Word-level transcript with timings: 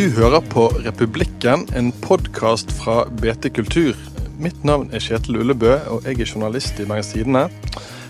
Du 0.00 0.06
hører 0.16 0.40
på 0.40 0.62
Republikken, 0.80 1.66
en 1.76 1.90
podkast 1.92 2.70
fra 2.72 3.02
BT 3.20 3.50
Kultur. 3.52 3.98
Mitt 4.40 4.62
navn 4.64 4.86
er 4.96 5.02
Kjetil 5.04 5.36
Ullebø, 5.42 5.74
og 5.92 6.06
jeg 6.08 6.22
er 6.22 6.30
journalist 6.30 6.78
i 6.80 6.86
Magasinene. 6.88 7.42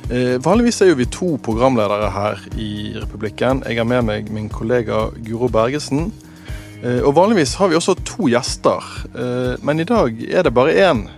Eh, 0.07 0.37
vanligvis 0.39 0.79
er 0.85 0.93
jo 0.93 1.01
vi 1.01 1.09
to 1.11 1.33
programledere 1.43 2.13
her 2.15 2.45
i 2.55 2.93
Republikken. 2.95 3.65
Jeg 3.67 3.81
har 3.81 3.89
med 3.91 4.07
meg 4.07 4.31
min 4.31 4.47
kollega 4.49 5.09
Guro 5.27 5.49
Bergesen. 5.51 6.13
Eh, 6.85 7.03
og 7.03 7.17
vanligvis 7.19 7.57
har 7.59 7.73
vi 7.73 7.81
også 7.81 7.97
to 8.07 8.31
gjester, 8.31 8.87
eh, 9.11 9.59
men 9.59 9.83
i 9.83 9.89
dag 9.91 10.15
er 10.31 10.47
det 10.47 10.55
bare 10.55 10.79
én. 10.93 11.09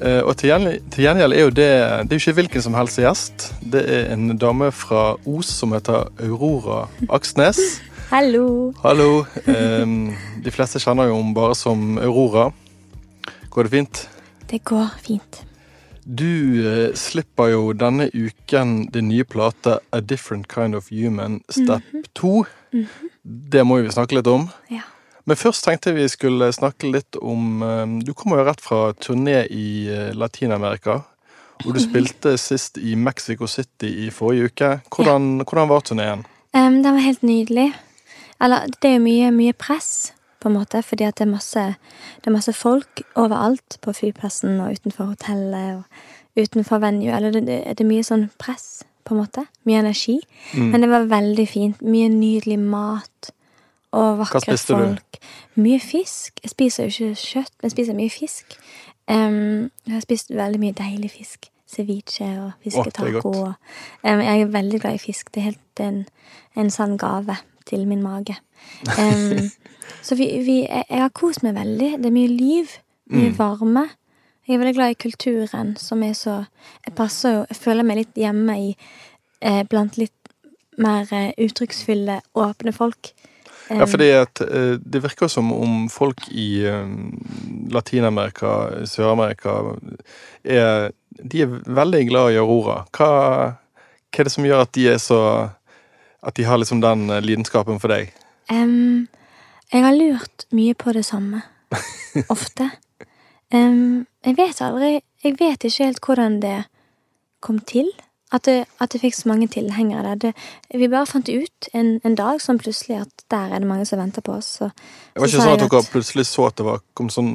Eh, 0.00 0.22
og 0.24 0.32
til 0.40 0.48
gjengjeld 0.96 1.34
er 1.36 1.40
jo 1.44 1.50
det 1.52 1.72
Det 2.08 2.12
er 2.12 2.16
jo 2.16 2.22
ikke 2.24 2.38
hvilken 2.40 2.62
som 2.62 2.74
helst 2.74 2.96
gjest. 2.96 3.52
Det 3.60 3.84
er 3.84 4.12
en 4.14 4.38
dame 4.38 4.72
fra 4.72 5.18
Os 5.26 5.46
som 5.46 5.72
heter 5.72 6.08
Aurora 6.24 6.88
Aksnes. 7.10 7.82
Hallo. 8.10 8.72
Hallo. 8.82 9.24
Um, 9.46 10.16
de 10.42 10.50
fleste 10.50 10.80
kjenner 10.82 11.06
jo 11.06 11.14
henne 11.14 11.30
bare 11.30 11.54
som 11.54 11.94
Aurora. 12.02 12.48
Går 13.54 13.68
det 13.68 13.70
fint? 13.70 14.00
Det 14.50 14.58
går 14.66 14.88
fint. 14.98 15.36
Du 16.02 16.26
uh, 16.58 16.88
slipper 16.98 17.52
jo 17.52 17.60
denne 17.70 18.08
uken 18.10 18.88
din 18.90 19.06
nye 19.12 19.22
plate 19.22 19.76
A 19.94 20.00
Different 20.02 20.48
Kind 20.50 20.74
of 20.74 20.88
Human 20.90 21.38
Step 21.48 21.86
2. 22.18 22.32
Mm 22.72 22.82
-hmm. 22.82 23.10
Det 23.52 23.62
må 23.64 23.76
vi 23.78 23.92
snakke 23.92 24.14
litt 24.14 24.26
om. 24.26 24.48
Ja. 24.70 24.82
Men 25.24 25.36
først 25.36 25.64
tenkte 25.64 25.92
vi 25.92 26.08
skulle 26.08 26.52
snakke 26.52 26.90
litt 26.90 27.16
om 27.16 27.62
um, 27.62 28.00
Du 28.00 28.12
kommer 28.12 28.38
jo 28.38 28.44
rett 28.44 28.60
fra 28.60 28.92
turné 28.92 29.46
i 29.50 29.86
uh, 29.86 30.18
Latin-Amerika. 30.18 31.00
Og 31.66 31.74
du 31.74 31.80
spilte 31.80 32.38
sist 32.38 32.78
i 32.78 32.94
Mexico 32.94 33.46
City 33.46 34.06
i 34.06 34.10
forrige 34.10 34.44
uke. 34.44 34.80
Hvordan, 34.96 35.38
ja. 35.38 35.44
hvordan 35.44 35.68
var 35.68 35.80
turneen? 35.80 36.26
Um, 36.56 36.82
den 36.82 36.92
var 36.92 37.00
helt 37.00 37.22
nydelig. 37.22 37.72
Eller 38.40 38.70
det 38.80 38.90
er 38.90 38.96
jo 38.96 39.04
mye, 39.04 39.30
mye 39.36 39.56
press, 39.56 40.12
på 40.40 40.48
en 40.48 40.56
måte, 40.56 40.82
fordi 40.82 41.04
at 41.04 41.18
det 41.18 41.26
er 41.26 41.32
masse, 41.34 41.64
det 42.20 42.30
er 42.30 42.32
masse 42.32 42.52
folk 42.56 43.02
overalt. 43.14 43.78
På 43.84 43.92
flyplassen 43.92 44.60
og 44.60 44.72
utenfor 44.72 45.12
hotellet 45.12 45.82
og 45.82 46.40
utenfor 46.40 46.80
venue. 46.80 47.12
Eller 47.16 47.34
det, 47.34 47.44
det 47.44 47.84
er 47.84 47.88
mye 47.88 48.06
sånn 48.06 48.30
press, 48.40 48.86
på 49.04 49.14
en 49.14 49.20
måte. 49.20 49.44
Mye 49.68 49.82
energi. 49.84 50.16
Mm. 50.54 50.70
Men 50.72 50.84
det 50.84 50.90
var 50.92 51.10
veldig 51.10 51.46
fint. 51.48 51.84
Mye 51.84 52.08
nydelig 52.12 52.58
mat. 52.62 53.32
Og 53.92 54.20
vakre 54.22 54.56
folk. 54.56 55.20
Du? 55.20 55.60
Mye 55.60 55.80
fisk. 55.82 56.40
Jeg 56.44 56.54
spiser 56.54 56.88
jo 56.88 56.94
ikke 56.94 57.20
kjøtt, 57.20 57.54
men 57.58 57.68
jeg 57.68 57.76
spiser 57.76 57.98
mye 57.98 58.14
fisk. 58.14 58.58
Um, 59.10 59.68
jeg 59.86 59.96
har 59.96 60.04
spist 60.06 60.32
veldig 60.32 60.62
mye 60.62 60.78
deilig 60.78 61.12
fisk. 61.18 61.50
Ceviche 61.70 62.26
og 62.40 62.50
fisketaco. 62.64 63.30
Oh, 63.30 63.52
um, 64.06 64.24
jeg 64.24 64.40
er 64.40 64.52
veldig 64.56 64.80
glad 64.80 64.96
i 64.96 65.02
fisk. 65.02 65.34
Det 65.34 65.42
er 65.42 65.50
helt 65.52 65.84
en, 65.84 66.04
en 66.56 66.70
sann 66.72 66.96
gave 66.98 67.36
til 67.70 67.86
min 67.88 68.02
mage. 68.02 68.36
Um, 68.98 69.48
så 70.06 70.18
vi, 70.18 70.28
vi, 70.44 70.60
jeg, 70.66 71.00
har 71.00 71.12
kost 71.14 71.44
meg 71.46 71.56
veldig. 71.58 71.96
Det 72.02 72.10
er 72.10 72.16
mye 72.16 72.32
liv. 72.32 72.76
Mye 73.10 73.32
mm. 73.32 73.38
varme. 73.38 73.88
Jeg 74.46 74.56
er 74.56 74.62
veldig 74.64 74.74
glad 74.74 74.90
i 74.90 74.98
kulturen, 74.98 75.76
som 75.78 76.02
er 76.02 76.12
så 76.18 76.44
Jeg 76.86 76.94
passer 76.98 77.34
jo 77.34 77.40
Jeg 77.48 77.56
føler 77.56 77.86
meg 77.86 78.00
litt 78.00 78.16
hjemme 78.18 78.56
i 78.58 78.70
eh, 79.46 79.62
blant 79.70 79.98
litt 80.00 80.16
mer 80.80 81.06
eh, 81.14 81.30
uttrykksfulle, 81.38 82.20
åpne 82.34 82.72
folk. 82.72 83.12
Ja, 83.70 83.86
fordi 83.86 84.08
at 84.16 84.40
eh, 84.42 84.80
det 84.82 85.02
virker 85.04 85.30
som 85.30 85.52
om 85.54 85.84
folk 85.92 86.26
i 86.30 86.64
Latin-Amerika, 87.70 88.84
Sør-Amerika, 88.90 89.76
er 90.44 90.90
De 91.10 91.42
er 91.42 91.54
veldig 91.66 92.04
glad 92.08 92.32
i 92.32 92.40
Aurora. 92.40 92.84
Hva, 92.96 93.10
hva 94.10 94.22
er 94.22 94.26
det 94.26 94.34
som 94.34 94.46
gjør 94.46 94.64
at 94.64 94.74
de 94.74 94.88
er 94.88 94.98
så 94.98 95.20
At 96.22 96.36
de 96.36 96.44
har 96.44 96.60
liksom 96.60 96.82
den 96.84 97.08
lidenskapen 97.24 97.80
for 97.80 97.92
deg? 97.92 98.12
Um, 98.52 99.08
jeg 99.72 99.84
har 99.84 99.94
lurt 99.96 100.46
mye 100.52 100.74
på 100.74 100.92
det 100.92 101.04
samme. 101.06 101.42
Ofte. 102.34 102.70
Um, 103.54 104.06
jeg 104.26 104.36
vet 104.38 104.60
aldri 104.62 105.00
Jeg 105.24 105.36
vet 105.38 105.64
ikke 105.64 105.84
helt 105.84 106.06
hvordan 106.06 106.40
det 106.42 106.64
kom 107.40 107.58
til. 107.58 107.90
At 108.32 108.44
det, 108.46 108.64
at 108.78 108.92
det 108.92 109.00
fikk 109.02 109.14
så 109.14 109.28
mange 109.28 109.48
tilhengere. 109.50 110.14
Det, 110.14 110.30
vi 110.78 110.88
bare 110.88 111.06
fant 111.06 111.28
ut 111.28 111.68
en, 111.74 111.88
en, 112.06 112.14
dag 112.14 112.38
sånn 112.38 112.60
plutselig 112.62 113.00
at 113.02 113.24
der 113.32 113.50
er 113.50 113.58
det 113.58 113.66
mange 113.66 113.88
som 113.88 113.98
venter 113.98 114.22
på 114.22 114.36
oss. 114.36 114.52
Så, 114.60 114.68
det 114.70 115.18
var 115.18 115.26
ikke 115.26 115.40
sånn 115.40 115.50
at, 115.56 115.64
at 115.64 115.72
dere 115.72 115.88
plutselig 115.90 116.24
så 116.30 116.46
at 116.46 116.60
det 116.60 116.66
var, 116.68 116.78
kom 116.94 117.08
sånn 117.10 117.32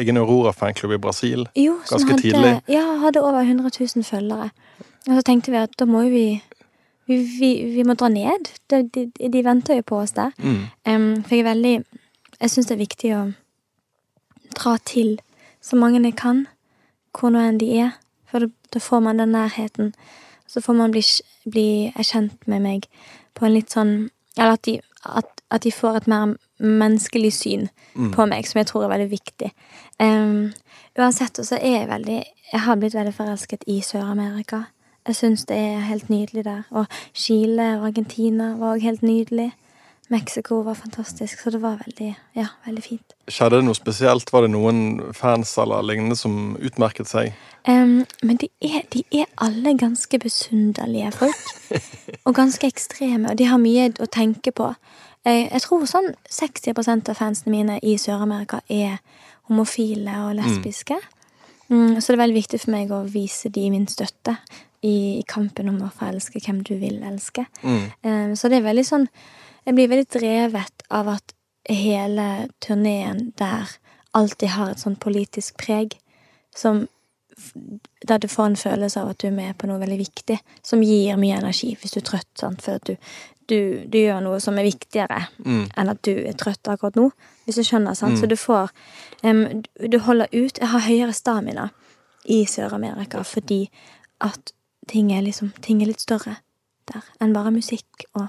egen 0.00 0.18
Aurora-fanklubb 0.18 0.96
i 0.96 0.98
Brasil? 1.06 1.46
Jo, 1.54 1.76
ganske 1.86 2.16
hadde, 2.16 2.24
tidlig? 2.24 2.50
Ja, 2.72 2.82
hadde 3.04 3.22
over 3.22 3.46
100 3.46 3.70
000 3.78 4.08
følgere. 4.08 4.50
Og 5.06 5.14
så 5.14 5.22
tenkte 5.22 5.54
vi 5.54 5.60
at 5.62 5.78
da 5.78 5.86
må 5.86 6.02
vi 6.10 6.26
vi, 7.06 7.18
vi, 7.38 7.50
vi 7.74 7.84
må 7.84 7.96
dra 7.98 8.08
ned. 8.08 8.48
De, 8.70 8.82
de, 8.94 9.06
de, 9.28 9.42
venter 9.44 9.80
jo 9.80 9.86
på 9.86 10.00
oss 10.04 10.14
der. 10.16 10.32
Mm. 10.38 10.60
Um, 10.88 11.10
for 11.22 11.36
jeg 11.36 11.44
er 11.44 11.50
veldig 11.50 11.74
Jeg 12.40 12.50
syns 12.50 12.66
det 12.66 12.74
er 12.74 12.82
viktig 12.82 13.10
å 13.14 13.20
dra 14.54 14.74
til 14.84 15.18
så 15.64 15.78
mange 15.80 16.02
jeg 16.02 16.16
kan, 16.18 16.46
hvor 17.14 17.30
nå 17.32 17.40
enn 17.40 17.60
de 17.60 17.68
er. 17.78 17.94
For 18.28 18.50
da 18.74 18.80
får 18.82 19.04
man 19.06 19.22
den 19.22 19.32
nærheten. 19.32 19.94
Så 20.46 20.60
får 20.60 20.76
man 20.76 20.92
bli, 20.92 21.02
bli 21.48 21.68
kjent 22.02 22.48
med 22.50 22.64
meg 22.66 22.88
på 23.34 23.46
en 23.46 23.54
litt 23.54 23.72
sånn 23.72 24.10
Eller 24.36 24.58
at 24.58 24.64
de, 24.66 24.80
at, 25.06 25.42
at 25.54 25.62
de 25.62 25.70
får 25.70 25.96
et 25.96 26.06
mer 26.10 26.34
menneskelig 26.58 27.30
syn 27.36 27.68
mm. 27.94 28.10
på 28.16 28.26
meg, 28.26 28.48
som 28.48 28.58
jeg 28.58 28.66
tror 28.66 28.84
er 28.84 28.90
veldig 28.90 29.10
viktig. 29.12 29.50
Um, 30.02 30.50
uansett 30.98 31.38
så 31.38 31.54
er 31.60 31.78
jeg 31.78 31.90
veldig 31.90 32.18
Jeg 32.18 32.62
har 32.66 32.76
blitt 32.76 32.96
veldig 32.98 33.14
forelsket 33.14 33.62
i 33.70 33.78
Sør-Amerika. 33.80 34.64
Jeg 35.06 35.16
syns 35.16 35.44
det 35.44 35.56
er 35.56 35.84
helt 35.84 36.08
nydelig 36.08 36.44
der. 36.44 36.62
Og 36.70 36.86
Chile 37.12 37.74
og 37.78 37.86
Argentina 37.90 38.54
var 38.56 38.76
òg 38.76 38.86
helt 38.86 39.02
nydelig. 39.02 39.52
Mexico 40.08 40.60
var 40.60 40.74
fantastisk, 40.74 41.40
så 41.40 41.50
det 41.50 41.62
var 41.62 41.78
veldig, 41.86 42.14
ja, 42.36 42.46
veldig 42.66 42.82
fint. 42.84 43.14
Skjedde 43.28 43.56
det 43.56 43.64
noe 43.64 43.76
spesielt? 43.76 44.32
Var 44.32 44.44
det 44.44 44.50
noen 44.52 44.80
fans 45.16 45.54
eller 45.58 45.84
lignende 45.84 46.16
som 46.16 46.58
utmerket 46.60 47.08
seg? 47.08 47.32
Um, 47.68 48.04
men 48.22 48.36
de 48.40 48.50
er, 48.60 48.82
de 48.92 49.00
er, 49.16 49.30
alle 49.40 49.72
ganske 49.80 50.18
besunderlige 50.20 51.12
folk. 51.16 51.80
og 52.26 52.34
ganske 52.36 52.68
ekstreme, 52.68 53.30
og 53.30 53.40
de 53.40 53.48
har 53.48 53.60
mye 53.60 53.88
å 53.96 54.10
tenke 54.12 54.52
på. 54.52 54.74
Jeg, 55.24 55.48
jeg 55.48 55.64
tror 55.64 55.88
sånn 55.88 56.12
60% 56.28 57.08
av 57.08 57.20
fansene 57.20 57.56
mine 57.56 57.80
i 57.80 57.96
Sør-Amerika 58.00 58.60
er 58.68 59.00
homofile 59.48 60.20
og 60.28 60.36
lesbiske. 60.36 61.00
Mm. 61.00 61.10
Mm, 61.72 62.00
så 62.00 62.12
det 62.12 62.18
er 62.18 62.24
veldig 62.26 62.42
viktig 62.42 62.60
for 62.60 62.76
meg 62.76 62.92
å 62.92 63.04
vise 63.08 63.48
de 63.48 63.70
min 63.72 63.88
støtte 63.88 64.36
i, 64.84 64.96
i 65.20 65.24
kampen 65.28 65.70
om 65.72 65.80
å 65.82 65.92
få 65.94 66.10
elske 66.12 66.42
hvem 66.44 66.60
du 66.66 66.74
vil 66.80 67.00
elske. 67.06 67.46
Mm. 67.62 67.84
Um, 68.04 68.36
så 68.36 68.50
det 68.52 68.60
er 68.60 68.68
veldig 68.68 68.86
sånn 68.88 69.08
jeg 69.64 69.76
blir 69.76 69.88
veldig 69.88 70.08
drevet 70.12 70.84
av 70.92 71.08
at 71.08 71.34
hele 71.68 72.48
turneen 72.60 73.30
der 73.40 73.70
alltid 74.14 74.52
har 74.54 74.72
et 74.72 74.82
sånn 74.82 74.98
politisk 75.00 75.56
preg, 75.60 75.98
som 76.54 76.86
Der 78.06 78.20
du 78.22 78.28
får 78.28 78.46
en 78.46 78.56
følelse 78.56 79.00
av 79.00 79.08
at 79.10 79.18
du 79.18 79.26
er 79.26 79.32
med 79.34 79.56
på 79.58 79.66
noe 79.66 79.80
veldig 79.80 79.96
viktig, 79.98 80.36
som 80.62 80.82
gir 80.86 81.16
mye 81.18 81.40
energi 81.40 81.72
hvis 81.80 81.96
du 81.96 81.98
er 81.98 82.04
trøtt, 82.06 82.28
sant, 82.38 82.62
for 82.62 82.78
at 82.78 82.84
du, 82.86 82.94
du, 83.50 83.58
du 83.90 83.96
gjør 83.98 84.20
noe 84.22 84.38
som 84.38 84.54
er 84.54 84.68
viktigere 84.68 85.18
mm. 85.42 85.64
enn 85.74 85.90
at 85.90 86.02
du 86.06 86.12
er 86.14 86.36
trøtt 86.38 86.70
akkurat 86.70 86.94
nå, 86.94 87.08
hvis 87.42 87.58
du 87.58 87.64
skjønner, 87.66 87.98
sant. 87.98 88.14
Mm. 88.14 88.20
Så 88.20 88.28
du 88.30 88.36
får 88.38 88.70
um, 89.26 89.64
Du 89.82 89.98
holder 90.06 90.30
ut 90.30 90.60
Jeg 90.62 90.70
har 90.76 90.86
høyere 90.86 91.16
stamina 91.16 91.66
i 92.30 92.44
Sør-Amerika 92.46 93.24
fordi 93.26 93.64
at 94.22 94.54
ting 94.90 95.12
er 95.14 95.24
liksom 95.24 95.52
Ting 95.64 95.82
er 95.82 95.92
litt 95.92 96.02
større 96.04 96.38
der 96.90 97.04
enn 97.22 97.32
bare 97.32 97.52
musikk 97.54 98.04
og 98.12 98.28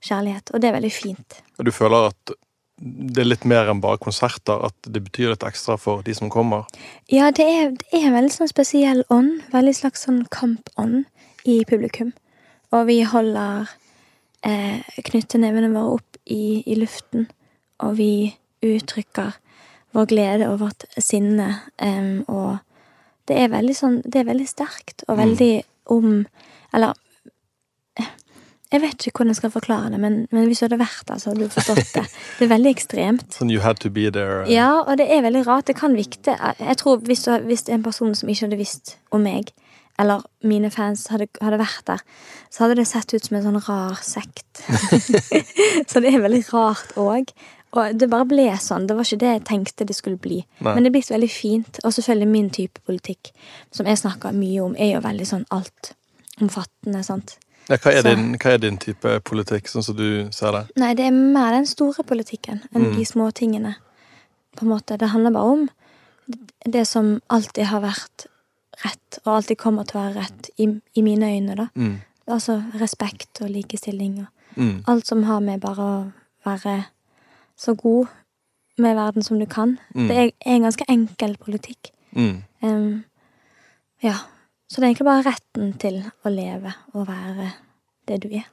kjærlighet, 0.00 0.54
og 0.54 0.62
det 0.62 0.70
er 0.70 0.78
veldig 0.78 0.92
fint. 0.92 1.42
Og 1.58 1.66
du 1.68 1.72
føler 1.74 2.08
at 2.08 2.32
det 2.80 3.20
er 3.20 3.28
litt 3.28 3.44
mer 3.44 3.68
enn 3.68 3.82
bare 3.82 4.00
konserter, 4.00 4.62
at 4.64 4.88
det 4.88 5.02
betyr 5.04 5.34
litt 5.34 5.44
ekstra 5.44 5.76
for 5.76 6.00
de 6.06 6.14
som 6.16 6.30
kommer? 6.32 6.64
Ja, 7.12 7.28
det 7.28 7.44
er, 7.44 7.74
det 7.76 7.90
er 7.92 8.08
en 8.08 8.16
veldig 8.16 8.32
sånn 8.32 8.48
spesiell 8.48 9.02
ånd, 9.12 9.42
veldig 9.52 9.74
slags 9.76 10.06
sånn 10.06 10.22
kampånd 10.32 11.04
i 11.44 11.60
publikum. 11.68 12.14
Og 12.72 12.86
vi 12.88 13.02
holder 13.04 13.68
eh, 14.46 14.80
knytter 15.10 15.42
nevene 15.42 15.68
våre 15.74 15.98
opp 15.98 16.20
i, 16.24 16.62
i, 16.64 16.78
luften, 16.80 17.28
og 17.84 17.98
vi 18.00 18.32
uttrykker 18.64 19.36
vår 19.96 20.08
glede 20.08 20.48
og 20.48 20.60
vårt 20.62 20.86
sinne, 21.02 21.50
um, 21.82 22.22
og 22.30 22.60
det 23.28 23.36
er 23.40 23.50
veldig 23.52 23.74
sånn 23.74 23.96
Det 24.04 24.20
er 24.20 24.28
veldig 24.28 24.46
sterkt, 24.48 25.02
og 25.08 25.18
veldig 25.18 25.52
om 25.90 26.24
Eller 26.74 26.94
jeg 28.70 28.84
vet 28.84 29.06
ikke 29.06 29.18
hvordan 29.18 29.32
jeg 29.32 29.38
skal 29.40 29.50
forklare 29.50 29.88
det, 29.90 29.98
men, 29.98 30.16
men 30.30 30.44
hvis 30.46 30.60
du 30.62 30.68
hadde 30.68 30.78
vært 30.78 31.02
der, 31.08 31.18
så 31.18 31.32
hadde 31.32 31.48
du 31.48 31.50
forstått 31.50 31.88
det. 31.96 32.04
Det 32.38 32.44
er 32.46 32.50
veldig 32.52 32.70
ekstremt. 32.70 33.24
Sånn 33.34 33.50
you 33.50 33.64
had 33.64 33.80
to 33.82 33.90
be 33.90 34.04
there? 34.14 34.44
Ja, 34.46 34.84
og 34.84 35.00
det 35.00 35.08
er 35.10 35.24
veldig 35.26 35.42
rart. 35.48 35.66
Det 35.66 35.74
kan 35.80 35.96
vikte. 35.98 36.36
Jeg 36.38 36.78
tror 36.78 37.02
hvis, 37.08 37.24
du, 37.26 37.32
hvis 37.48 37.66
en 37.66 37.82
person 37.82 38.14
som 38.14 38.30
ikke 38.30 38.46
hadde 38.46 38.60
visst 38.60 38.94
om 39.10 39.26
meg, 39.26 39.50
eller 40.00 40.22
mine 40.46 40.70
fans 40.70 41.08
hadde, 41.10 41.26
hadde, 41.42 41.58
vært 41.60 41.82
der, 41.90 42.04
så 42.46 42.64
hadde 42.64 42.78
det 42.78 42.86
sett 42.88 43.10
ut 43.10 43.26
som 43.26 43.40
en 43.40 43.48
sånn 43.48 43.58
rar 43.66 43.98
sekt. 44.06 44.62
så 45.90 46.00
det 46.00 46.14
er 46.14 46.22
veldig 46.22 46.44
rart 46.52 46.94
òg. 46.94 47.34
Og 47.72 47.98
det 47.98 48.08
bare 48.10 48.26
ble 48.26 48.48
sånn. 48.58 48.86
Det 48.88 48.96
var 48.96 49.04
ikke 49.06 49.18
det 49.22 49.28
jeg 49.30 49.44
tenkte 49.46 49.86
det 49.86 49.94
skulle 49.96 50.18
bli. 50.18 50.40
Nei. 50.60 50.74
Men 50.74 50.82
det 50.82 50.90
er 50.90 50.94
blitt 50.96 51.10
veldig 51.12 51.30
fint. 51.30 51.78
Og 51.84 51.92
selvfølgelig 51.94 52.28
min 52.28 52.48
type 52.50 52.80
politikk, 52.86 53.30
som 53.70 53.86
jeg 53.86 53.98
snakker 54.00 54.32
mye 54.34 54.60
om, 54.64 54.74
er 54.76 54.94
jo 54.96 55.00
veldig 55.04 55.26
sånn 55.26 55.44
altomfattende, 55.54 57.04
sant. 57.06 57.36
Ja, 57.70 57.76
hva, 57.78 57.92
er 57.94 58.02
din, 58.02 58.32
hva 58.42 58.54
er 58.56 58.58
din 58.64 58.78
type 58.82 59.12
politikk, 59.28 59.68
sånn 59.70 59.84
som 59.86 59.94
du 59.94 60.26
ser 60.34 60.50
det? 60.56 60.64
Nei, 60.82 60.94
det 60.98 61.06
er 61.06 61.14
mer 61.14 61.52
den 61.54 61.66
store 61.70 62.02
politikken 62.02 62.62
enn 62.74 62.88
Mm. 62.88 62.96
de 62.96 63.04
små 63.06 63.30
tingene. 63.32 63.76
På 64.56 64.62
en 64.66 64.72
måte. 64.72 64.98
Det 64.98 65.10
handler 65.10 65.30
bare 65.30 65.52
om 65.52 65.68
det 66.66 66.86
som 66.88 67.20
alltid 67.30 67.64
har 67.66 67.80
vært 67.82 68.26
rett, 68.84 69.18
og 69.24 69.36
alltid 69.36 69.58
kommer 69.58 69.84
til 69.86 70.00
å 70.00 70.04
være 70.08 70.16
rett, 70.24 70.50
i, 70.58 70.66
i 70.96 71.02
mine 71.02 71.22
øyne, 71.30 71.54
da. 71.56 71.68
Mm. 71.76 72.00
Altså 72.28 72.62
respekt 72.74 73.40
og 73.42 73.50
likestilling 73.50 74.20
og 74.20 74.26
Mm. 74.56 74.82
alt 74.88 75.06
som 75.06 75.22
har 75.22 75.38
med 75.40 75.60
bare 75.60 75.78
å 75.78 76.12
være 76.44 76.86
så 77.60 77.74
god 77.76 78.08
med 78.80 78.96
verden 78.96 79.22
som 79.22 79.40
du 79.40 79.46
kan. 79.46 79.76
Mm. 79.94 80.08
Det 80.08 80.16
er 80.16 80.30
en 80.54 80.62
ganske 80.64 80.84
enkel 80.88 81.36
politikk. 81.40 81.90
Mm. 82.16 82.42
Um, 82.62 83.04
ja. 84.02 84.16
Så 84.70 84.80
det 84.80 84.86
er 84.86 84.92
egentlig 84.92 85.08
bare 85.10 85.26
retten 85.26 85.72
til 85.82 86.00
å 86.24 86.30
leve 86.32 86.72
og 86.94 87.08
være 87.08 87.50
det 88.08 88.20
du 88.22 88.28
er. 88.30 88.46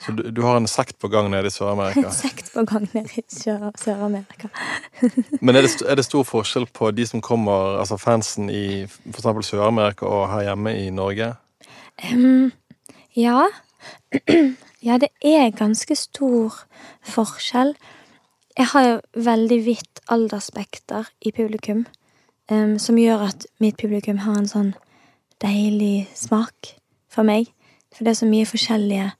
Så 0.00 0.12
du, 0.14 0.22
du 0.30 0.42
har 0.42 0.56
en 0.56 0.66
sekt 0.70 0.98
på 1.02 1.08
gang 1.10 1.26
nede 1.30 1.50
i 1.50 1.52
Sør-Amerika. 1.52 2.06
En 2.08 2.14
sekt 2.14 2.52
på 2.54 2.62
gang 2.66 2.86
nede 2.94 3.18
i 3.18 3.24
Sør- 3.34 3.74
Sør-Amerika. 3.82 4.48
Men 5.44 5.56
er 5.58 5.66
det, 5.66 5.72
er 5.82 5.98
det 5.98 6.04
stor 6.06 6.24
forskjell 6.26 6.68
på 6.72 6.90
de 6.94 7.06
som 7.06 7.20
kommer, 7.20 7.78
altså 7.82 7.98
fansen 7.98 8.50
i 8.50 8.86
eksempel 9.10 9.44
Sør-Amerika 9.44 10.06
og 10.06 10.28
her 10.32 10.48
hjemme 10.50 10.74
i 10.78 10.88
Norge? 10.94 11.32
Um, 12.12 12.52
ja. 13.16 13.48
ja, 14.88 14.98
det 15.02 15.10
er 15.26 15.50
ganske 15.58 15.98
stor 15.98 16.62
forskjell. 17.02 17.74
Jeg 18.58 18.66
har 18.72 18.84
jo 18.84 18.94
veldig 19.14 19.58
vidt 19.64 20.00
aldersspekter 20.10 21.06
i 21.22 21.30
publikum, 21.30 21.84
um, 22.50 22.78
som 22.78 22.98
gjør 22.98 23.28
at 23.28 23.46
mitt 23.62 23.78
publikum 23.78 24.18
har 24.24 24.40
en 24.40 24.50
sånn 24.50 24.72
deilig 25.42 26.08
smak 26.18 26.74
for 27.12 27.26
meg. 27.28 27.52
For 27.94 28.02
det 28.02 28.12
er 28.12 28.20
så 28.22 28.28
mye 28.28 28.48
forskjellige 28.48 29.12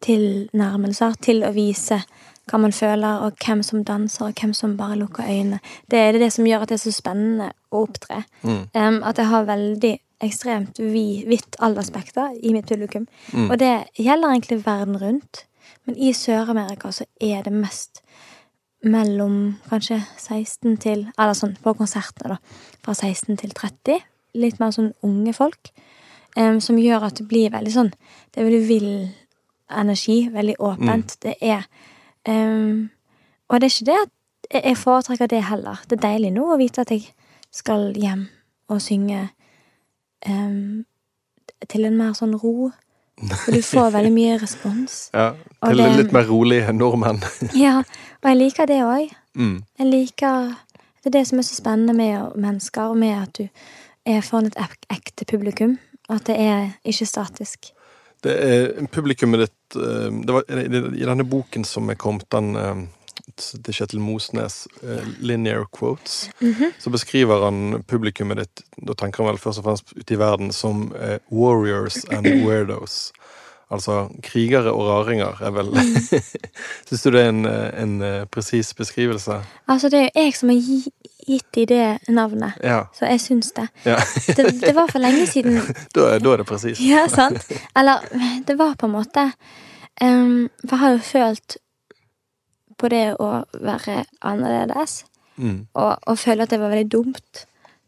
tilnærmelser 0.00 1.18
til 1.20 1.44
å 1.44 1.52
vise 1.52 2.00
hva 2.48 2.58
man 2.58 2.72
føler, 2.72 3.26
og 3.26 3.36
hvem 3.44 3.60
som 3.62 3.84
danser, 3.84 4.30
og 4.30 4.40
hvem 4.40 4.54
som 4.56 4.78
bare 4.78 4.96
lukker 4.98 5.28
øynene. 5.28 5.60
Det 5.90 6.00
er 6.00 6.18
det 6.18 6.32
som 6.32 6.48
gjør 6.48 6.64
at 6.64 6.72
det 6.72 6.80
er 6.80 6.84
så 6.86 6.94
spennende 6.96 7.50
å 7.70 7.84
opptre. 7.84 8.24
Mm. 8.42 8.62
Um, 8.74 8.98
at 9.06 9.20
jeg 9.20 9.28
har 9.30 9.46
veldig 9.50 9.92
ekstremt 10.24 10.80
hvitt 10.80 11.28
vidt 11.28 11.60
aldersspekter 11.60 12.32
i 12.42 12.52
mitt 12.56 12.68
publikum. 12.68 13.06
Mm. 13.32 13.50
Og 13.50 13.60
det 13.60 13.74
gjelder 14.00 14.32
egentlig 14.32 14.64
verden 14.64 14.98
rundt. 15.00 15.44
Men 15.84 15.96
i 15.96 16.12
Sør-Amerika 16.16 16.90
så 16.92 17.06
er 17.20 17.44
det 17.44 17.52
mest 17.54 18.02
mellom 18.82 19.56
kanskje 19.68 20.00
16 20.16 20.76
til 20.80 21.06
Eller 21.18 21.36
sånn 21.36 21.56
på 21.60 21.74
konsertene, 21.76 22.36
da. 22.36 22.38
Fra 22.84 22.94
16 22.94 23.36
til 23.40 23.52
30. 23.56 24.04
Litt 24.40 24.60
mer 24.60 24.72
sånn 24.74 24.92
unge 25.06 25.34
folk. 25.36 25.72
Um, 26.38 26.60
som 26.62 26.78
gjør 26.78 27.08
at 27.08 27.18
det 27.18 27.26
blir 27.26 27.50
veldig 27.50 27.72
sånn 27.74 27.88
Det 28.30 28.38
er 28.38 28.46
veldig 28.46 28.66
vill 28.68 28.92
energi. 29.70 30.28
Veldig 30.32 30.56
åpent. 30.58 31.16
Det 31.22 31.36
er 31.40 31.66
um, 32.28 32.90
Og 33.48 33.60
det 33.60 33.66
er 33.66 33.74
ikke 33.74 33.90
det 33.90 34.00
at 34.00 34.64
jeg 34.64 34.76
foretrekker 34.78 35.26
det 35.30 35.44
heller. 35.46 35.82
Det 35.86 35.98
er 35.98 36.06
deilig 36.08 36.32
nå 36.34 36.46
å 36.50 36.58
vite 36.58 36.82
at 36.82 36.90
jeg 36.90 37.04
skal 37.54 37.92
hjem 37.94 38.28
og 38.70 38.80
synge 38.82 39.28
um, 40.26 40.84
til 41.68 41.86
en 41.86 41.98
mer 41.98 42.14
sånn 42.18 42.34
ro. 42.38 42.70
For 43.28 43.52
du 43.52 43.62
får 43.62 43.90
veldig 43.92 44.12
mye 44.14 44.36
respons. 44.40 45.10
Ja, 45.14 45.32
Og 45.62 45.68
til 45.74 45.76
det- 45.82 45.96
litt 45.96 46.12
mer 46.12 46.24
rolige 46.28 46.72
nordmenn. 46.72 47.20
Ja, 47.64 47.78
og 48.22 48.28
jeg 48.30 48.36
liker 48.36 48.66
det 48.66 48.80
òg. 48.84 49.10
Mm. 49.36 49.62
Jeg 49.78 49.86
liker 49.86 50.54
Det 51.02 51.06
er 51.06 51.18
det 51.18 51.26
som 51.28 51.38
er 51.38 51.42
så 51.42 51.54
spennende 51.56 51.94
med 51.96 52.34
mennesker, 52.36 52.82
og 52.92 52.96
med 53.00 53.14
at 53.22 53.32
du 53.38 53.48
er 54.06 54.20
foran 54.20 54.46
et 54.50 54.56
ekte 54.90 55.24
publikum. 55.24 55.78
At 56.10 56.26
det 56.26 56.36
er 56.40 56.70
ikke 56.84 57.06
statisk. 57.06 57.70
Det 58.22 58.34
er 58.36 58.86
publikummet 58.92 59.46
ditt 59.46 59.76
eh, 59.80 60.10
det 60.26 60.34
var, 60.34 60.42
I 60.50 61.04
denne 61.08 61.24
boken 61.24 61.64
som 61.64 61.88
er 61.88 61.94
kommet, 61.96 62.26
den 62.32 62.50
eh, 62.56 62.82
til 63.36 63.74
Kjetil 63.74 64.00
Mosnes, 64.00 64.68
uh, 64.82 65.00
'Linear 65.20 65.64
Quotes', 65.76 66.28
Mhm. 66.40 66.72
så 66.78 66.90
beskriver 66.90 67.44
han 67.44 67.82
publikummet 67.88 68.36
ditt 68.38 68.62
Da 68.86 68.92
tenker 68.94 69.22
han 69.24 69.32
vel 69.34 69.38
først 69.38 69.58
og 69.58 69.64
fremst 69.64 69.92
ute 69.96 70.14
i 70.14 70.18
verden 70.18 70.52
som 70.52 70.92
uh, 70.92 71.18
'warriors 71.30 72.04
and 72.10 72.26
weirdos'. 72.46 73.12
Altså 73.72 74.08
krigere 74.22 74.72
og 74.72 74.88
raringer 74.88 75.38
er 75.42 75.50
vel 75.50 75.68
Syns 76.88 77.02
du 77.02 77.10
det 77.10 77.20
er 77.20 77.28
en, 77.28 77.44
eh, 77.46 77.82
en 77.82 78.26
presis 78.32 78.74
beskrivelse? 78.74 79.36
Altså, 79.68 79.88
det 79.88 79.98
er 80.00 80.02
jo 80.02 80.24
jeg 80.24 80.34
som 80.34 80.48
har 80.48 80.56
gitt 81.28 81.46
de 81.54 81.66
det 81.66 81.98
navnet, 82.08 82.52
Ja. 82.64 82.80
så 82.98 83.06
jeg 83.06 83.20
syns 83.20 83.52
det. 83.52 83.68
ja. 83.86 83.96
det. 84.26 84.60
Det 84.60 84.74
var 84.74 84.86
for 84.90 84.98
lenge 84.98 85.26
siden 85.26 85.60
da, 85.94 86.18
da 86.18 86.32
er 86.32 86.36
det 86.42 86.46
presist. 86.46 86.80
Ja, 86.82 87.06
sant? 87.08 87.46
Eller 87.76 88.00
det 88.48 88.58
var 88.58 88.74
på 88.74 88.86
en 88.86 88.92
måte 88.92 89.32
um, 90.02 90.48
For 90.68 90.74
jeg 90.76 90.78
har 90.78 90.90
jo 90.90 90.98
følt 90.98 91.56
på 92.80 92.88
det 92.92 93.04
å 93.20 93.30
være 93.60 94.04
annerledes, 94.22 95.04
Mm. 95.40 95.66
og, 95.74 95.98
og 96.06 96.18
føle 96.20 96.42
at 96.44 96.50
det 96.52 96.58
var 96.60 96.68
veldig 96.72 96.90
dumt. 96.92 97.46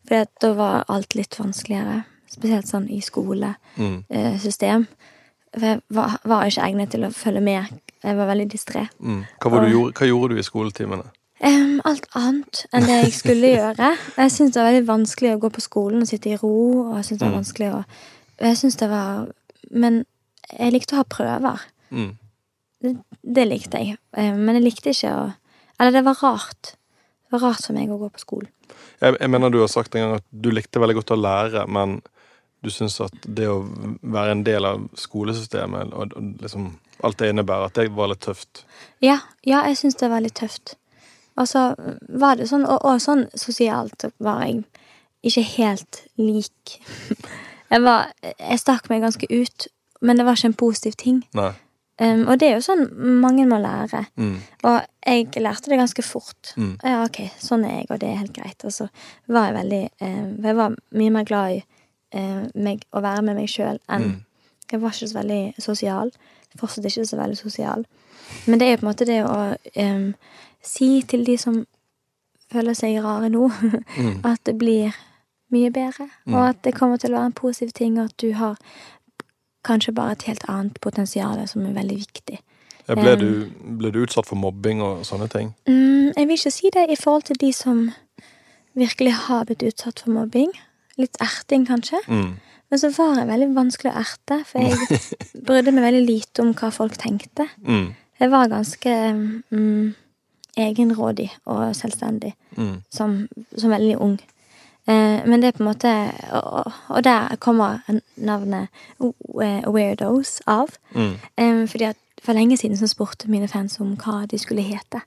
For 0.09 0.25
da 0.41 0.53
var 0.56 0.85
alt 0.89 1.15
litt 1.19 1.37
vanskeligere. 1.37 2.05
Spesielt 2.33 2.67
sånn 2.71 2.87
i 2.89 2.97
Mm. 3.03 4.05
skolesystem. 4.09 4.87
For 5.53 5.67
jeg 5.67 5.81
var, 5.93 6.15
var 6.25 6.47
ikke 6.49 6.65
egnet 6.65 6.91
til 6.94 7.05
å 7.05 7.11
følge 7.12 7.43
med. 7.44 7.67
Jeg 8.03 8.17
var 8.17 8.27
veldig 8.31 8.47
distré. 8.50 8.87
Mm. 9.03 9.25
Hva, 9.41 9.50
hva 9.93 10.06
gjorde 10.09 10.33
du 10.35 10.41
i 10.41 10.47
skoletimene? 10.47 11.05
Um, 11.45 11.81
alt 11.85 12.06
annet 12.15 12.65
enn 12.73 12.87
det 12.87 12.97
jeg 13.03 13.12
skulle 13.19 13.50
gjøre. 13.56 13.91
Jeg 14.17 14.31
syntes 14.33 14.55
det 14.55 14.62
var 14.62 14.71
veldig 14.73 14.87
vanskelig 14.88 15.35
å 15.37 15.41
gå 15.43 15.50
på 15.53 15.61
skolen 15.65 16.00
og 16.05 16.09
sitte 16.09 16.31
i 16.33 16.37
ro. 16.41 16.53
Og 16.88 16.97
jeg 16.97 17.05
syntes 17.05 17.19
det 17.19 17.27
var 17.29 17.35
Mm. 17.35 17.41
vanskelig 17.43 17.71
å 17.75 17.85
Jeg 18.41 18.56
synes 18.56 18.77
det 18.77 18.88
var 18.91 19.29
Men 19.71 20.05
jeg 20.59 20.73
likte 20.73 20.93
å 20.95 20.97
ha 20.97 21.05
prøver. 21.05 21.61
Mm. 21.93 22.17
Det, 22.82 23.44
likte 23.46 23.81
jeg. 23.81 23.99
Eh, 24.17 24.32
Men 24.34 24.58
jeg 24.58 24.67
likte 24.67 24.94
ikke 24.94 25.12
å 25.14 25.26
Eller 25.81 25.94
det 25.96 26.05
var 26.06 26.19
rart. 26.23 26.75
Det 26.75 27.34
var 27.34 27.49
rart 27.49 27.64
for 27.67 27.75
meg 27.75 27.90
å 27.90 27.99
gå 27.99 28.11
på 28.12 28.23
skolen. 28.23 28.50
Jeg, 29.00 29.17
jeg 29.19 29.31
mener 29.31 29.50
du 29.50 29.61
har 29.62 29.70
sagt 29.73 29.94
en 29.96 30.05
gang 30.05 30.19
at 30.20 30.26
du 30.31 30.50
likte 30.52 30.81
veldig 30.82 30.99
godt 31.00 31.14
å 31.14 31.19
lære, 31.19 31.64
men 31.67 31.96
du 32.62 32.70
syns 32.70 33.00
at 33.02 33.14
det 33.26 33.49
å 33.50 33.64
være 34.02 34.37
en 34.37 34.44
del 34.46 34.69
av 34.69 34.84
skolesystemet 34.99 35.94
og, 35.96 36.14
og 36.14 36.44
liksom 36.44 36.69
alt 37.02 37.19
det 37.19 37.32
innebærer, 37.32 37.67
at 37.67 37.81
det 37.81 37.88
var 37.96 38.12
litt 38.12 38.23
tøft. 38.23 38.62
Ja, 39.02 39.19
ja 39.43 39.64
jeg 39.67 39.81
syns 39.81 39.99
det 39.99 40.11
var 40.12 40.23
litt 40.23 40.37
tøft. 40.38 40.76
Og 41.40 41.49
så 41.49 41.73
var 42.08 42.38
det 42.38 42.46
sånn, 42.50 42.67
og, 42.69 42.85
og 42.87 43.00
sånn 43.02 43.25
sosialt 43.35 44.06
var 44.23 44.44
jeg 44.46 44.62
ikke 45.26 45.46
helt 45.56 46.05
lik. 46.21 46.78
Jeg 47.73 47.80
var 47.87 48.11
Jeg 48.21 48.61
stakk 48.61 48.90
meg 48.90 49.00
ganske 49.00 49.25
ut, 49.30 49.64
men 50.04 50.18
det 50.18 50.26
var 50.26 50.37
ikke 50.37 50.50
en 50.50 50.59
positiv 50.61 50.97
ting. 51.00 51.23
Nei. 51.33 51.54
Um, 52.02 52.25
og 52.26 52.38
det 52.40 52.49
er 52.49 52.56
jo 52.56 52.64
sånn 52.66 52.82
mange 53.23 53.44
må 53.47 53.59
lære. 53.62 54.00
Mm. 54.18 54.32
Og 54.66 54.78
jeg 55.06 55.28
lærte 55.44 55.71
det 55.71 55.78
ganske 55.78 56.02
fort. 56.02 56.50
Mm. 56.59 56.73
Ja, 56.82 57.04
ok, 57.04 57.21
sånn 57.38 57.62
er 57.68 57.76
jeg, 57.76 57.87
og 57.94 58.00
det 58.02 58.09
er 58.11 58.16
helt 58.25 58.35
greit. 58.35 58.64
Og 58.66 58.73
så 58.75 58.88
var 59.30 59.50
jeg 59.50 59.54
veldig 59.61 59.82
um, 60.00 60.32
Jeg 60.49 60.56
var 60.59 60.75
mye 60.99 61.14
mer 61.14 61.25
glad 61.28 61.56
i 61.59 61.61
eh, 62.18 62.42
meg, 62.54 62.82
å 62.92 63.00
være 63.04 63.23
med 63.28 63.38
meg 63.38 63.49
sjøl 63.52 63.78
enn 63.88 64.09
Mm. 64.09 64.21
Jeg 64.73 64.80
var 64.80 64.94
ikke 64.97 65.09
så 65.11 65.18
veldig 65.18 65.54
sosial. 65.61 66.11
Fortsatt 66.56 66.87
ikke 66.88 67.04
så 67.04 67.16
veldig 67.21 67.37
sosial. 67.37 67.82
Men 68.47 68.59
det 68.59 68.66
er 68.66 68.71
jo 68.73 68.78
på 68.80 68.87
en 68.87 68.90
måte 68.90 69.04
det 69.06 69.18
å 69.28 69.37
um, 69.85 70.14
si 70.64 71.02
til 71.09 71.25
de 71.28 71.37
som 71.37 71.66
føler 72.52 72.75
seg 72.75 72.97
rare 73.04 73.28
nå, 73.28 73.50
Mm. 73.99 74.25
at 74.32 74.40
det 74.49 74.56
blir 74.59 74.97
mye 75.52 75.71
bedre, 75.71 76.09
Mm. 76.26 76.35
og 76.35 76.49
at 76.49 76.62
det 76.64 76.75
kommer 76.75 76.97
til 76.97 77.12
å 77.12 77.18
være 77.21 77.26
en 77.26 77.32
positiv 77.37 77.73
ting, 77.76 77.99
og 77.99 78.04
at 78.09 78.16
du 78.23 78.32
har 78.32 78.56
kanskje 79.64 79.95
bare 79.95 80.12
et 80.16 80.23
helt 80.28 80.45
annet 80.49 80.81
potensial 80.81 81.40
som 81.49 81.66
er 81.66 81.76
veldig 81.76 81.99
viktig. 82.00 82.38
Ble, 82.92 83.12
du, 83.16 83.28
ble 83.78 83.92
du 83.95 84.00
utsatt 84.02 84.26
for 84.26 84.37
mobbing 84.37 84.81
og 84.83 85.04
sånne 85.07 85.28
ting? 85.31 85.52
Mm, 85.71 86.12
jeg 86.16 86.26
vil 86.28 86.35
ikke 86.38 86.50
si 86.50 86.71
det 86.75 86.88
i 86.90 86.97
forhold 86.99 87.23
til 87.28 87.38
de 87.40 87.52
som 87.54 87.85
virkelig 88.75 89.12
har 89.28 89.45
blitt 89.47 89.62
utsatt 89.62 90.02
for 90.02 90.11
mobbing. 90.16 90.50
Litt 90.99 91.16
erting, 91.23 91.64
kanskje. 91.69 92.00
Mm. 92.09 92.33
Men 92.73 92.81
så 92.81 92.90
var 92.97 93.21
jeg 93.21 93.28
veldig 93.31 93.49
vanskelig 93.54 93.92
å 93.92 94.00
erte, 94.02 94.40
for 94.49 94.64
jeg 94.66 95.00
brydde 95.47 95.75
meg 95.76 95.87
veldig 95.87 96.04
lite 96.09 96.42
om 96.45 96.52
hva 96.59 96.73
folk 96.75 96.99
tenkte. 97.00 97.47
Mm. 97.62 97.92
Jeg 98.23 98.33
var 98.33 98.50
ganske 98.52 98.97
mm, 99.52 99.95
egenrådig 100.59 101.31
og 101.47 101.71
selvstendig 101.76 102.35
Mm. 102.52 102.83
som, 102.92 103.14
som 103.57 103.71
veldig 103.73 103.95
ung. 104.04 104.19
Eh, 104.87 105.27
men 105.27 105.41
det 105.41 105.49
er 105.49 105.55
på 105.55 105.62
en 105.62 105.69
måte 105.69 105.91
Og, 106.35 106.73
og 106.89 107.05
der 107.05 107.37
kommer 107.39 107.79
navnet 108.17 108.69
Weirdos 109.67 110.41
av. 110.47 110.75
Mm. 110.95 111.12
Eh, 111.37 111.69
fordi 111.69 111.85
at 111.85 111.97
for 112.23 112.33
lenge 112.33 112.57
siden 112.57 112.77
så 112.77 112.87
spurte 112.87 113.31
mine 113.31 113.49
fans 113.49 113.81
om 113.81 113.97
hva 113.97 114.27
de 114.27 114.39
skulle 114.39 114.62
hete. 114.62 115.01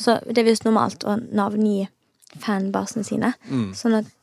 Så 0.00 0.20
det 0.26 0.38
er 0.38 0.46
visst 0.46 0.64
normalt 0.64 1.04
å 1.04 1.16
navngi 1.18 1.88
fanbasene 2.38 3.04
sine. 3.04 3.32
Mm. 3.50 3.74
Sånn 3.74 3.98
at 4.02 4.14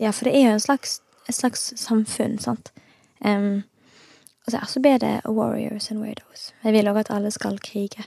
Ja, 0.00 0.10
for 0.10 0.26
det 0.26 0.34
er 0.34 0.48
jo 0.48 0.54
en 0.56 0.60
slags, 0.60 0.96
et 1.28 1.36
slags 1.36 1.68
samfunn, 1.78 2.38
sant. 2.42 2.72
Um, 3.22 3.62
og 4.42 4.50
så, 4.50 4.58
så 4.66 4.80
blir 4.82 4.98
det 4.98 5.20
warriors 5.24 5.86
and 5.90 6.02
weirdos. 6.02 6.48
Jeg 6.64 6.74
vil 6.74 6.90
òg 6.90 6.98
at 7.04 7.12
alle 7.14 7.30
skal 7.30 7.60
krige 7.62 8.02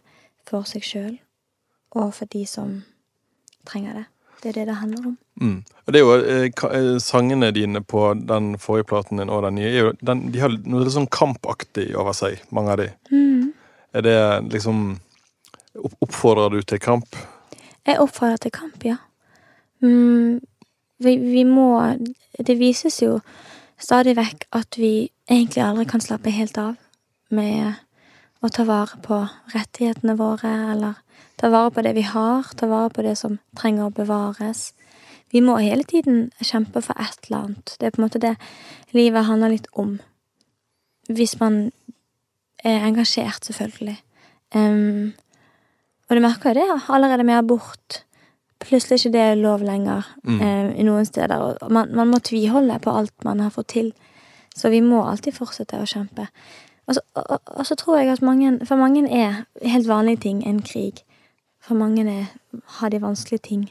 for 0.50 0.68
seg 0.68 0.84
sjøl, 0.84 1.14
og 1.96 2.12
for 2.14 2.28
de 2.28 2.44
som 2.46 2.82
trenger 3.66 4.02
det. 4.02 4.04
Det 4.42 4.52
er 4.52 4.60
det 4.60 4.66
det 4.70 4.78
handler 4.78 5.08
om. 5.10 5.16
Mm. 5.42 5.64
Og 5.86 5.94
det 5.94 6.00
er 6.00 6.04
jo 6.06 6.16
eh, 6.18 6.66
eh, 6.78 6.98
Sangene 7.02 7.50
dine 7.56 7.82
på 7.82 8.12
den 8.20 8.54
forrige 8.62 8.90
platen 8.92 9.22
din 9.22 9.32
og 9.34 9.44
den 9.48 9.58
nye, 9.58 9.72
jo, 9.74 9.94
den, 10.06 10.28
de 10.34 10.42
har 10.44 10.54
noe 10.66 10.84
litt 10.86 10.94
sånn 10.94 11.10
kampaktig 11.10 11.90
over 11.98 12.16
seg, 12.18 12.42
mange 12.54 12.76
av 12.76 12.82
de. 12.84 12.90
Mm. 13.12 13.52
Er 13.98 14.06
det 14.06 14.22
liksom 14.54 14.88
Oppfordrer 15.78 16.56
du 16.56 16.64
til 16.66 16.80
kamp? 16.82 17.18
Jeg 17.86 18.00
oppfordrer 18.02 18.40
til 18.42 18.54
kamp, 18.56 18.82
ja. 18.82 18.96
Mm, 19.86 20.40
vi, 21.06 21.12
vi 21.22 21.44
må 21.46 21.68
Det 22.34 22.56
vises 22.58 22.98
jo 23.04 23.20
stadig 23.78 24.16
vekk 24.18 24.48
at 24.58 24.80
vi 24.82 25.12
egentlig 25.30 25.62
aldri 25.62 25.86
kan 25.86 26.02
slappe 26.02 26.34
helt 26.34 26.58
av 26.58 26.74
med 27.30 27.78
å 28.42 28.50
ta 28.54 28.66
vare 28.66 28.98
på 29.06 29.20
rettighetene 29.54 30.16
våre, 30.18 30.50
eller 30.74 30.98
ta 31.38 31.50
vare 31.54 31.72
på 31.72 31.84
det 31.86 31.94
vi 31.96 32.02
har, 32.02 32.44
ta 32.58 32.68
vare 32.68 32.90
på 32.90 33.04
det 33.06 33.16
som 33.18 33.40
trenger 33.56 33.88
å 33.88 33.94
bevares. 33.94 34.74
Vi 35.32 35.42
må 35.44 35.58
hele 35.60 35.84
tiden 35.84 36.32
kjempe 36.42 36.82
for 36.82 36.96
et 37.00 37.28
eller 37.28 37.44
annet. 37.44 37.76
Det 37.80 37.88
er 37.88 37.92
på 37.96 38.02
en 38.02 38.08
måte 38.08 38.20
det 38.24 38.36
livet 38.96 39.26
handler 39.28 39.50
litt 39.54 39.68
om. 39.74 40.00
Hvis 41.10 41.40
man 41.40 41.72
er 42.66 42.86
engasjert, 42.88 43.46
selvfølgelig. 43.46 43.98
Um, 44.56 45.14
og 46.10 46.16
du 46.16 46.22
merker 46.24 46.54
jo 46.56 46.62
det 46.62 46.82
allerede 46.90 47.24
med 47.28 47.38
abort. 47.38 48.02
Plutselig 48.64 48.96
er 48.98 49.02
ikke 49.10 49.18
det 49.18 49.38
lov 49.44 49.62
lenger 49.68 50.08
Mm. 50.24 50.42
um, 50.42 50.72
i 50.76 50.84
noen 50.84 51.06
steder. 51.06 51.38
Og 51.62 51.72
man, 51.72 51.92
man 51.96 52.08
må 52.08 52.20
tviholde 52.24 52.80
på 52.80 52.90
alt 52.98 53.24
man 53.24 53.40
har 53.40 53.50
fått 53.52 53.68
til. 53.68 53.94
Så 54.56 54.70
vi 54.70 54.80
må 54.82 55.04
alltid 55.06 55.34
fortsette 55.34 55.78
å 55.78 55.86
kjempe. 55.86 56.28
Og 56.88 56.96
så, 56.96 57.02
og- 57.16 57.42
og 57.60 57.66
så 57.66 57.76
tror 57.76 57.98
jeg 58.00 58.10
at 58.10 58.22
mange, 58.22 58.66
for 58.66 58.76
mange 58.76 59.06
er 59.12 59.46
helt 59.62 59.88
vanlige 59.88 60.18
ting 60.22 60.44
en 60.48 60.62
krig. 60.62 61.04
For 61.68 61.76
mange 61.76 62.06
er, 62.08 62.26
har 62.80 62.90
de 62.94 63.02
vanskelige 63.04 63.44
ting. 63.44 63.68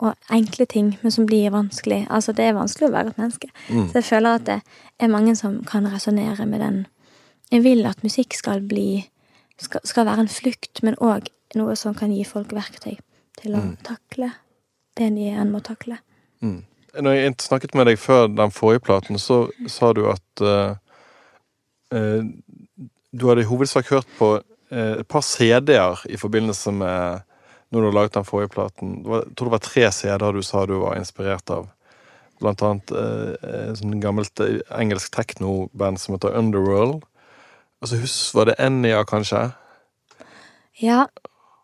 Og 0.00 0.14
enkle 0.32 0.64
ting, 0.66 0.94
men 1.02 1.12
som 1.12 1.26
blir 1.26 1.50
vanskelig. 1.52 2.06
Altså, 2.10 2.32
det 2.32 2.44
er 2.46 2.56
vanskelig 2.56 2.88
å 2.88 2.92
være 2.94 3.12
et 3.12 3.18
menneske. 3.20 3.50
Mm. 3.68 3.88
Så 3.90 3.98
jeg 3.98 4.04
føler 4.08 4.38
at 4.38 4.46
det 4.46 4.60
er 4.98 5.12
mange 5.12 5.34
som 5.36 5.58
kan 5.68 5.88
resonnere 5.92 6.46
med 6.46 6.62
den. 6.64 6.86
Jeg 7.52 7.64
vil 7.66 7.84
at 7.86 8.02
musikk 8.06 8.34
skal 8.38 8.62
bli 8.62 9.10
skal, 9.60 9.80
skal 9.84 10.06
være 10.06 10.24
en 10.24 10.32
flukt, 10.32 10.82
men 10.82 10.96
òg 11.04 11.28
noe 11.58 11.74
som 11.76 11.94
kan 11.94 12.12
gi 12.14 12.24
folk 12.24 12.54
verktøy 12.56 12.96
til 13.40 13.56
å 13.58 13.60
Mm. 13.60 13.76
takle 13.84 14.30
det 14.96 15.10
de 15.16 15.28
enn 15.28 15.50
må 15.52 15.60
takle. 15.60 15.98
Mm. 16.40 16.64
Når 17.00 17.12
jeg 17.12 17.34
snakket 17.38 17.74
med 17.74 17.86
deg 17.86 17.98
før 17.98 18.26
den 18.26 18.50
forrige 18.50 18.80
platen, 18.80 19.18
så 19.18 19.50
sa 19.68 19.92
du 19.92 20.06
at 20.10 20.40
uh, 20.40 20.74
uh, 21.94 22.24
du 23.12 23.28
hadde 23.28 23.42
i 23.42 23.50
hovedsak 23.50 23.90
hørt 23.90 24.06
på 24.18 24.40
et 24.70 25.08
par 25.08 25.24
CD-er 25.26 26.04
i 26.06 26.18
forbindelse 26.20 26.72
med 26.72 27.26
når 27.70 27.80
du 27.80 27.86
har 27.86 27.94
laget 27.94 28.14
den 28.14 28.26
forrige 28.26 28.52
platen. 28.54 28.96
Jeg 29.06 29.36
tror 29.36 29.48
det 29.48 29.54
var 29.54 29.62
tre 29.64 29.90
CD-er 29.94 30.34
du 30.34 30.42
sa 30.42 30.64
du 30.66 30.76
var 30.82 30.98
inspirert 30.98 31.50
av. 31.54 31.68
Blant 32.40 32.62
annet 32.64 32.92
eh, 32.96 33.48
et 33.70 33.78
sånn 33.78 34.00
gammelt 34.02 34.40
eh, 34.42 34.58
engelsk 34.74 35.12
teknoband 35.14 36.00
som 36.00 36.16
heter 36.16 36.34
Underworld. 36.38 37.04
Altså, 37.80 38.00
husk, 38.02 38.34
Var 38.34 38.50
det 38.50 38.56
Ennia, 38.58 39.04
kanskje? 39.08 39.50
Ja, 40.80 41.06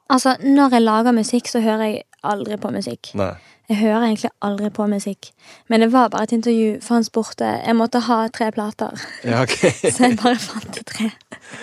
altså, 0.08 0.36
når 0.40 0.70
jeg 0.76 0.82
lager 0.82 1.12
musikk, 1.12 1.48
så 1.48 1.60
hører 1.60 1.84
jeg 1.84 2.02
aldri 2.24 2.56
på 2.56 2.70
musikk. 2.70 3.14
Nei. 3.14 3.34
Jeg 3.68 3.76
hører 3.80 4.04
egentlig 4.06 4.30
aldri 4.46 4.68
på 4.70 4.86
musikk. 4.86 5.32
Men 5.68 5.80
det 5.82 5.92
var 5.92 6.08
bare 6.08 6.22
et 6.28 6.32
intervju, 6.32 6.80
for 6.82 6.94
han 6.94 7.04
spurte 7.04 7.44
Jeg 7.44 7.76
måtte 7.76 7.98
ha 8.06 8.28
tre 8.28 8.52
plater. 8.52 9.00
Ja, 9.24 9.42
okay. 9.42 9.72
Så 9.94 10.06
jeg 10.06 10.18
bare 10.22 10.38
fant 10.38 10.78
tre. 10.86 11.10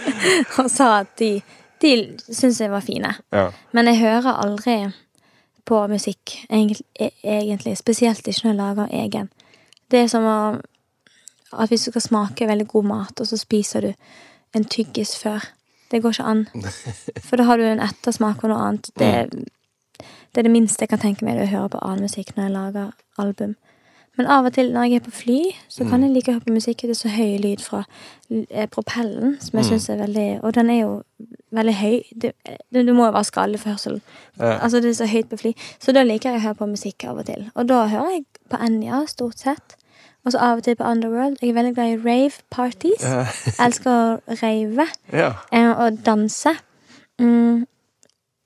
Og 0.60 0.72
sa 0.72 1.00
at 1.00 1.14
de, 1.20 1.38
de 1.82 1.94
syntes 2.28 2.60
jeg 2.62 2.72
var 2.72 2.84
fine. 2.84 3.14
Ja. 3.32 3.50
Men 3.72 3.88
jeg 3.88 4.00
hører 4.00 4.36
aldri 4.44 4.78
på 5.66 5.88
musikk, 5.88 6.46
e- 6.52 7.10
egentlig. 7.24 7.78
Spesielt 7.78 8.28
ikke 8.28 8.44
når 8.44 8.52
jeg 8.52 8.60
lager 8.60 8.88
egen. 9.06 9.32
Det 9.92 10.04
er 10.04 10.08
som 10.12 10.28
å 10.28 10.38
At 11.54 11.70
hvis 11.70 11.84
du 11.86 11.92
skal 11.92 12.02
smake 12.02 12.48
veldig 12.50 12.66
god 12.68 12.84
mat, 12.90 13.20
og 13.22 13.28
så 13.30 13.38
spiser 13.38 13.82
du 13.82 13.92
en 14.58 14.64
tyggis 14.66 15.12
før. 15.22 15.44
Det 15.94 16.02
går 16.02 16.16
ikke 16.18 16.30
an. 16.34 16.46
For 17.28 17.38
da 17.38 17.46
har 17.48 17.62
du 17.62 17.68
en 17.70 17.84
ettersmak 17.86 18.42
og 18.44 18.50
noe 18.52 18.64
annet. 18.68 18.90
Det, 18.98 19.12
det 20.34 20.42
er 20.42 20.48
det 20.50 20.52
minste 20.56 20.82
jeg 20.88 20.90
kan 20.90 21.02
tenke 21.04 21.26
meg, 21.28 21.38
å 21.38 21.46
høre 21.52 21.70
på 21.76 21.84
annen 21.86 22.08
musikk 22.10 22.34
når 22.36 22.48
jeg 22.50 22.56
lager 22.58 22.90
album. 23.22 23.54
Men 24.18 24.28
av 24.30 24.46
og 24.46 24.54
til 24.54 24.68
når 24.70 24.84
jeg 24.92 25.00
er 25.00 25.06
på 25.08 25.12
fly, 25.18 25.38
så 25.74 25.88
kan 25.90 26.04
jeg 26.06 26.12
like 26.14 26.30
å 26.30 26.36
høre 26.36 26.46
på 26.46 26.54
musikk. 26.54 26.84
Det 26.86 26.94
er 26.94 26.98
så 27.00 27.10
høy 27.10 27.32
lyd 27.42 27.64
fra 27.66 27.80
eh, 28.30 28.68
propellen, 28.70 29.40
som 29.42 29.58
jeg 29.58 29.66
Mm. 29.66 29.70
syns 29.72 29.88
er 29.90 29.98
veldig 30.04 30.26
Og 30.44 30.54
den 30.54 30.70
er 30.70 30.80
jo 30.84 30.92
veldig 31.52 31.74
høy. 31.80 31.96
Du, 32.22 32.28
du, 32.74 32.84
du 32.86 32.92
må 32.94 33.08
jo 33.08 33.12
være 33.16 33.24
skallet 33.32 33.60
for 33.60 33.74
hørselen. 33.74 34.02
Ja. 34.38 34.60
Altså, 34.60 34.82
det 34.86 34.92
er 34.92 35.00
så 35.00 35.08
høyt 35.10 35.30
på 35.32 35.38
fly. 35.42 35.54
Så 35.82 35.96
da 35.98 36.04
liker 36.06 36.30
jeg 36.30 36.42
å 36.42 36.44
høre 36.46 36.60
på 36.62 36.70
musikk 36.76 37.08
av 37.10 37.24
og 37.24 37.26
til. 37.26 37.48
Og 37.56 37.66
da 37.70 37.88
hører 37.90 38.12
jeg 38.20 38.26
på 38.54 38.62
Enja, 38.62 39.02
stort 39.10 39.42
sett. 39.42 39.78
Og 40.24 40.32
så 40.32 40.40
av 40.40 40.62
og 40.62 40.64
til 40.64 40.78
på 40.80 40.88
Underworld. 40.88 41.42
Jeg 41.42 41.52
er 41.52 41.58
veldig 41.58 41.74
glad 41.76 41.94
i 41.94 42.00
rave 42.00 42.44
parties. 42.54 43.04
Jeg 43.04 43.56
elsker 43.66 43.92
å 43.92 44.36
rave 44.40 44.88
ja. 45.12 45.34
eh, 45.52 45.72
og 45.72 46.00
danse. 46.06 46.56
Mm. 47.20 47.66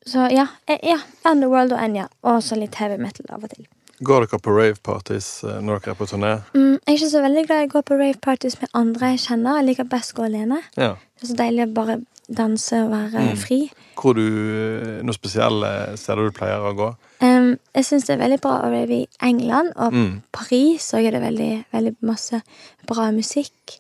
Så 0.08 0.30
ja, 0.34 0.48
eh, 0.68 0.82
ja. 0.88 0.98
Underworld 1.30 1.76
og 1.76 1.84
Enya. 1.84 2.08
Og 2.26 2.42
så 2.44 2.58
litt 2.58 2.80
heavy 2.82 2.98
metal 3.02 3.30
av 3.30 3.46
og 3.46 3.54
til. 3.54 3.68
Går 4.06 4.28
dere 4.28 4.38
på 4.46 4.54
rave-parties 4.54 5.28
eh, 5.44 5.62
når 5.66 5.82
dere 5.82 5.94
er 5.96 5.98
på 5.98 6.06
turné? 6.10 6.34
Mm, 6.54 6.76
jeg 6.76 6.82
er 6.86 6.98
ikke 7.00 7.14
så 7.14 7.22
veldig 7.24 7.44
glad 7.48 7.64
i 7.64 7.70
å 7.70 7.72
gå 7.72 7.82
på 7.86 7.98
rave 7.98 8.20
parties 8.22 8.58
med 8.62 8.70
andre 8.78 9.14
jeg 9.16 9.24
kjenner. 9.26 9.58
Jeg 9.58 9.70
liker 9.72 9.90
best 9.90 10.14
å 10.14 10.20
gå 10.20 10.28
alene. 10.28 10.60
Ja. 10.78 10.92
Det 11.18 11.26
er 11.26 11.32
så 11.32 11.38
deilig 11.40 11.66
å 11.66 11.72
bare 11.80 11.96
danse 12.30 12.76
og 12.84 12.92
være 12.92 13.22
Mm. 13.32 13.38
fri. 13.38 13.72
Hvor 13.96 14.14
du 14.14 14.22
noe 14.22 15.04
Noen 15.04 15.14
spesielle 15.14 15.98
steder 15.98 16.26
du 16.28 16.32
pleier 16.32 16.60
å 16.60 16.74
gå? 16.76 16.90
Um, 17.22 17.58
jeg 17.76 17.86
syns 17.86 18.06
det 18.06 18.16
er 18.20 18.24
veldig 18.28 18.42
bra 18.42 18.62
å 18.62 18.72
rave 18.72 18.92
i 18.94 19.08
England 19.22 19.72
og 19.76 19.94
Mm. 19.94 20.22
Paris. 20.32 20.84
Så 20.92 20.98
er 21.00 21.12
det 21.12 21.22
veldig, 21.22 21.66
veldig 21.74 21.96
masse 22.02 22.42
bra 22.86 23.12
musikk. 23.12 23.80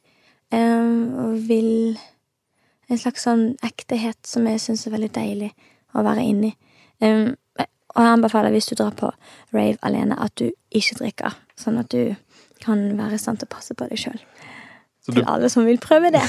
Um, 0.51 1.13
og 1.19 1.47
vil 1.47 1.97
En 2.89 2.97
slags 2.97 3.25
sånn 3.25 3.57
ektehet 3.61 4.15
som 4.23 4.45
jeg 4.47 4.59
syns 4.63 4.87
er 4.87 4.91
veldig 4.91 5.11
deilig 5.11 5.51
å 5.93 6.03
være 6.05 6.23
inni. 6.23 6.53
Um, 7.01 7.35
og 7.59 7.65
jeg 7.97 8.13
anbefaler 8.13 8.49
hvis 8.51 8.67
du 8.69 8.75
drar 8.75 8.91
på 8.95 9.11
rave 9.53 9.77
alene, 9.83 10.15
at 10.17 10.33
du 10.35 10.51
ikke 10.71 10.95
drikker. 10.95 11.33
Sånn 11.57 11.77
at 11.79 11.89
du 11.89 12.15
kan 12.61 12.95
være 12.97 13.13
i 13.15 13.17
stand 13.17 13.39
til 13.39 13.45
å 13.49 13.55
passe 13.57 13.73
på 13.75 13.89
deg 13.89 13.97
sjøl. 13.97 14.21
Så 15.07 15.13
du, 15.13 15.21
Til 15.21 15.29
alle 15.31 15.47
som 15.47 15.63
vil 15.63 15.77
prøve 15.79 16.09
det. 16.11 16.21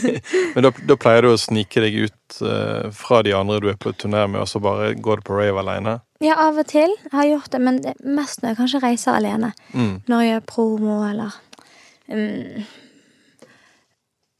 men 0.54 0.64
da, 0.64 0.70
da 0.88 0.94
pleier 0.96 1.26
du 1.26 1.34
å 1.34 1.36
snike 1.36 1.82
deg 1.84 1.98
ut 2.06 2.36
uh, 2.40 2.88
fra 2.96 3.18
de 3.26 3.34
andre 3.36 3.58
du 3.60 3.66
er 3.68 3.76
på 3.76 3.92
turné 3.92 4.22
med, 4.24 4.40
og 4.40 4.48
så 4.48 4.62
bare 4.64 4.94
går 4.96 5.20
du 5.20 5.26
på 5.26 5.36
rave 5.36 5.60
alene? 5.60 5.98
Ja, 6.24 6.38
av 6.46 6.56
og 6.56 6.64
til. 6.70 6.94
Jeg 7.10 7.12
har 7.12 7.28
gjort 7.28 7.50
det, 7.52 7.60
men 7.60 7.82
det 7.84 7.92
er 7.92 8.14
mest 8.16 8.40
når 8.40 8.54
jeg 8.54 8.58
kanskje 8.62 8.80
reiser 8.86 9.18
alene. 9.18 9.50
Mm. 9.76 9.98
Når 10.08 10.22
jeg 10.22 10.30
gjør 10.30 10.46
promo 10.48 10.96
eller 11.10 11.36
um, 12.08 12.64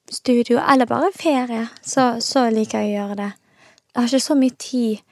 studio, 0.08 0.62
eller 0.72 0.88
bare 0.88 1.12
ferie, 1.12 1.66
så, 1.84 2.14
så 2.24 2.46
liker 2.48 2.80
jeg 2.80 2.94
å 2.94 2.96
gjøre 2.96 3.18
det. 3.20 3.30
Jeg 3.92 4.00
har 4.00 4.08
ikke 4.08 4.28
så 4.30 4.38
mye 4.40 4.56
tid. 4.56 5.02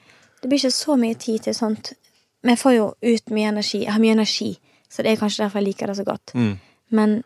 Det 0.41 0.49
blir 0.49 0.63
ikke 0.63 0.79
så 0.79 0.97
mye 1.05 1.21
tid 1.21 1.45
til 1.51 1.59
sånt. 1.59 1.93
Men 2.41 2.55
jeg 2.55 2.63
får 2.63 2.77
jo 2.79 2.89
ut 2.97 3.37
mye 3.37 3.53
energi. 3.53 3.83
Jeg 3.85 3.93
har 3.93 4.01
mye 4.01 4.17
energi, 4.17 4.55
så 4.89 5.05
det 5.05 5.13
er 5.13 5.21
kanskje 5.21 5.45
derfor 5.45 5.61
jeg 5.61 5.69
liker 5.69 5.93
det 5.93 5.99
så 6.01 6.09
godt. 6.09 6.33
Mm. 6.33 6.55
Men 6.97 7.19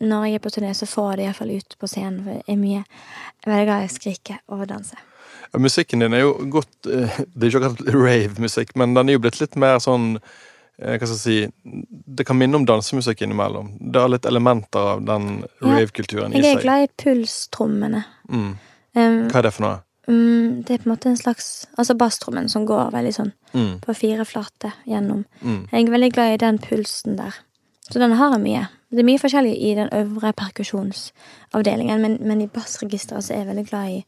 når 0.00 0.24
jeg 0.28 0.34
er 0.34 0.38
på 0.44 0.50
turné, 0.54 0.72
så 0.74 0.86
får 0.86 1.10
jeg 1.10 1.18
det 1.18 1.24
iallfall 1.26 1.50
ut 1.56 1.76
på 1.80 1.86
scenen. 1.90 2.20
For 2.24 2.30
jeg 2.38 2.44
er 2.48 2.56
mye 2.60 2.82
veldig 3.46 3.66
glad 3.68 3.82
i 3.82 3.88
å 3.88 3.94
skrike 3.94 4.38
og 4.48 4.66
danse. 4.70 4.96
Ja, 5.52 5.58
musikken 5.64 6.00
din 6.04 6.12
er 6.12 6.20
jo 6.26 6.34
godt 6.52 6.86
eh, 6.86 7.14
Det 7.34 7.46
er 7.46 7.48
ikke 7.48 7.62
akkurat 7.70 7.94
rave-musikk, 8.04 8.74
men 8.76 8.94
den 8.94 9.08
er 9.08 9.16
jo 9.16 9.22
blitt 9.24 9.40
litt 9.40 9.56
mer 9.56 9.78
sånn 9.80 10.18
eh, 10.18 10.98
Hva 10.98 11.08
skal 11.08 11.14
jeg 11.14 11.22
si 11.22 11.76
Det 12.18 12.26
kan 12.28 12.36
minne 12.36 12.58
om 12.60 12.66
dansemusikk 12.68 13.22
innimellom. 13.24 13.70
Det 13.80 14.02
har 14.02 14.12
litt 14.12 14.26
elementer 14.28 14.78
av 14.96 15.04
den 15.08 15.28
Ja. 15.62 15.72
rave-kulturen 15.78 16.34
i 16.36 16.42
Jeg 16.42 16.56
er 16.58 16.62
glad 16.66 16.84
i 16.84 16.90
pulstrommene. 17.02 18.04
Mm. 18.28 18.50
Hva 18.98 19.38
er 19.40 19.42
det 19.48 19.54
for 19.56 19.64
noe? 19.66 19.78
mm, 20.08 20.62
det 20.64 20.74
er 20.74 20.78
på 20.82 20.88
en 20.88 20.92
måte 20.94 21.10
en 21.10 21.16
slags 21.20 21.66
Altså 21.78 21.94
basstrommen 22.00 22.48
som 22.48 22.64
går 22.66 22.92
veldig 22.94 23.14
sånn 23.16 23.32
Mm. 23.54 23.78
på 23.80 23.94
fire 23.96 24.24
flate 24.28 24.74
gjennom. 24.86 25.24
Mm. 25.40 25.68
Jeg 25.72 25.86
er 25.86 25.90
veldig 25.90 26.12
glad 26.12 26.34
i 26.34 26.36
den 26.42 26.58
pulsen 26.58 27.16
der. 27.16 27.32
Så 27.90 27.98
den 27.98 28.12
har 28.12 28.34
jeg 28.36 28.44
mye. 28.44 28.64
Det 28.90 29.02
er 29.02 29.08
mye 29.08 29.20
forskjellig 29.20 29.52
i 29.64 29.74
den 29.76 29.88
øvre 29.92 30.32
perkusjonsavdelingen, 30.32 32.00
men, 32.00 32.16
men 32.20 32.40
i 32.40 32.48
bassregisteret 32.52 33.24
så 33.24 33.34
er 33.34 33.42
jeg 33.42 33.50
veldig 33.50 33.66
glad 33.68 33.92
i 33.92 34.00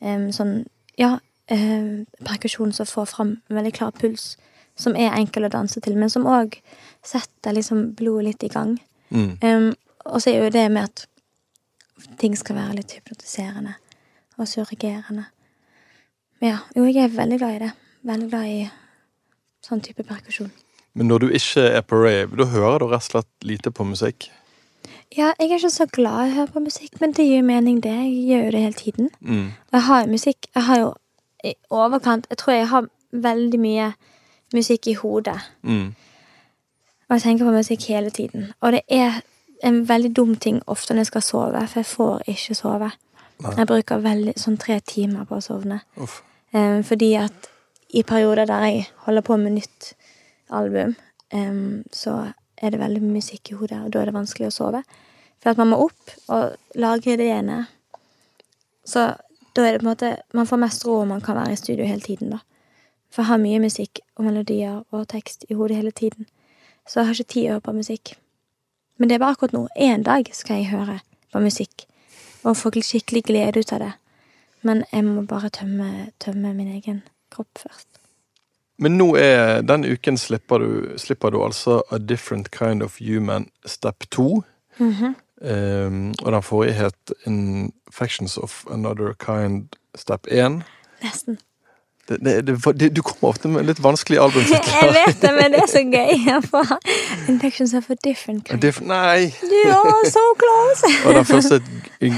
um, 0.00 0.30
sånn 0.32 0.56
Ja, 0.94 1.16
eh, 1.50 2.04
perkusjon 2.22 2.72
som 2.72 2.86
får 2.86 3.08
fram 3.10 3.30
en 3.50 3.56
veldig 3.56 3.72
klar 3.74 3.90
puls, 3.98 4.36
som 4.78 4.94
er 4.94 5.16
enkel 5.18 5.48
å 5.48 5.50
danse 5.50 5.80
til, 5.82 5.96
men 5.98 6.12
som 6.12 6.28
òg 6.30 6.60
setter 7.02 7.56
liksom 7.56 7.88
blodet 7.98 8.28
litt 8.28 8.46
i 8.46 8.52
gang. 8.52 8.76
Mm. 9.10 9.32
Um, 9.42 9.72
og 10.06 10.22
så 10.22 10.30
er 10.30 10.44
jo 10.44 10.54
det 10.54 10.68
med 10.70 10.86
at 10.86 11.06
ting 12.20 12.36
skal 12.38 12.60
være 12.60 12.78
litt 12.78 12.94
hypnotiserende 12.94 13.74
og 14.38 14.48
surregerende. 14.48 15.26
Men 16.40 16.54
ja, 16.54 16.58
jo, 16.76 16.86
jeg 16.86 17.08
er 17.08 17.16
veldig 17.16 17.38
glad 17.42 17.56
i 17.56 17.62
det. 17.64 17.72
Veldig 18.04 18.30
glad 18.30 18.50
i 18.50 18.64
sånn 19.64 19.82
type 19.84 20.06
perkusjon. 20.06 20.52
Men 20.94 21.10
når 21.10 21.18
du 21.18 21.28
ikke 21.34 21.60
er 21.60 21.82
på 21.82 21.98
rave, 22.04 22.36
da 22.38 22.46
hører 22.52 22.78
du 22.78 22.86
rett 22.86 23.02
og 23.02 23.10
slett 23.10 23.46
lite 23.46 23.72
på 23.74 23.86
musikk? 23.86 24.28
Ja, 25.16 25.32
jeg 25.38 25.50
er 25.50 25.56
ikke 25.58 25.70
så 25.70 25.86
glad 25.86 26.28
i 26.28 26.32
å 26.32 26.34
høre 26.38 26.52
på 26.54 26.62
musikk, 26.62 26.96
men 27.00 27.12
det 27.14 27.26
gir 27.26 27.42
mening, 27.46 27.80
det. 27.82 27.92
Jeg 27.94 28.24
gjør 28.30 28.44
jo 28.44 28.54
det 28.54 28.62
hele 28.64 28.78
tiden. 28.78 29.10
Mm. 29.20 29.46
Og 29.70 29.78
jeg 29.78 29.86
har 29.88 30.02
jo 30.02 30.10
musikk 30.10 30.48
Jeg 30.54 30.62
har 30.62 30.78
jo 30.80 30.94
i 31.44 31.52
overkant 31.70 32.26
Jeg 32.30 32.38
tror 32.38 32.54
jeg 32.54 32.68
har 32.68 32.88
veldig 33.12 33.60
mye 33.60 33.92
musikk 34.54 34.86
i 34.86 34.94
hodet. 34.94 35.38
Mm. 35.62 35.94
Og 37.08 37.14
jeg 37.14 37.22
tenker 37.22 37.44
på 37.44 37.54
musikk 37.54 37.88
hele 37.88 38.10
tiden. 38.10 38.52
Og 38.60 38.72
det 38.72 38.80
er 38.88 39.20
en 39.64 39.88
veldig 39.88 40.16
dum 40.16 40.36
ting 40.36 40.62
ofte 40.66 40.94
når 40.94 41.04
jeg 41.04 41.06
skal 41.06 41.22
sove, 41.22 41.66
for 41.66 41.80
jeg 41.80 41.86
får 41.86 42.22
ikke 42.26 42.54
sove. 42.54 42.90
Jeg 43.44 43.66
bruker 43.66 44.02
veldig, 44.02 44.34
sånn 44.38 44.56
tre 44.58 44.78
timer 44.80 45.26
på 45.28 45.38
å 45.38 45.42
sovne. 45.42 45.80
Eh, 46.54 46.80
fordi 46.86 47.14
at 47.18 47.50
i 47.94 48.02
perioder 48.02 48.46
der 48.46 48.66
jeg 48.66 48.86
holder 49.06 49.26
på 49.26 49.36
med 49.36 49.58
nytt 49.58 49.92
album, 50.50 50.94
um, 51.32 51.84
så 51.92 52.32
er 52.56 52.70
det 52.70 52.80
veldig 52.80 53.02
mye 53.02 53.18
musikk 53.18 53.50
i 53.50 53.58
hodet, 53.58 53.80
og 53.84 53.92
da 53.92 54.00
er 54.00 54.10
det 54.10 54.16
vanskelig 54.16 54.48
å 54.48 54.54
sove. 54.54 54.82
For 55.42 55.52
at 55.52 55.60
man 55.60 55.72
må 55.72 55.80
opp 55.84 56.14
og 56.32 56.78
lage 56.80 57.14
ideene. 57.14 57.64
Så 58.84 59.12
da 59.54 59.64
er 59.64 59.76
det 59.76 59.80
på 59.82 59.86
en 59.86 59.90
måte 59.90 60.10
Man 60.32 60.46
får 60.46 60.60
mest 60.60 60.84
ro 60.86 61.00
om 61.02 61.08
man 61.08 61.20
kan 61.20 61.36
være 61.36 61.52
i 61.52 61.56
studio 61.60 61.86
hele 61.86 62.00
tiden, 62.00 62.30
da. 62.30 62.38
For 63.10 63.22
jeg 63.22 63.30
har 63.30 63.38
mye 63.38 63.62
musikk 63.62 64.00
og 64.16 64.24
melodier 64.24 64.82
og 64.90 65.08
tekst 65.08 65.44
i 65.48 65.54
hodet 65.54 65.76
hele 65.76 65.90
tiden. 65.90 66.26
Så 66.86 67.00
jeg 67.00 67.06
har 67.06 67.14
ikke 67.14 67.32
tid 67.32 67.46
å 67.46 67.52
høre 67.52 67.64
på 67.68 67.76
musikk. 67.76 68.14
Men 68.98 69.08
det 69.08 69.14
er 69.14 69.22
bare 69.22 69.36
akkurat 69.36 69.54
nå. 69.54 69.66
En 69.76 70.02
dag 70.02 70.28
skal 70.34 70.60
jeg 70.60 70.72
høre 70.72 71.00
på 71.32 71.42
musikk 71.42 71.86
og 72.44 72.56
få 72.56 72.72
skikkelig 72.82 73.22
glede 73.24 73.60
ut 73.60 73.72
av 73.72 73.80
det. 73.80 73.92
Men 74.62 74.84
jeg 74.92 75.04
må 75.04 75.22
bare 75.28 75.48
tømme, 75.48 76.10
tømme 76.18 76.54
min 76.54 76.74
egen 76.74 77.02
kropp 77.30 77.58
først. 77.58 77.93
Men 78.78 78.96
nå 78.98 79.12
er 79.16 79.62
denne 79.62 79.92
uken 79.94 80.18
slipper 80.18 80.58
du, 80.58 80.98
slipper 80.98 81.30
du 81.30 81.42
altså 81.44 81.82
A 81.94 81.98
Different 81.98 82.50
Kind 82.50 82.82
of 82.82 82.98
Human 82.98 83.48
Step 83.66 84.06
2. 84.10 84.42
um, 84.80 86.14
og 86.22 86.32
den 86.32 86.42
forrige 86.42 86.72
het 86.72 87.12
Infections 87.26 88.36
of 88.38 88.64
Another 88.70 89.14
Kind 89.18 89.76
Step 89.94 90.26
1. 90.26 90.62
Nesten. 91.02 91.38
Det, 92.08 92.18
det, 92.46 92.58
det, 92.80 92.90
du 92.96 93.00
kommer 93.02 93.28
ofte 93.32 93.48
med 93.48 93.64
litt 93.64 93.78
vanskelige 93.80 94.20
Jeg 94.82 94.90
vet 94.92 95.22
det, 95.22 95.30
men 95.38 95.52
det 95.54 95.60
er 95.62 95.70
så 95.72 95.80
gøy 95.88 96.74
infections 97.32 97.72
are 97.74 97.82
for 97.82 97.94
different. 98.04 98.48
Diff- 98.62 98.82
Nei! 98.84 99.30
Du 99.40 99.54
er 99.70 100.10
so 100.10 100.20
close! 100.42 100.90
Og 101.08 101.14
den 101.14 101.24
første 101.24 101.60
g- 102.00 102.12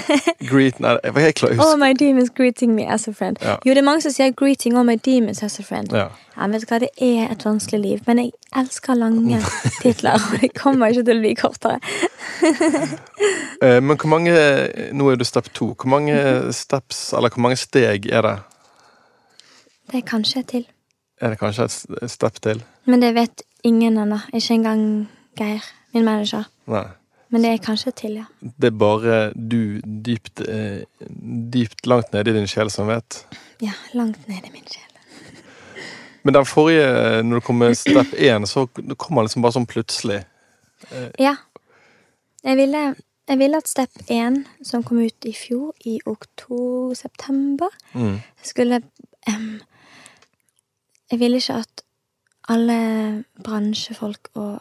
Greet 0.50 0.80
Nei, 0.80 0.96
jeg 1.04 1.14
var 1.14 1.20
helt 1.28 1.42
All 1.62 1.78
my 1.78 1.92
demons 1.98 2.30
greeting 2.36 2.74
me 2.74 2.88
as 2.92 3.06
a 3.08 3.12
friend. 3.12 3.36
Ja. 3.42 3.56
Jo, 3.64 3.70
det 3.70 3.78
er 3.78 3.86
mange 3.86 4.02
som 4.02 4.10
sier 4.12 4.32
'greeting 4.34 4.76
all 4.78 4.84
my 4.86 4.96
demons 5.04 5.42
as 5.42 5.58
a 5.60 5.62
friend'. 5.62 5.94
Ja. 5.96 6.08
Ja, 6.36 6.46
vet 6.52 6.66
hva, 6.68 6.78
Det 6.78 6.88
er 7.00 7.30
et 7.32 7.44
vanskelig 7.46 7.80
liv, 7.80 7.98
men 8.06 8.18
jeg 8.18 8.32
elsker 8.56 8.94
lange 8.94 9.38
titler, 9.82 10.12
og 10.18 10.40
det 10.40 10.50
kommer 10.58 10.86
ikke 10.92 11.04
til 11.04 11.16
å 11.16 11.20
bli 11.22 11.34
kortere. 11.34 11.78
Eh, 13.62 13.80
Men 13.82 13.96
hvor 13.96 14.08
mange 14.08 14.34
Nå 14.92 15.08
er 15.10 15.16
du 15.16 15.24
step 15.24 15.48
2. 15.54 15.74
Hvor 15.80 15.88
mange 15.88 16.52
steps, 16.52 17.12
eller 17.16 17.28
hvor 17.32 17.40
mange 17.40 17.56
steg 17.56 18.06
er 18.12 18.22
det? 18.22 18.36
Det 19.90 20.00
er 20.02 20.06
kanskje 20.06 20.40
et 20.42 20.48
til. 20.50 20.64
Er 21.20 21.32
det 21.32 21.38
kanskje 21.40 21.64
et 22.02 22.10
step 22.10 22.40
til? 22.44 22.62
Men 22.86 23.00
det 23.02 23.14
vet 23.16 23.42
ingen 23.64 23.96
ennå. 23.98 24.18
Ikke 24.34 24.54
engang 24.58 25.08
Geir, 25.38 25.64
min 25.94 26.04
manager. 26.04 26.44
Nei. 26.66 26.84
Men 27.30 27.42
det 27.42 27.50
er 27.52 27.62
kanskje 27.64 27.88
et 27.88 27.96
til, 28.00 28.14
ja. 28.20 28.24
Det 28.60 28.68
er 28.70 28.76
bare 28.78 29.16
du 29.34 29.80
dypt, 30.06 30.40
eh, 30.48 30.84
dypt 31.52 31.86
langt 31.86 32.12
nede 32.14 32.30
i 32.30 32.36
din 32.38 32.46
sjel 32.46 32.70
som 32.70 32.86
vet. 32.88 33.24
Ja, 33.62 33.72
langt 33.94 34.28
ned 34.28 34.44
i 34.46 34.52
min 34.52 34.64
sjel. 34.70 34.82
Men 36.24 36.34
den 36.34 36.46
forrige, 36.46 37.22
når 37.22 37.40
det 37.40 37.44
kom 37.44 37.58
med 37.58 37.74
step 37.78 38.14
1, 38.18 38.46
så 38.48 38.66
kom 38.96 39.16
han 39.16 39.26
liksom 39.26 39.42
bare 39.42 39.52
sånn 39.58 39.66
plutselig. 39.66 40.22
Ja. 41.18 41.34
Jeg 42.44 42.56
ville, 42.60 42.80
jeg 43.28 43.38
ville 43.40 43.56
at 43.58 43.66
Step 43.68 43.90
1, 44.12 44.44
som 44.62 44.82
kom 44.86 44.98
ut 45.02 45.24
i 45.26 45.32
fjor, 45.34 45.72
i 45.88 45.96
oktober-september, 46.06 47.68
Mm. 47.94 48.20
skulle 48.42 48.82
em, 49.26 49.60
Jeg 51.10 51.20
ville 51.20 51.36
ikke 51.36 51.60
at 51.62 51.82
alle 52.48 53.25
bransjefolk 53.44 54.30
og 54.34 54.60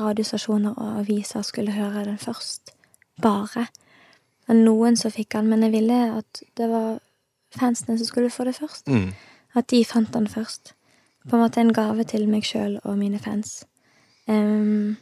radiostasjoner 0.00 0.74
og 0.74 0.98
aviser 1.00 1.42
skulle 1.42 1.72
høre 1.72 2.04
den 2.04 2.18
først. 2.18 2.70
Bare. 3.22 3.66
Det 4.40 4.48
var 4.48 4.54
noen 4.54 4.96
som 4.96 5.10
fikk 5.10 5.32
den, 5.32 5.50
men 5.50 5.62
jeg 5.62 5.72
ville 5.72 6.00
at 6.18 6.42
det 6.56 6.68
var 6.70 6.98
fansene 7.54 7.98
som 7.98 8.06
skulle 8.06 8.30
få 8.30 8.44
det 8.44 8.54
først. 8.54 8.88
Mm. 8.88 9.12
At 9.54 9.70
de 9.70 9.84
fant 9.84 10.14
den 10.14 10.28
først. 10.28 10.74
På 11.28 11.36
en 11.36 11.42
måte 11.42 11.60
en 11.60 11.74
gave 11.74 12.04
til 12.04 12.28
meg 12.28 12.46
sjøl 12.46 12.78
og 12.84 12.98
mine 12.98 13.18
fans. 13.18 13.64
Um, 14.26 14.96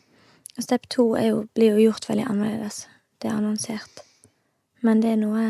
og 0.56 0.62
step 0.64 0.88
to 0.90 1.12
er 1.14 1.30
jo, 1.30 1.44
blir 1.54 1.76
jo 1.76 1.88
gjort 1.88 2.08
veldig 2.08 2.26
annerledes. 2.30 2.86
Det 3.22 3.30
er 3.30 3.36
annonsert. 3.36 4.02
Men 4.82 5.02
det 5.02 5.10
er 5.14 5.20
noe 5.20 5.44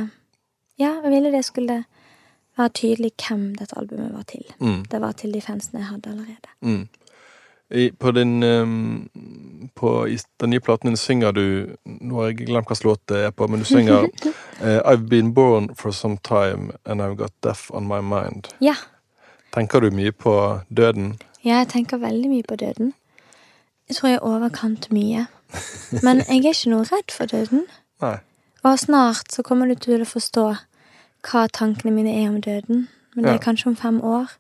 Ja, 0.79 1.01
jeg 1.03 1.11
ville 1.11 1.33
det 1.35 1.45
skulle 1.45 1.85
være 2.59 2.75
tydelig 2.75 3.13
hvem 3.23 3.45
dette 3.59 3.79
albumet 3.79 4.15
var 4.15 4.27
til. 4.29 4.45
Mm. 4.61 4.85
Det 4.91 5.01
var 5.01 5.13
til 5.13 5.35
de 5.35 5.41
fansene 5.41 5.83
jeg 5.83 5.89
hadde 5.93 6.11
allerede. 6.11 6.55
Mm. 6.61 6.89
I, 7.71 7.91
på 7.91 8.11
din 8.17 8.43
um, 8.43 9.09
På 9.75 10.07
i 10.09 10.19
den 10.41 10.51
nye 10.51 10.61
platen 10.61 10.89
din 10.89 10.97
synger 10.97 11.33
du 11.37 11.77
Nå 11.85 12.15
har 12.17 12.31
jeg 12.31 12.47
glemt 12.47 12.71
hvilken 12.71 12.89
låt 12.89 13.03
det 13.09 13.19
er 13.27 13.31
på, 13.31 13.47
men 13.47 13.61
du 13.61 13.65
synger 13.69 14.07
uh, 14.09 14.81
I've 14.91 15.09
been 15.09 15.35
born 15.35 15.75
for 15.75 15.93
some 15.93 16.17
time 16.25 16.73
and 16.87 17.03
I've 17.03 17.17
got 17.17 17.33
death 17.43 17.69
on 17.71 17.89
my 17.89 18.01
mind. 18.01 18.49
Ja. 18.61 18.75
Tenker 19.53 19.81
du 19.81 19.91
mye 19.91 20.13
på 20.13 20.61
døden? 20.69 21.19
Ja, 21.45 21.59
jeg 21.59 21.69
tenker 21.69 21.97
veldig 21.97 22.29
mye 22.29 22.43
på 22.49 22.57
døden. 22.57 22.95
Jeg 23.89 23.97
tror 23.97 24.09
jeg 24.09 24.17
er 24.17 24.27
overkant 24.27 24.91
mye. 24.93 25.27
Men 26.03 26.17
jeg 26.29 26.45
er 26.45 26.51
ikke 26.53 26.73
noe 26.73 26.89
redd 26.89 27.13
for 27.13 27.31
døden. 27.31 27.67
Nei. 28.05 28.19
Og 28.65 28.79
snart 28.79 29.33
så 29.33 29.43
kommer 29.47 29.69
du 29.71 29.75
til 29.75 30.03
å 30.03 30.09
forstå 30.09 30.47
hva 31.29 31.47
tankene 31.53 31.93
mine 31.95 32.13
er 32.23 32.29
om 32.31 32.41
døden. 32.41 32.87
Men 33.15 33.25
det 33.25 33.33
er 33.35 33.39
kanskje 33.43 33.67
om 33.73 33.77
fem 33.77 34.01
år. 34.05 34.31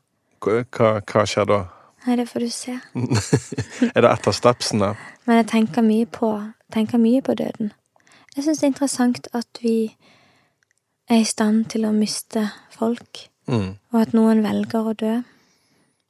Hva, 0.41 0.63
hva- 1.03 1.27
skjer 1.27 1.47
da? 1.51 1.65
Nei, 2.07 2.17
det 2.17 2.29
får 2.31 2.41
du 2.41 2.49
se. 2.55 2.77
Er 3.97 4.01
det 4.05 4.11
etter 4.13 4.33
stepsen 4.33 4.79
stepsene? 4.81 4.93
Men 5.27 5.37
jeg 5.41 5.47
tenker 5.51 5.83
mye 5.83 6.07
på, 6.07 6.29
tenker 6.73 6.99
mye 7.03 7.21
på 7.27 7.35
døden. 7.35 7.73
Jeg 8.37 8.45
syns 8.45 8.61
det 8.61 8.67
er 8.69 8.71
interessant 8.73 9.29
at 9.35 9.59
vi 9.63 9.75
er 11.11 11.21
i 11.21 11.27
stand 11.27 11.67
til 11.73 11.85
å 11.89 11.93
miste 11.93 12.47
folk, 12.77 13.29
Mm. 13.49 13.79
og 13.93 14.01
at 14.01 14.11
noen 14.13 14.43
velger 14.45 14.91
å 14.91 14.93
dø. 14.93 15.15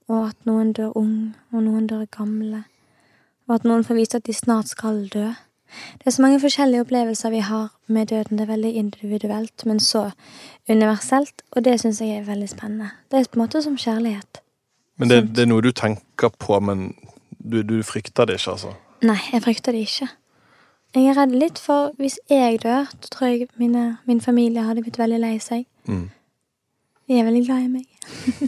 Og 0.09 0.29
at 0.29 0.37
noen 0.49 0.73
dør 0.75 0.93
ung, 0.97 1.35
og 1.53 1.63
noen 1.63 1.87
dør 1.87 2.05
gamle. 2.11 2.65
Og 3.49 3.55
at 3.55 3.65
noen 3.65 3.85
får 3.85 3.95
vite 3.95 4.17
at 4.19 4.25
de 4.27 4.33
snart 4.35 4.69
skal 4.73 5.05
dø. 5.13 5.29
Det 5.99 6.07
er 6.07 6.15
så 6.17 6.23
mange 6.23 6.41
forskjellige 6.41 6.81
opplevelser 6.81 7.31
vi 7.31 7.43
har 7.45 7.69
med 7.87 8.07
døden. 8.07 8.39
Det 8.39 8.47
er 8.47 8.53
veldig 8.53 8.75
individuelt, 8.75 9.67
men 9.67 9.81
så 9.81 10.11
universelt, 10.69 11.43
og 11.51 11.65
det 11.65 11.81
syns 11.81 12.01
jeg 12.01 12.19
er 12.19 12.29
veldig 12.29 12.49
spennende. 12.49 12.91
Det 13.11 13.21
er 13.21 13.31
på 13.33 13.41
en 13.41 13.45
måte 13.45 13.63
som 13.63 13.77
kjærlighet. 13.77 14.43
Men 14.97 15.11
det, 15.11 15.23
det 15.37 15.45
er 15.45 15.51
noe 15.53 15.63
du 15.63 15.71
tenker 15.73 16.29
på, 16.29 16.61
men 16.61 16.95
du, 17.39 17.63
du 17.63 17.83
frykter 17.83 18.27
det 18.27 18.41
ikke, 18.41 18.51
altså? 18.51 18.75
Nei, 19.03 19.19
jeg 19.33 19.43
frykter 19.43 19.73
det 19.73 19.87
ikke. 19.87 20.09
Jeg 20.97 21.11
er 21.11 21.19
redd 21.21 21.35
litt 21.37 21.59
for 21.61 21.93
hvis 22.01 22.17
jeg 22.31 22.63
dør, 22.63 22.89
så 23.03 23.11
tror 23.13 23.27
jeg 23.29 23.49
mine, 23.61 23.99
min 24.09 24.21
familie 24.21 24.65
hadde 24.65 24.83
blitt 24.83 24.99
veldig 24.99 25.21
lei 25.21 25.37
seg. 25.43 25.67
Mm. 25.87 26.09
De 27.09 27.19
er 27.19 27.25
veldig 27.25 27.45
glad 27.47 27.65
i 27.65 27.69
meg. 27.69 27.85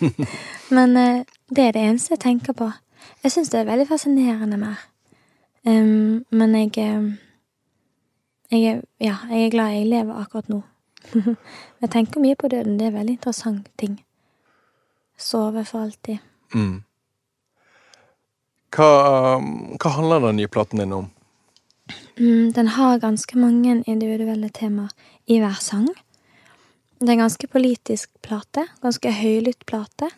Men 0.77 0.97
eh, 0.97 1.25
det 1.49 1.65
er 1.65 1.77
det 1.77 1.83
eneste 1.85 2.17
jeg 2.17 2.25
tenker 2.25 2.57
på. 2.57 2.71
Jeg 3.23 3.33
syns 3.33 3.53
det 3.53 3.61
er 3.61 3.69
veldig 3.69 3.87
fascinerende 3.89 4.57
mer. 4.57 4.81
Em, 5.67 6.25
men 6.31 6.55
jeg 6.55 6.77
jeg 8.51 8.63
er, 8.67 8.83
ja, 8.99 9.17
jeg 9.31 9.47
er 9.47 9.51
glad 9.51 9.75
jeg 9.77 9.87
lever 9.87 10.23
akkurat 10.23 10.49
nå. 10.51 10.63
jeg 11.81 11.91
tenker 11.91 12.21
mye 12.21 12.37
på 12.37 12.49
døden. 12.49 12.79
Det 12.79 12.89
er 12.89 12.97
veldig 12.97 13.15
interessant 13.19 13.69
ting. 13.79 14.01
Sove 15.21 15.65
for 15.65 15.85
alltid. 15.85 16.19
Mm. 16.55 16.83
Hva, 18.75 18.89
hva 19.79 19.93
handler 19.95 20.27
den 20.27 20.41
nye 20.41 20.51
platen 20.51 20.83
din 20.83 20.95
om? 20.95 21.11
Mm, 22.19 22.53
den 22.53 22.69
har 22.75 22.99
ganske 23.03 23.39
mange 23.39 23.81
individuelle 23.87 24.51
temaer 24.55 24.91
i 25.27 25.39
hver 25.43 25.59
sang. 25.63 25.89
Det 27.01 27.09
er 27.09 27.17
en 27.17 27.25
ganske 27.25 27.49
politisk 27.49 28.11
plate, 28.23 28.67
ganske 28.83 29.13
høylytt 29.15 29.65
plate. 29.67 30.11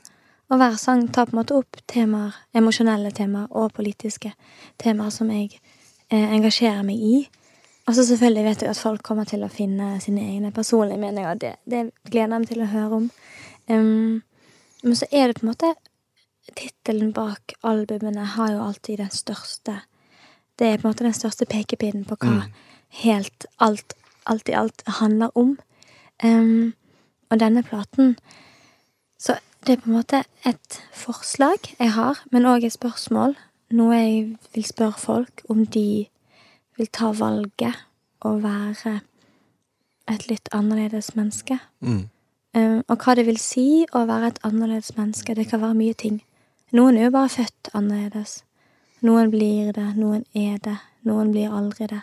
Og 0.53 0.59
hver 0.61 0.75
sang 0.77 1.07
tar 1.09 1.31
på 1.31 1.33
en 1.33 1.39
måte 1.41 1.57
opp 1.57 1.79
temaer, 1.89 2.35
emosjonelle 2.53 3.11
temaer 3.17 3.49
og 3.57 3.73
politiske 3.73 4.35
temaer 4.81 5.13
som 5.15 5.31
jeg 5.33 5.55
eh, 6.13 6.27
engasjerer 6.37 6.83
meg 6.85 7.01
i. 7.01 7.21
Og 7.89 7.97
så 7.97 8.05
selvfølgelig 8.05 8.45
vet 8.45 8.63
jeg 8.63 8.71
at 8.71 8.81
folk 8.83 9.01
kommer 9.03 9.25
til 9.25 9.47
å 9.47 9.51
finne 9.51 9.95
sine 10.05 10.27
egne 10.29 10.53
personlige 10.53 11.01
meninger, 11.01 11.39
det, 11.41 11.55
det 11.65 11.87
gleder 12.05 12.37
jeg 12.37 12.43
meg 12.43 12.51
til 12.51 12.61
å 12.63 12.69
høre 12.69 12.99
om. 12.99 13.07
Um, 13.71 14.21
men 14.83 14.99
så 14.99 15.09
er 15.11 15.31
det 15.31 15.39
på 15.39 15.47
en 15.47 15.53
måte 15.55 15.73
Tittelen 16.59 17.13
bak 17.15 17.53
albumene 17.63 18.25
har 18.35 18.49
jo 18.51 18.65
alltid 18.65 18.99
den 18.99 19.13
største 19.15 19.77
Det 20.59 20.67
er 20.67 20.81
på 20.81 20.89
en 20.89 20.91
måte 20.91 21.05
den 21.07 21.15
største 21.15 21.47
pekepinnen 21.47 22.03
på 22.05 22.17
hva 22.19 22.49
helt 23.05 23.47
alt, 23.63 23.95
alt 24.27 24.51
i 24.51 24.57
alt 24.59 24.83
handler 24.99 25.31
om. 25.39 25.55
Um, 26.25 26.75
og 27.31 27.41
denne 27.41 27.63
platen 27.63 28.17
Så 29.19 29.39
det 29.67 29.77
er 29.77 29.81
på 29.83 29.91
en 29.91 29.97
måte 29.97 30.25
et 30.49 30.79
forslag 30.93 31.69
jeg 31.79 31.93
har, 31.95 32.19
men 32.33 32.47
òg 32.47 32.67
et 32.67 32.75
spørsmål. 32.75 33.37
Noe 33.73 33.97
jeg 33.97 34.37
vil 34.55 34.65
spørre 34.67 34.99
folk 34.99 35.43
om 35.49 35.65
de 35.67 36.07
vil 36.77 36.89
ta 36.93 37.13
valget 37.17 37.79
å 38.27 38.35
være 38.43 39.01
et 40.11 40.27
litt 40.29 40.51
annerledes 40.53 41.15
menneske. 41.17 41.59
Mm. 41.81 42.09
Um, 42.53 42.81
og 42.89 43.05
hva 43.05 43.15
det 43.17 43.25
vil 43.27 43.39
si 43.41 43.85
å 43.97 44.05
være 44.09 44.33
et 44.33 44.41
annerledes 44.45 44.93
menneske. 44.97 45.35
Det 45.35 45.49
kan 45.49 45.63
være 45.63 45.79
mye 45.79 45.95
ting. 45.95 46.21
Noen 46.73 46.99
er 46.99 47.09
jo 47.09 47.15
bare 47.15 47.33
født 47.33 47.71
annerledes. 47.73 48.43
Noen 49.03 49.31
blir 49.33 49.73
det, 49.77 49.89
noen 49.97 50.25
er 50.35 50.59
det, 50.63 50.77
noen 51.09 51.33
blir 51.33 51.55
aldri 51.55 51.89
det. 51.91 52.03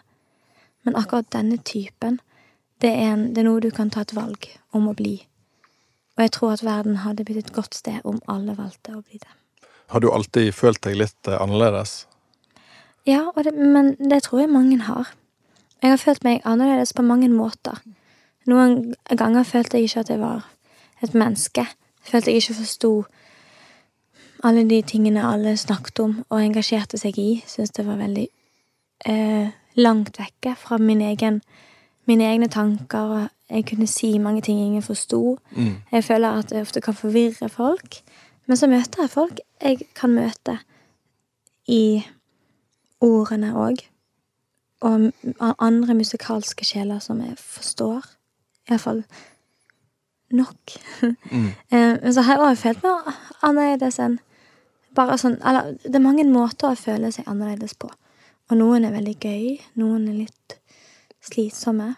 Men 0.84 0.98
akkurat 1.00 1.30
denne 1.36 1.60
typen, 1.63 2.19
det 2.82 2.91
er, 2.95 3.13
en, 3.13 3.30
det 3.36 3.43
er 3.43 3.50
noe 3.50 3.62
du 3.63 3.69
kan 3.76 3.91
ta 3.91 4.04
et 4.06 4.15
valg 4.15 4.48
om 4.76 4.88
å 4.89 4.95
bli. 4.98 5.17
Og 6.19 6.25
jeg 6.25 6.32
tror 6.36 6.51
at 6.51 6.65
verden 6.67 6.97
hadde 7.05 7.23
blitt 7.23 7.45
et 7.47 7.53
godt 7.55 7.77
sted 7.79 8.03
om 8.03 8.17
alle 8.27 8.51
valgte 8.58 8.91
å 8.91 8.99
bli 8.99 9.21
det. 9.21 9.32
Har 9.88 10.03
du 10.03 10.10
alltid 10.12 10.51
følt 10.51 10.82
deg 10.84 10.97
litt 10.99 11.29
eh, 11.32 11.39
annerledes? 11.39 12.03
Ja, 13.08 13.29
det, 13.39 13.53
men 13.55 13.93
det 13.95 14.25
tror 14.25 14.43
jeg 14.43 14.51
mange 14.51 14.82
har. 14.84 15.13
Jeg 15.79 15.93
har 15.93 16.01
følt 16.01 16.27
meg 16.27 16.43
annerledes 16.43 16.91
på 16.91 17.05
mange 17.08 17.29
måter. 17.32 17.79
Noen 18.51 18.97
ganger 19.08 19.47
følte 19.47 19.79
jeg 19.79 19.88
ikke 19.88 20.03
at 20.03 20.12
jeg 20.12 20.19
var 20.19 20.43
et 20.99 21.15
menneske. 21.15 21.63
Følte 22.03 22.34
jeg 22.34 22.43
ikke 22.43 22.60
forsto 22.60 22.91
alle 24.43 24.65
de 24.67 24.82
tingene 24.84 25.23
alle 25.23 25.55
snakket 25.58 26.03
om 26.03 26.17
og 26.27 26.43
engasjerte 26.43 26.99
seg 26.99 27.15
i. 27.15 27.29
Syntes 27.47 27.77
det 27.79 27.88
var 27.88 28.03
veldig 28.03 28.27
eh, 29.08 29.55
langt 29.79 30.19
vekke 30.19 30.58
fra 30.60 30.84
min 30.84 31.01
egen, 31.08 31.39
mine 32.10 32.26
egne 32.28 32.50
tanker. 32.52 33.30
Jeg 33.50 33.65
kunne 33.69 33.88
si 33.89 34.17
mange 34.22 34.41
ting 34.45 34.60
ingen 34.62 34.86
forsto. 34.86 35.38
Mm. 35.56 35.76
Jeg 35.91 36.04
føler 36.04 36.39
at 36.41 36.52
jeg 36.54 36.65
ofte 36.65 36.82
kan 36.82 36.98
forvirre 36.98 37.50
folk. 37.50 38.02
Men 38.48 38.58
så 38.58 38.67
møter 38.67 39.04
jeg 39.06 39.13
folk 39.13 39.39
jeg 39.62 39.78
kan 39.95 40.13
møte 40.15 40.58
i 41.69 42.02
ordene 43.02 43.54
òg. 43.56 43.84
Og 44.82 45.12
andre 45.60 45.93
musikalske 45.93 46.65
sjeler 46.65 47.02
som 47.04 47.22
jeg 47.22 47.36
forstår. 47.38 48.06
Iallfall 48.69 49.04
nok. 50.32 50.58
Mm. 51.32 51.45
Eh, 51.72 51.98
Men 52.02 52.13
så 52.13 52.22
har 52.22 52.34
jeg 52.38 52.41
òg 52.41 52.58
følt 52.58 52.84
meg 52.84 53.13
annerledes 53.45 54.00
enn 54.02 54.19
bare 54.98 55.17
sånn 55.17 55.38
Eller 55.45 55.76
det 55.84 55.95
er 55.95 56.04
mange 56.04 56.26
måter 56.26 56.72
å 56.72 56.78
føle 56.78 57.12
seg 57.13 57.28
annerledes 57.30 57.76
på. 57.78 57.89
Og 58.50 58.58
noen 58.58 58.86
er 58.86 58.93
veldig 58.95 59.15
gøy, 59.22 59.60
noen 59.78 60.08
er 60.10 60.17
litt 60.24 60.59
slitsomme. 61.29 61.93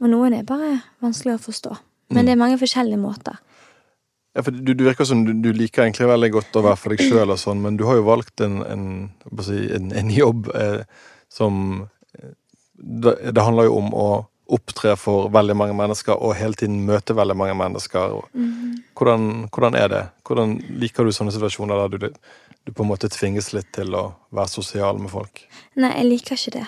Og 0.00 0.10
noen 0.12 0.34
er 0.36 0.44
bare 0.48 0.80
vanskelig 1.04 1.36
å 1.38 1.44
forstå. 1.46 1.76
Men 2.10 2.22
Mm. 2.22 2.26
det 2.26 2.32
er 2.32 2.42
mange 2.44 2.58
forskjellige 2.60 3.00
måter. 3.02 3.38
Ja, 4.36 4.42
for 4.44 4.52
du, 4.52 4.74
du 4.74 4.84
virker 4.84 5.04
som 5.08 5.24
du, 5.24 5.32
du 5.32 5.48
liker 5.56 5.82
egentlig 5.86 6.06
veldig 6.10 6.28
godt 6.34 6.56
å 6.60 6.62
være 6.66 6.76
for 6.76 6.92
deg 6.92 7.00
sjøl, 7.00 7.32
sånn, 7.40 7.62
men 7.64 7.78
du 7.80 7.86
har 7.88 7.96
jo 7.96 8.04
valgt 8.04 8.40
en, 8.44 8.58
en, 8.68 8.82
en, 9.32 9.92
en 9.96 10.10
jobb 10.12 10.50
eh, 10.54 10.82
som 11.32 11.86
eh, 12.18 12.34
det, 12.76 13.14
det 13.32 13.42
handler 13.42 13.70
jo 13.70 13.78
om 13.80 13.94
å 13.96 14.08
opptre 14.52 14.92
for 15.00 15.30
veldig 15.34 15.56
mange 15.58 15.74
mennesker 15.74 16.20
og 16.22 16.36
hele 16.38 16.54
tiden 16.54 16.84
møte 16.86 17.16
veldig 17.16 17.34
mange 17.34 17.56
mennesker. 17.58 18.12
Og 18.20 18.28
Hvordan, 18.94 19.48
hvordan 19.50 19.74
er 19.74 19.88
det? 19.90 20.02
Hvordan 20.28 20.52
liker 20.78 21.04
du 21.08 21.10
sånne 21.16 21.32
situasjoner 21.34 21.80
der 21.82 21.96
du, 21.98 22.12
du 22.64 22.70
på 22.72 22.84
en 22.84 22.92
måte 22.92 23.10
tvinges 23.10 23.50
litt 23.56 23.72
til 23.74 23.96
å 23.98 24.04
være 24.36 24.52
sosial 24.52 25.00
med 25.02 25.10
folk? 25.10 25.42
Nei, 25.80 25.90
jeg 25.96 26.06
liker 26.12 26.38
ikke 26.38 26.54
det. 26.60 26.66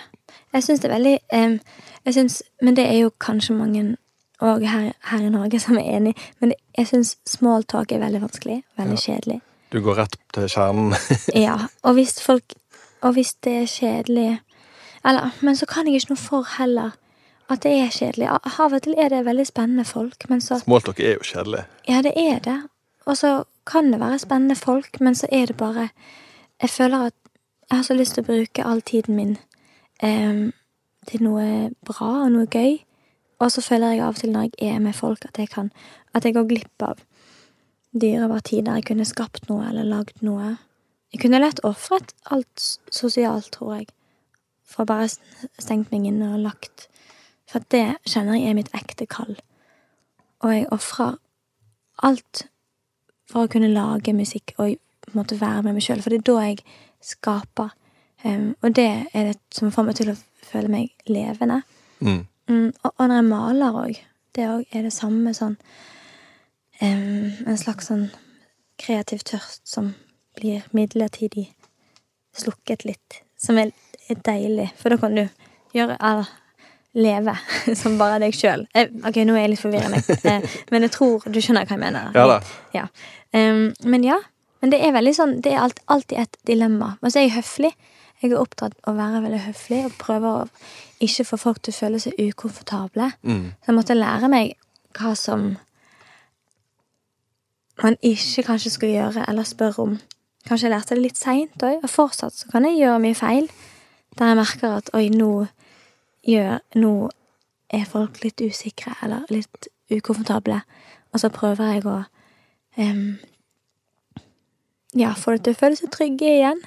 Jeg 0.53 0.65
syns 0.65 0.81
det 0.81 0.89
er 0.89 0.95
veldig 0.95 1.19
em, 1.33 1.59
jeg 2.05 2.15
synes, 2.15 2.43
Men 2.63 2.77
det 2.77 2.87
er 2.87 2.99
jo 2.99 3.11
kanskje 3.21 3.55
mange 3.55 3.97
òg 4.43 4.65
her, 4.65 4.93
her 5.11 5.19
i 5.21 5.29
Norge 5.31 5.61
som 5.61 5.77
er 5.79 5.97
enig, 5.97 6.15
men 6.41 6.53
jeg 6.79 6.87
syns 6.87 7.17
small 7.27 7.65
talk 7.65 7.93
er 7.93 7.99
veldig 7.99 8.21
vanskelig. 8.23 8.63
Veldig 8.79 8.99
kjedelig. 8.99 9.41
Du 9.73 9.81
går 9.85 9.99
rett 9.99 10.17
til 10.33 10.49
kjernen. 10.49 10.95
Ja, 11.47 11.59
og 11.83 11.95
hvis 11.95 12.23
folk 12.23 12.55
Og 13.03 13.13
hvis 13.13 13.35
det 13.45 13.53
er 13.53 13.67
kjedelig 13.67 14.41
Eller, 15.05 15.31
men 15.41 15.57
så 15.57 15.67
kan 15.67 15.87
jeg 15.87 15.95
ikke 15.95 16.11
noe 16.11 16.23
for 16.23 16.47
heller 16.59 16.97
at 17.49 17.63
det 17.63 17.71
er 17.81 17.93
kjedelig. 17.93 18.29
Av 18.29 18.73
og 18.73 18.83
til 18.83 18.95
er 18.99 19.09
det 19.09 19.25
veldig 19.25 19.47
spennende 19.47 19.85
folk, 19.85 20.27
men 20.29 20.41
så 20.41 20.59
Smalltalk 20.61 20.99
er 21.01 21.15
jo 21.17 21.25
kjedelig. 21.25 21.63
Ja, 21.89 22.03
det 22.03 22.13
er 22.17 22.43
det. 22.45 22.59
Og 23.07 23.17
så 23.17 23.45
kan 23.67 23.93
det 23.93 24.01
være 24.01 24.19
spennende 24.19 24.57
folk, 24.57 25.01
men 25.01 25.15
så 25.15 25.27
er 25.33 25.47
det 25.47 25.57
bare 25.57 25.89
Jeg 26.63 26.71
føler 26.71 27.07
at 27.07 27.15
jeg 27.71 27.77
har 27.79 27.83
så 27.85 27.95
lyst 27.95 28.15
til 28.15 28.25
å 28.25 28.27
bruke 28.27 28.65
all 28.65 28.81
tiden 28.83 29.17
min 29.17 29.37
em, 30.05 30.53
til 31.09 31.25
noe 31.25 31.71
bra 31.87 32.11
og 32.25 32.33
noe 32.35 32.49
gøy. 32.51 32.79
Og 33.39 33.53
så 33.55 33.63
føler 33.63 33.95
jeg 33.95 34.03
av 34.03 34.17
og 34.17 34.21
til 34.21 34.33
når 34.35 34.49
jeg 34.49 34.75
er 34.75 34.83
med 34.83 34.97
folk, 34.99 35.25
at 35.25 35.39
jeg 35.39 35.49
kan 35.49 35.71
At 36.15 36.25
jeg 36.25 36.35
går 36.35 36.49
glipp 36.49 36.83
av 36.83 36.99
dyrebar 37.93 38.41
tid 38.41 38.65
der 38.65 38.79
jeg 38.81 38.89
kunne 38.89 39.05
skapt 39.05 39.49
noe 39.49 39.69
eller 39.69 39.85
lagd 39.85 40.23
noe. 40.25 40.57
Jeg 41.13 41.21
kunne 41.23 41.41
lett 41.41 41.61
ofret 41.65 42.15
alt 42.33 42.81
sosialt, 42.91 43.53
tror 43.53 43.75
jeg, 43.77 43.89
for 44.65 44.89
bare 44.89 45.09
stengt 45.09 45.93
meg 45.93 46.09
inne 46.09 46.35
og 46.35 46.45
lagt 46.45 46.89
For 47.49 47.65
det 47.73 47.97
kjenner 48.05 48.37
jeg 48.37 48.51
er 48.51 48.57
mitt 48.59 48.75
ekte 48.77 49.07
kall. 49.09 49.39
Og 50.45 50.53
jeg 50.53 50.67
ofrer 50.75 51.17
alt 52.05 52.43
for 53.29 53.47
å 53.47 53.51
kunne 53.53 53.71
lage 53.73 54.13
musikk 54.13 54.53
og 54.59 54.77
måtte 55.17 55.39
være 55.41 55.63
med 55.65 55.79
meg 55.79 55.87
sjøl, 55.87 56.03
for 56.05 56.13
det 56.13 56.21
er 56.21 56.27
da 56.29 56.43
jeg 56.45 56.59
skaper. 57.01 57.73
Em, 58.25 58.55
og 58.63 58.75
det 58.77 58.89
er 59.15 59.31
det 59.31 59.37
som 59.55 59.73
får 59.75 59.87
meg 59.87 59.99
til 59.99 60.13
å 60.13 60.17
føle 60.49 60.71
meg 60.73 61.11
levende. 61.11 61.61
Mm. 62.01 62.25
Mm, 62.49 62.73
og, 62.83 62.91
og 62.95 63.05
når 63.05 63.15
jeg 63.15 63.29
maler 63.29 63.79
òg, 63.83 64.01
det 64.37 64.49
òg 64.49 64.65
er 64.73 64.87
det 64.87 64.95
samme 64.95 65.33
sånn 65.35 65.57
um, 66.81 67.31
En 67.47 67.59
slags 67.59 67.89
sånn 67.91 68.09
kreativ 68.79 69.25
tørst 69.27 69.65
som 69.69 69.93
blir 70.39 70.67
midlertidig 70.77 71.49
slukket 72.39 72.85
litt. 72.87 73.23
Som 73.39 73.59
er, 73.59 73.73
er 74.09 74.21
deilig, 74.27 74.69
for 74.79 74.95
da 74.95 75.01
kan 75.01 75.17
du 75.19 75.25
gjøre 75.75 75.99
eller 75.99 76.31
leve 76.99 77.35
som 77.81 77.99
bare 78.01 78.21
deg 78.23 78.35
sjøl. 78.35 78.65
Ok, 79.07 79.21
nå 79.27 79.37
er 79.37 79.45
jeg 79.45 79.53
litt 79.55 79.63
forvirrende, 79.63 80.01
eh, 80.31 80.59
men 80.73 80.87
jeg 80.87 80.95
tror 80.95 81.27
du 81.29 81.41
skjønner 81.43 81.69
hva 81.69 81.77
jeg 81.77 81.83
mener. 81.83 82.11
Ja 82.17 82.27
da. 82.31 82.41
Ja. 82.75 82.89
Um, 83.35 83.69
men 83.85 84.07
ja. 84.07 84.19
Men 84.59 84.73
det 84.73 84.79
er 84.83 84.95
veldig 84.97 85.13
sånn 85.15 85.33
Det 85.45 85.53
er 85.53 85.61
alt, 85.63 85.79
alltid 85.87 86.19
et 86.19 86.39
dilemma. 86.49 86.97
Altså 86.99 87.19
så 87.19 87.21
er 87.21 87.27
jeg 87.29 87.37
høflig. 87.37 87.71
Jeg 88.23 88.33
er 88.33 88.41
opptatt 88.41 88.75
av 88.83 88.93
å 88.93 88.99
være 88.99 89.23
veldig 89.23 89.41
høflig 89.45 89.85
og 89.87 89.97
prøver 90.01 90.29
å 90.43 90.47
ikke 91.05 91.27
få 91.29 91.39
folk 91.39 91.63
til 91.63 91.75
å 91.75 91.79
føle 91.79 92.01
seg 92.03 92.19
ukomfortable. 92.19 93.13
Mm. 93.23 93.45
Så 93.55 93.71
jeg 93.71 93.77
måtte 93.77 93.99
lære 93.99 94.31
meg 94.33 94.57
hva 94.99 95.15
som 95.19 95.53
man 97.83 97.99
ikke 98.03 98.43
kanskje 98.49 98.73
skulle 98.75 98.97
gjøre 98.97 99.27
eller 99.31 99.47
spørre 99.47 99.85
om. 99.85 99.99
Kanskje 100.49 100.67
jeg 100.67 100.75
lærte 100.75 100.97
det 100.97 101.05
litt 101.05 101.21
seint 101.21 101.63
òg, 101.63 101.83
og 101.85 101.93
fortsatt 101.93 102.35
så 102.35 102.51
kan 102.51 102.67
jeg 102.67 102.81
gjøre 102.81 103.03
mye 103.05 103.19
feil. 103.19 103.49
Der 104.19 104.33
jeg 104.33 104.39
merker 104.41 104.79
at 104.81 104.91
oi, 104.97 105.07
nå 105.15 105.47
gjør 106.27 106.59
Nå 106.77 106.93
er 107.73 107.85
folk 107.89 108.19
litt 108.25 108.41
usikre 108.41 108.95
eller 109.05 109.29
litt 109.33 109.69
ukomfortable. 109.93 110.61
Og 111.13 111.21
så 111.23 111.31
prøver 111.33 111.75
jeg 111.75 111.87
å 111.87 111.99
um, 112.81 113.19
Ja, 114.97 115.13
få 115.15 115.37
det 115.37 115.45
til 115.45 115.55
å 115.55 115.61
føle 115.61 115.79
seg 115.79 115.93
trygge 115.95 116.33
igjen. 116.33 116.61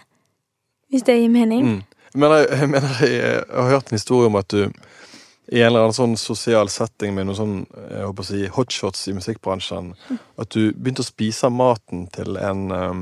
Hvis 0.92 1.06
det 1.08 1.18
gir 1.18 1.32
mening. 1.32 1.68
Mm. 1.68 1.82
Men 2.14 2.34
jeg, 2.36 2.48
jeg 2.52 2.70
mener 2.70 3.04
jeg, 3.08 3.44
har 3.56 3.70
hørt 3.72 3.92
en 3.92 4.00
historie 4.00 4.28
om 4.28 4.36
at 4.40 4.52
du 4.52 4.66
i 5.52 5.60
en 5.60 5.68
eller 5.68 5.86
annen 5.88 5.96
sånn 5.96 6.14
sosial 6.20 6.70
setting 6.72 7.16
med 7.16 7.28
noen 7.28 7.38
sånn 7.38 7.56
jeg 7.90 8.06
håper 8.08 8.24
å 8.24 8.28
si, 8.28 8.42
hotshots 8.56 9.02
i 9.12 9.16
musikkbransjen, 9.18 9.90
at 10.40 10.54
du 10.56 10.72
begynte 10.72 11.04
å 11.04 11.08
spise 11.08 11.50
maten 11.52 12.06
til 12.14 12.38
en 12.40 12.62
um, 12.72 13.02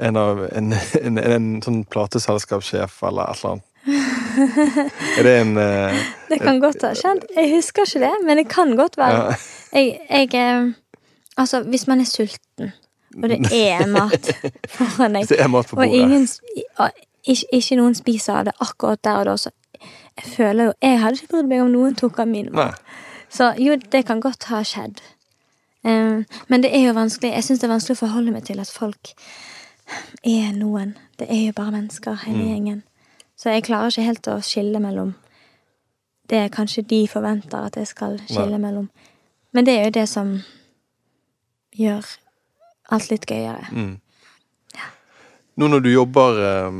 en 0.00 0.16
av 0.16 0.44
en, 0.52 0.72
en, 1.02 1.18
en, 1.18 1.48
sånn 1.62 1.82
plateselskapssjef 1.92 3.02
eller 3.08 3.30
et 3.30 3.42
eller 3.42 3.52
annet. 3.52 3.66
Er 5.18 5.26
det 5.26 5.34
en 5.40 5.56
uh, 5.58 6.02
Det 6.30 6.38
kan 6.40 6.60
godt 6.62 6.84
ha 6.86 6.92
skjedd. 6.96 7.24
Jeg 7.34 7.50
husker 7.56 7.88
ikke 7.88 8.02
det, 8.04 8.12
men 8.26 8.40
det 8.40 8.46
kan 8.52 8.74
godt 8.78 8.98
være. 9.00 9.34
ja, 9.34 9.80
Jeg, 9.80 9.98
jeg 10.08 10.34
eh, 10.38 10.70
Altså, 11.38 11.62
hvis 11.72 11.86
man 11.88 12.02
er 12.02 12.08
sulten, 12.08 12.72
og 13.16 13.28
det 13.28 13.38
er 13.52 13.86
mat 13.90 14.28
foran 14.68 15.16
deg, 15.18 15.28
det 15.32 15.40
er 15.40 15.48
mat 15.48 15.66
på 15.70 15.76
og 15.80 15.86
ingen, 15.86 16.28
ikke, 17.24 17.46
ikke 17.52 17.76
noen 17.80 17.94
spiser 17.98 18.34
av 18.40 18.44
det 18.50 18.54
akkurat 18.60 19.02
der 19.04 19.18
og 19.22 19.26
da, 19.26 19.36
så 19.36 19.50
jeg 20.20 20.32
føler 20.36 20.64
jo 20.64 20.72
Jeg 20.82 20.98
hadde 21.00 21.16
ikke 21.16 21.30
brydd 21.32 21.48
meg 21.48 21.62
om 21.64 21.70
noen 21.72 21.94
tok 21.96 22.18
av 22.20 22.28
min 22.28 22.50
Nei. 22.52 22.66
mat. 22.66 22.80
Så 23.30 23.52
jo, 23.58 23.76
det 23.92 24.02
kan 24.06 24.20
godt 24.20 24.44
ha 24.50 24.58
skjedd. 24.66 24.98
Um, 25.84 26.26
men 26.48 26.60
det 26.62 26.74
er 26.76 26.82
jo 26.88 26.92
vanskelig 26.92 27.30
Jeg 27.32 27.44
syns 27.46 27.60
det 27.62 27.68
er 27.68 27.72
vanskelig 27.72 27.96
å 27.96 28.00
forholde 28.02 28.32
meg 28.34 28.44
til 28.44 28.60
at 28.60 28.68
folk 28.68 29.12
er 30.26 30.50
noen. 30.58 30.96
Det 31.18 31.30
er 31.30 31.46
jo 31.46 31.52
bare 31.56 31.72
mennesker, 31.72 32.18
hele 32.26 32.42
Mm. 32.42 32.48
gjengen. 32.50 32.82
Så 33.36 33.50
jeg 33.50 33.62
klarer 33.64 33.88
ikke 33.88 34.02
helt 34.04 34.28
å 34.28 34.40
skille 34.44 34.80
mellom 34.80 35.14
det 36.30 36.50
kanskje 36.52 36.82
de 36.86 37.08
forventer 37.08 37.64
at 37.64 37.76
jeg 37.76 37.86
skal 37.86 38.18
skille 38.28 38.58
mellom. 38.58 38.90
Men 39.52 39.64
det 39.66 39.78
er 39.78 39.84
jo 39.84 39.90
det 39.90 40.08
som 40.08 40.42
gjør 41.72 42.04
alt 42.94 43.10
litt 43.12 43.26
gøyere. 43.30 43.66
Mm. 43.72 43.98
Nå 45.60 45.68
når 45.68 45.82
du 45.84 45.90
jobber 45.92 46.38
eh, 46.40 46.72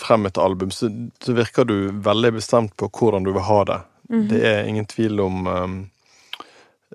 frem 0.00 0.26
et 0.28 0.38
album, 0.40 0.70
så, 0.72 0.88
så 1.20 1.34
virker 1.36 1.66
du 1.68 1.90
veldig 2.04 2.32
bestemt 2.38 2.76
på 2.80 2.88
hvordan 2.88 3.26
du 3.26 3.32
vil 3.34 3.44
ha 3.44 3.60
det. 3.68 3.80
Mhm. 4.10 4.26
Det 4.30 4.40
er 4.46 4.66
ingen 4.66 4.86
tvil 4.90 5.20
om 5.22 5.46
eh, 5.50 5.68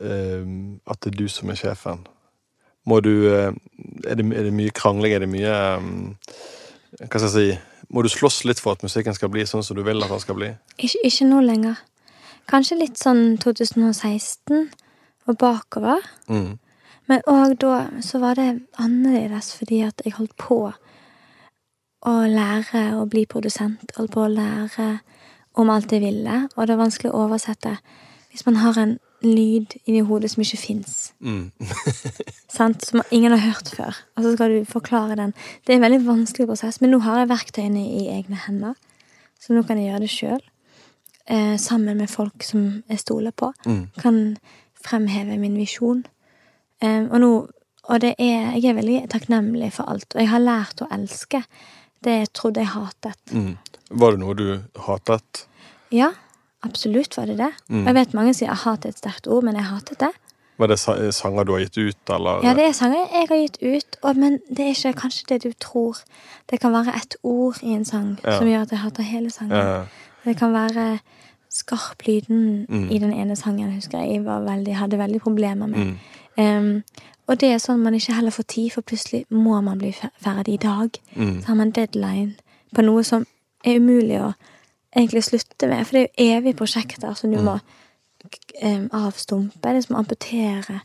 at 0.01 1.01
det 1.03 1.13
er 1.13 1.17
du 1.19 1.27
som 1.31 1.51
er 1.51 1.59
sjefen. 1.59 2.05
Må 2.85 2.99
du 3.05 3.13
eh, 3.29 3.51
er, 4.05 4.15
det, 4.15 4.25
er 4.25 4.49
det 4.49 4.53
mye 4.55 4.73
krangling? 4.75 5.15
Er 5.15 5.25
det 5.25 5.31
mye 5.31 5.53
um, 5.81 6.15
Hva 6.99 7.17
skal 7.17 7.25
jeg 7.25 7.33
si 7.33 7.89
Må 7.93 8.03
du 8.05 8.09
slåss 8.11 8.43
litt 8.45 8.61
for 8.61 8.77
at 8.77 8.85
musikken 8.85 9.15
skal 9.17 9.31
bli 9.33 9.45
sånn 9.49 9.65
som 9.65 9.77
du 9.77 9.83
vil 9.85 10.03
at 10.05 10.11
den 10.11 10.21
skal 10.21 10.37
bli? 10.37 10.51
Ikke, 10.77 11.01
ikke 11.05 11.27
nå 11.29 11.41
lenger. 11.45 11.81
Kanskje 12.49 12.77
litt 12.77 13.01
sånn 13.01 13.39
2016 13.41 14.69
og 15.25 15.37
bakover. 15.41 16.01
Mm. 16.29 16.57
Men 17.09 17.21
òg 17.29 17.57
da 17.61 17.85
så 18.01 18.19
var 18.23 18.39
det 18.39 18.65
annerledes 18.81 19.53
fordi 19.57 19.81
at 19.85 20.01
jeg 20.05 20.17
holdt 20.17 20.35
på 20.41 20.59
å 22.05 22.15
lære 22.29 22.87
å 22.97 23.05
bli 23.09 23.25
produsent. 23.29 23.93
Holdt 23.97 24.13
på 24.13 24.25
å 24.25 24.31
lære 24.31 24.89
om 25.55 25.71
alt 25.71 25.93
jeg 25.93 26.03
ville, 26.03 26.45
og 26.55 26.67
det 26.67 26.75
er 26.75 26.81
vanskelig 26.81 27.13
å 27.13 27.25
oversette 27.25 27.77
hvis 28.31 28.43
man 28.47 28.57
har 28.59 28.77
en 28.81 28.97
lyd 29.23 29.77
inni 29.85 30.01
hodet 30.05 30.33
som 30.33 30.43
ikke 30.43 30.59
fins. 30.59 31.13
Mm. 31.23 31.51
Som 32.55 33.01
ingen 33.11 33.33
har 33.33 33.41
hørt 33.41 33.69
før. 33.71 33.95
Og 34.15 34.23
så 34.23 34.33
skal 34.35 34.51
du 34.51 34.67
forklare 34.67 35.15
den. 35.19 35.33
Det 35.65 35.73
er 35.73 35.79
en 35.79 35.83
veldig 35.83 36.05
vanskelig 36.05 36.45
prosess, 36.47 36.77
men 36.81 36.93
nå 36.93 37.01
har 37.03 37.19
jeg 37.19 37.31
verktøyene 37.31 37.81
i 37.83 38.05
egne 38.13 38.37
hender. 38.45 38.75
Så 39.41 39.55
nå 39.55 39.63
kan 39.67 39.79
jeg 39.79 39.89
gjøre 39.89 40.03
det 40.05 40.11
sjøl. 40.13 40.43
Eh, 41.27 41.55
sammen 41.59 41.97
med 41.97 42.11
folk 42.11 42.45
som 42.45 42.83
jeg 42.87 43.01
stoler 43.01 43.35
på. 43.35 43.51
Mm. 43.65 43.81
Kan 43.99 44.19
fremheve 44.85 45.39
min 45.41 45.57
visjon. 45.59 46.05
Eh, 46.81 47.03
og 47.11 47.19
nå 47.21 47.29
Og 47.87 48.01
det 48.01 48.15
er 48.17 48.55
Jeg 48.57 48.65
er 48.65 48.73
veldig 48.79 49.09
takknemlig 49.09 49.71
for 49.73 49.85
alt. 49.89 50.15
Og 50.15 50.21
jeg 50.21 50.29
har 50.29 50.39
lært 50.41 50.81
å 50.81 50.87
elske 50.91 51.43
det 52.03 52.11
jeg 52.19 52.33
trodde 52.33 52.59
jeg 52.63 52.67
hatet. 52.73 53.19
Mm. 53.31 53.57
Var 53.91 54.11
det 54.11 54.19
noe 54.19 54.33
du 54.33 54.61
hatet? 54.87 55.45
Ja, 55.91 56.09
absolutt 56.65 57.15
var 57.17 57.25
det 57.29 57.37
det. 57.37 57.51
Mm. 57.69 57.81
Og 57.83 57.85
jeg 57.85 57.95
vet 57.95 58.13
mange 58.17 58.33
sier 58.33 58.53
hat 58.53 58.85
er 58.85 58.89
et 58.89 58.97
sterkt 58.97 59.27
ord, 59.27 59.43
men 59.43 59.55
jeg 59.55 59.63
hatet 59.69 59.99
det. 59.99 60.09
Var 60.57 60.67
det 60.67 60.79
sanger 61.13 61.43
du 61.45 61.51
har 61.53 61.59
gitt 61.65 61.77
ut, 61.77 62.09
eller? 62.09 62.41
Ja, 62.43 62.53
det 62.57 62.63
er 62.69 62.73
sanger 62.73 63.05
jeg 63.11 63.27
har 63.29 63.37
gitt 63.37 63.57
ut, 63.61 63.97
og, 64.03 64.15
men 64.17 64.39
det 64.49 64.65
er 64.65 64.73
ikke 64.73 64.93
kanskje 65.01 65.25
det 65.29 65.43
du 65.43 65.51
tror. 65.59 65.97
Det 66.49 66.59
kan 66.61 66.71
være 66.73 66.95
et 66.95 67.15
ord 67.23 67.57
i 67.61 67.73
en 67.75 67.85
sang 67.85 68.17
Ja. 68.23 68.37
som 68.39 68.47
gjør 68.47 68.61
at 68.65 68.71
jeg 68.71 68.79
hater 68.79 69.03
hele 69.03 69.29
sangen. 69.29 69.57
Ja. 69.57 69.85
Det 70.25 70.37
kan 70.37 70.53
være 70.53 70.99
skarplyden 71.49 72.65
Mm. 72.69 72.89
i 72.91 72.97
den 72.97 73.13
ene 73.13 73.35
sangen, 73.35 73.71
husker 73.75 73.99
jeg. 73.99 74.09
Jeg 74.13 74.25
var 74.25 74.39
veldig, 74.41 74.75
hadde 74.75 74.97
veldig 74.97 75.21
problemer 75.21 75.67
med. 75.67 75.79
Mm. 75.85 75.99
Em, 76.37 76.83
og 77.27 77.39
det 77.39 77.49
er 77.53 77.57
sånn 77.63 77.79
man 77.83 77.93
ikke 77.97 78.13
heller 78.13 78.31
får 78.31 78.43
tid, 78.47 78.71
for 78.71 78.81
plutselig 78.81 79.25
må 79.29 79.61
man 79.63 79.77
bli 79.81 79.91
ferdig 80.21 80.53
i 80.53 80.57
dag. 80.57 80.89
Mm. 81.15 81.41
Så 81.41 81.47
har 81.47 81.55
man 81.55 81.71
deadline 81.71 82.35
på 82.75 82.81
noe 82.85 83.03
som 83.03 83.25
er 83.65 83.79
umulig 83.79 84.19
å 84.21 84.33
egentlig 84.95 85.23
slutte 85.23 85.67
med. 85.67 85.85
For 85.87 85.93
det 85.97 86.01
er 86.01 86.07
jo 86.07 86.37
evige 86.37 86.57
prosjekter 86.57 87.13
som 87.15 87.31
du 87.31 87.37
Mm. 87.37 87.45
må 87.45 87.59
um, 88.63 88.89
avstumpe. 88.91 89.61
Det 89.61 89.75
er 89.75 89.81
som 89.81 89.95
å 89.95 89.99
amputere 89.99 90.81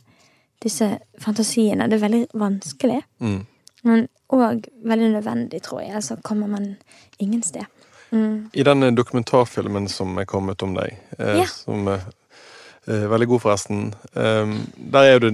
disse 0.61 0.99
fantasiene. 1.19 1.87
Det 1.89 1.93
er 2.01 2.07
veldig 2.07 2.27
vanskelig, 2.33 3.01
Mm. 3.19 3.45
men 3.83 4.07
òg 4.29 4.65
veldig 4.85 5.11
nødvendig, 5.13 5.61
tror 5.61 5.81
jeg. 5.81 6.03
Så 6.03 6.15
kommer 6.23 6.47
man 6.47 6.77
ingen 7.19 7.43
sted. 7.43 7.65
Mm. 8.11 8.49
I 8.53 8.63
den 8.63 8.95
dokumentarfilmen 8.95 9.87
som 9.89 10.17
er 10.17 10.25
kommet 10.25 10.61
om 10.63 10.73
deg, 10.75 10.97
eh, 11.19 11.37
Ja. 11.37 11.45
som 11.45 11.87
eh, 11.87 11.99
veldig 12.87 13.27
god 13.27 13.39
forresten, 13.43 13.93
eh, 14.15 14.53
der 14.91 15.03
er 15.15 15.19
det, 15.19 15.31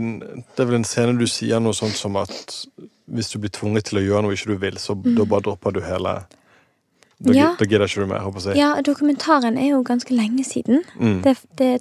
det 0.55 0.59
er 0.59 0.65
vel 0.65 0.75
en 0.81 0.83
scene 0.87 1.17
du 1.19 1.27
sier 1.27 1.59
noe 1.63 1.73
sånt 1.73 1.95
som 1.95 2.15
at 2.19 2.65
hvis 3.07 3.29
du 3.31 3.39
blir 3.39 3.49
tvunget 3.55 3.85
til 3.87 3.99
å 4.01 4.03
gjøre 4.03 4.21
noe 4.25 4.33
ikke 4.35 4.51
du 4.51 4.57
vil, 4.59 4.77
så 4.77 4.95
da 5.01 5.23
bare 5.25 5.41
dropper 5.47 5.71
du 5.71 5.81
hele 5.81 6.17
Da, 7.19 7.31
Mm. 7.31 7.35
Ja. 7.35 7.55
da 7.59 7.65
gidder 7.65 7.85
ikke 7.87 8.01
du 8.03 8.05
mer, 8.05 8.19
håper 8.21 8.39
jeg. 8.45 8.57
Ja, 8.57 8.75
dokumentaren 8.85 9.57
er 9.57 9.69
jo 9.71 9.79
ganske 9.83 10.13
lenge 10.13 10.43
siden. 10.45 10.83
Mm. 10.99 11.23
Det, 11.23 11.37
det 11.57 11.67
er 11.73 11.79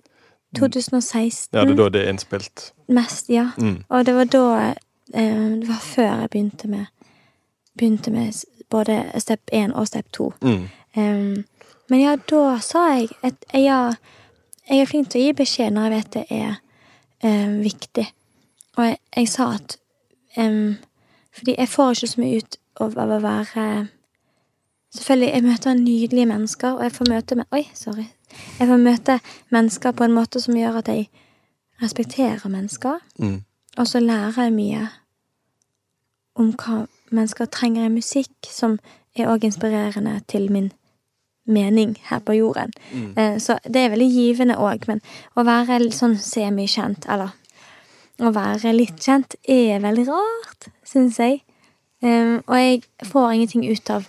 2016 0.57 1.53
Ja, 1.53 1.65
det 1.65 1.71
er 1.75 1.77
da 1.77 1.89
det 1.93 2.05
er 2.07 2.13
innspilt. 2.13 2.73
mest, 2.89 3.29
ja. 3.29 3.51
Mm. 3.59 3.83
Og 3.91 4.07
det 4.07 4.15
var 4.15 4.25
da 4.25 4.75
eh, 5.15 5.61
Det 5.61 5.69
var 5.69 5.83
før 5.83 6.03
jeg 6.21 6.31
begynte 6.31 6.69
med 6.69 6.87
Begynte 7.79 8.11
med 8.11 8.33
både 8.71 9.05
step 9.19 9.41
1 9.53 9.75
og 9.75 9.87
step 9.87 10.07
2. 10.13 10.33
Mm. 10.43 10.69
Um, 10.97 11.45
men 11.91 12.01
ja, 12.01 12.17
da 12.31 12.59
sa 12.61 12.87
jeg 12.95 13.09
at 13.23 13.35
ja, 13.53 13.93
jeg 14.69 14.81
er 14.81 14.89
flink 14.91 15.11
til 15.11 15.21
å 15.21 15.27
gi 15.27 15.35
beskjed 15.39 15.75
når 15.75 15.87
jeg 15.87 15.95
vet 15.95 16.13
det 16.17 16.25
er 16.35 16.55
eh, 17.23 17.57
viktig. 17.63 18.07
Og 18.77 18.85
jeg, 18.85 18.99
jeg 19.17 19.29
sa 19.33 19.51
at 19.57 19.79
um, 20.37 20.77
Fordi 21.33 21.55
jeg 21.59 21.69
får 21.69 21.91
ikke 21.93 22.09
så 22.09 22.21
mye 22.21 22.41
ut 22.41 22.57
av, 22.81 22.97
å 22.99 23.21
være 23.21 23.65
Selvfølgelig, 24.97 25.33
jeg 25.33 25.45
møter 25.45 25.75
nydelige 25.75 26.27
mennesker, 26.27 26.77
og 26.77 26.83
jeg 26.83 26.93
får 26.93 27.09
møte 27.11 27.37
med 27.37 27.45
Oi, 27.53 27.63
sorry. 27.75 28.07
Jeg 28.59 28.69
får 28.69 28.81
møte 28.81 29.19
mennesker 29.53 29.93
på 29.93 30.05
en 30.05 30.15
måte 30.17 30.41
som 30.41 30.57
gjør 30.57 30.81
at 30.81 30.89
jeg 30.89 31.09
respekterer 31.83 32.49
mennesker. 32.49 33.01
Mm. 33.19 33.43
Og 33.77 33.89
så 33.89 34.01
lærer 34.01 34.47
jeg 34.47 34.55
mye 34.57 34.87
om 36.37 36.53
hva 36.53 36.87
mennesker 37.11 37.49
trenger 37.53 37.87
i 37.87 37.93
musikk, 37.93 38.49
som 38.51 38.79
er 39.17 39.29
òg 39.33 39.45
inspirerende 39.45 40.19
til 40.29 40.51
min 40.53 40.71
mening 41.47 41.97
her 42.11 42.19
på 42.19 42.33
jorden. 42.37 42.73
Mm. 42.93 43.13
Eh, 43.19 43.39
Så 43.39 43.59
det 43.65 43.77
er 43.77 43.91
veldig 43.95 44.11
givende 44.13 44.57
òg, 44.59 44.87
men 44.89 45.01
å 45.37 45.45
være 45.47 45.91
sånn 45.93 46.19
semikjent, 46.19 47.07
eller 47.09 47.35
å 48.21 48.33
være 48.33 48.73
litt 48.73 49.01
kjent, 49.01 49.37
er 49.49 49.81
veldig 49.81 50.07
rart, 50.09 50.69
syns 50.85 51.19
jeg. 51.19 51.43
Og 52.03 52.55
jeg 52.57 52.83
får 53.05 53.33
ingenting 53.33 53.65
ut 53.71 53.91
av 53.91 54.05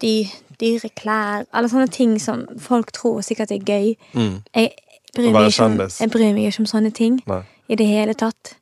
de 0.00 0.26
dyre 0.60 0.88
klær, 0.96 1.46
alle 1.52 1.70
sånne 1.70 1.90
ting 1.92 2.16
som 2.22 2.44
folk 2.60 2.92
tror 2.92 3.22
sikkert 3.26 3.52
er 3.54 3.62
gøy. 3.66 3.94
Mm. 4.14 4.42
Jeg 4.54 4.70
bryr, 5.14 5.32
meg 5.32 5.50
ikke 5.50 5.68
om, 5.68 5.78
jeg 5.80 6.10
bryr 6.12 6.34
meg 6.34 6.50
ikke 6.50 6.64
om 6.64 6.70
sånne 6.70 6.92
ting 6.94 7.20
Nei. 7.30 7.42
i 7.68 7.78
det 7.78 7.86
hele 7.86 8.14
tatt. 8.18 8.56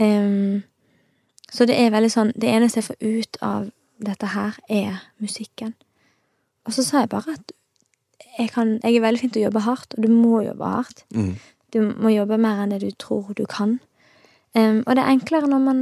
Um, 0.00 0.62
så 1.52 1.64
det 1.64 1.78
er 1.80 1.88
veldig 1.94 2.10
sånn 2.12 2.32
Det 2.36 2.50
eneste 2.52 2.82
jeg 2.82 2.84
får 2.84 2.96
ut 3.00 3.38
av 3.40 3.68
dette 4.04 4.28
her, 4.34 4.58
er 4.68 4.98
musikken. 5.22 5.72
Og 6.66 6.74
så 6.74 6.84
sa 6.84 7.04
jeg 7.04 7.12
bare 7.12 7.36
at 7.36 7.52
jeg, 8.38 8.50
kan, 8.52 8.80
jeg 8.82 8.96
er 8.96 9.04
veldig 9.04 9.20
fint 9.20 9.32
til 9.36 9.44
å 9.44 9.48
jobbe 9.48 9.64
hardt, 9.64 9.94
og 9.96 10.04
du 10.04 10.12
må 10.12 10.40
jobbe 10.44 10.70
hardt. 10.70 11.04
Mm. 11.14 11.36
Du 11.72 11.78
må 11.86 12.12
jobbe 12.12 12.38
mer 12.40 12.62
enn 12.62 12.74
det 12.74 12.82
du 12.82 12.90
tror 12.98 13.32
du 13.36 13.46
kan. 13.50 13.78
Um, 14.56 14.82
og 14.86 14.96
det 14.96 15.04
er 15.04 15.12
enklere 15.12 15.48
når 15.50 15.62
man 15.62 15.80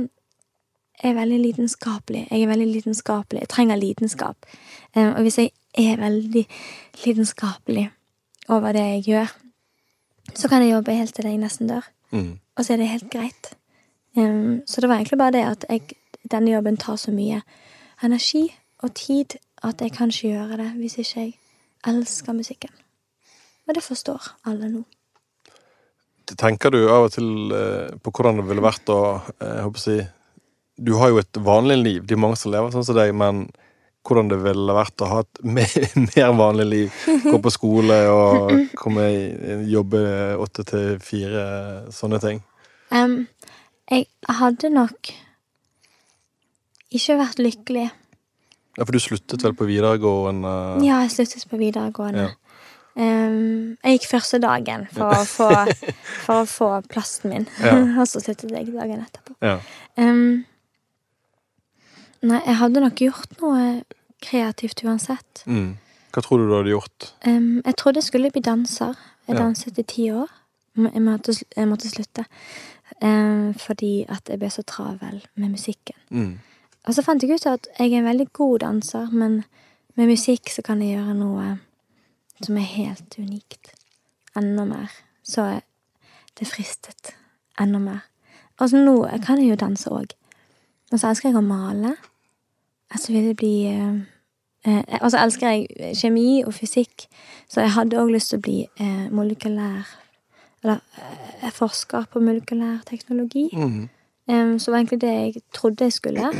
er 1.04 1.16
veldig 1.16 1.40
lidenskapelig. 1.40 2.26
Jeg 2.30 2.42
er 2.42 2.50
veldig 2.50 2.66
lidenskapelig. 2.66 3.40
Jeg 3.40 3.48
trenger 3.48 3.80
lidenskap. 3.80 4.46
Um, 4.96 5.12
og 5.12 5.26
hvis 5.26 5.38
jeg 5.38 5.50
er 5.78 5.98
veldig 6.00 6.46
lidenskapelig 7.04 7.88
over 8.48 8.72
det 8.72 8.80
jeg 8.80 9.04
gjør, 9.08 9.34
så 10.34 10.48
kan 10.48 10.62
jeg 10.62 10.72
jobbe 10.72 10.94
helt 10.94 11.14
til 11.14 11.28
jeg 11.28 11.38
nesten 11.38 11.68
dør. 11.68 11.86
Mm. 12.10 12.38
Og 12.56 12.64
så 12.64 12.72
er 12.72 12.82
det 12.82 12.88
helt 12.88 13.10
greit. 13.10 13.54
Um, 14.16 14.62
så 14.66 14.80
det 14.80 14.88
var 14.88 14.96
egentlig 15.00 15.18
bare 15.18 15.32
det 15.32 15.44
at 15.44 15.66
jeg, 15.68 15.98
denne 16.30 16.50
jobben 16.50 16.76
tar 16.76 16.96
så 16.96 17.10
mye 17.10 17.42
energi 18.02 18.46
og 18.78 18.94
tid 18.94 19.38
at 19.64 19.80
jeg 19.80 19.94
kan 19.96 20.12
ikke 20.12 20.34
gjøre 20.34 20.58
det 20.60 20.70
hvis 20.78 20.98
ikke 21.00 21.24
jeg 21.24 21.34
elsker 21.88 22.36
musikken. 22.36 22.72
Og 23.64 23.76
det 23.76 23.84
forstår 23.84 24.28
alle 24.48 24.68
nå. 24.68 24.84
Tenker 26.24 26.72
du 26.72 26.86
av 26.88 27.06
og 27.08 27.12
til 27.12 27.52
eh, 27.52 27.96
på 28.00 28.12
hvordan 28.12 28.40
det 28.40 28.46
ville 28.48 28.64
vært 28.64 28.88
å 28.92 29.00
eh, 29.38 29.58
jeg 29.58 29.66
håper 29.66 29.80
å 29.80 29.84
si, 29.84 29.98
Du 30.74 30.96
har 30.98 31.12
jo 31.12 31.20
et 31.20 31.38
vanlig 31.38 31.76
liv, 31.78 32.06
det 32.06 32.16
er 32.16 32.22
mange 32.24 32.38
som 32.40 32.50
lever 32.52 32.72
sånn 32.72 32.86
som 32.86 32.96
deg, 32.96 33.12
men 33.14 33.44
hvordan 34.04 34.30
det 34.32 34.38
ville 34.42 34.76
vært 34.76 35.04
å 35.04 35.10
ha 35.10 35.20
et 35.24 35.42
mer, 35.58 35.84
mer 36.08 36.32
vanlig 36.36 36.66
liv? 36.70 37.04
Gå 37.24 37.38
på 37.44 37.52
skole 37.52 38.00
og 38.12 38.56
komme 38.80 39.06
jobbe 39.70 40.00
åtte 40.40 40.64
til 40.68 40.98
fire, 41.04 41.44
sånne 41.94 42.20
ting. 42.24 42.42
Um, 42.90 43.24
jeg 43.90 44.08
hadde 44.40 44.72
nok 44.72 45.12
ikke 46.94 47.18
vært 47.20 47.40
lykkelig. 47.42 47.88
Ja, 48.74 48.84
For 48.84 48.92
du 48.94 49.02
sluttet 49.02 49.44
vel 49.44 49.54
på 49.54 49.68
videregående? 49.68 50.54
Ja, 50.84 51.02
jeg 51.04 51.12
sluttet 51.14 51.46
på 51.50 51.60
videregående. 51.60 52.30
Ja. 52.30 52.40
Um, 52.94 53.74
jeg 53.82 53.98
gikk 53.98 54.08
første 54.12 54.38
dagen 54.38 54.84
for 54.94 55.10
å 55.10 55.22
få, 55.26 55.48
for 56.22 56.42
å 56.42 56.46
få 56.46 56.68
plassen 56.90 57.32
min, 57.32 57.46
Ja. 57.62 57.74
og 57.98 58.06
så 58.10 58.22
sluttet 58.22 58.54
jeg 58.54 58.70
dagen 58.74 59.02
etterpå. 59.02 59.34
Ja. 59.42 59.56
Um, 59.98 60.44
nei, 62.22 62.38
jeg 62.38 62.58
hadde 62.60 62.84
nok 62.84 63.02
gjort 63.02 63.34
noe 63.42 63.64
kreativt 64.24 64.84
uansett. 64.86 65.42
Mm. 65.50 65.74
Hva 66.14 66.22
tror 66.22 66.40
du 66.40 66.46
du 66.46 66.54
hadde 66.54 66.74
gjort? 66.74 67.10
Um, 67.26 67.58
jeg 67.64 67.78
trodde 67.82 68.02
jeg 68.02 68.10
skulle 68.10 68.30
bli 68.34 68.44
danser. 68.46 68.94
Jeg 69.26 69.40
danset 69.40 69.78
i 69.80 69.86
ti 69.88 70.08
år. 70.14 70.30
Jeg 70.76 71.02
måtte, 71.02 71.32
jeg 71.56 71.68
måtte 71.70 71.88
slutte. 71.88 72.24
Fordi 73.00 73.92
at 74.12 74.28
jeg 74.28 74.40
ble 74.40 74.50
så 74.52 74.62
travel 74.68 75.22
med 75.40 75.54
musikken. 75.54 75.96
Mm. 76.10 76.34
Og 76.84 76.94
så 76.94 77.02
fant 77.02 77.22
jeg 77.22 77.32
ut 77.32 77.46
at 77.48 77.68
jeg 77.78 77.92
er 77.92 78.02
en 78.02 78.10
veldig 78.10 78.26
god 78.36 78.58
danser, 78.58 79.12
men 79.12 79.42
med 79.96 80.10
musikk 80.10 80.50
så 80.52 80.62
kan 80.62 80.82
jeg 80.82 80.98
gjøre 80.98 81.14
noe 81.16 81.54
som 82.42 82.56
er 82.58 82.68
helt 82.74 83.18
unikt. 83.18 83.72
Enda 84.36 84.64
mer. 84.68 84.90
Så 85.22 85.46
det 86.38 86.48
fristet 86.50 87.14
enda 87.60 87.78
mer. 87.78 88.02
Og 88.60 88.70
så 88.70 88.80
nå 88.82 88.96
kan 89.24 89.40
jeg 89.40 89.54
jo 89.54 89.60
danse 89.60 89.90
òg. 89.90 90.12
Og 90.92 90.98
så 90.98 91.10
elsker 91.10 91.30
jeg 91.30 91.38
å 91.38 91.44
male. 91.46 91.94
Og 92.92 93.00
så 93.00 93.14
vil 93.14 93.30
det 93.30 93.36
bli 93.40 93.54
eh, 93.70 93.96
eh, 94.68 94.98
Og 95.00 95.10
så 95.10 95.22
elsker 95.24 95.54
jeg 95.54 95.96
kjemi 95.98 96.44
og 96.44 96.54
fysikk, 96.54 97.06
så 97.48 97.64
jeg 97.64 97.74
hadde 97.74 97.98
òg 97.98 98.12
lyst 98.12 98.30
til 98.30 98.42
å 98.42 98.44
bli 98.44 98.58
eh, 98.66 99.06
molekylær 99.10 99.88
Eller 100.62 100.82
eh, 101.00 101.50
forsker 101.54 102.06
på 102.12 102.22
molekylær 102.22 102.84
teknologi. 102.86 103.48
Mm. 103.56 103.88
Em, 104.28 104.58
så 104.58 104.70
var 104.70 104.78
egentlig 104.82 105.00
det 105.00 105.14
jeg 105.14 105.42
trodde 105.52 105.88
jeg 105.88 105.92
skulle. 105.92 106.30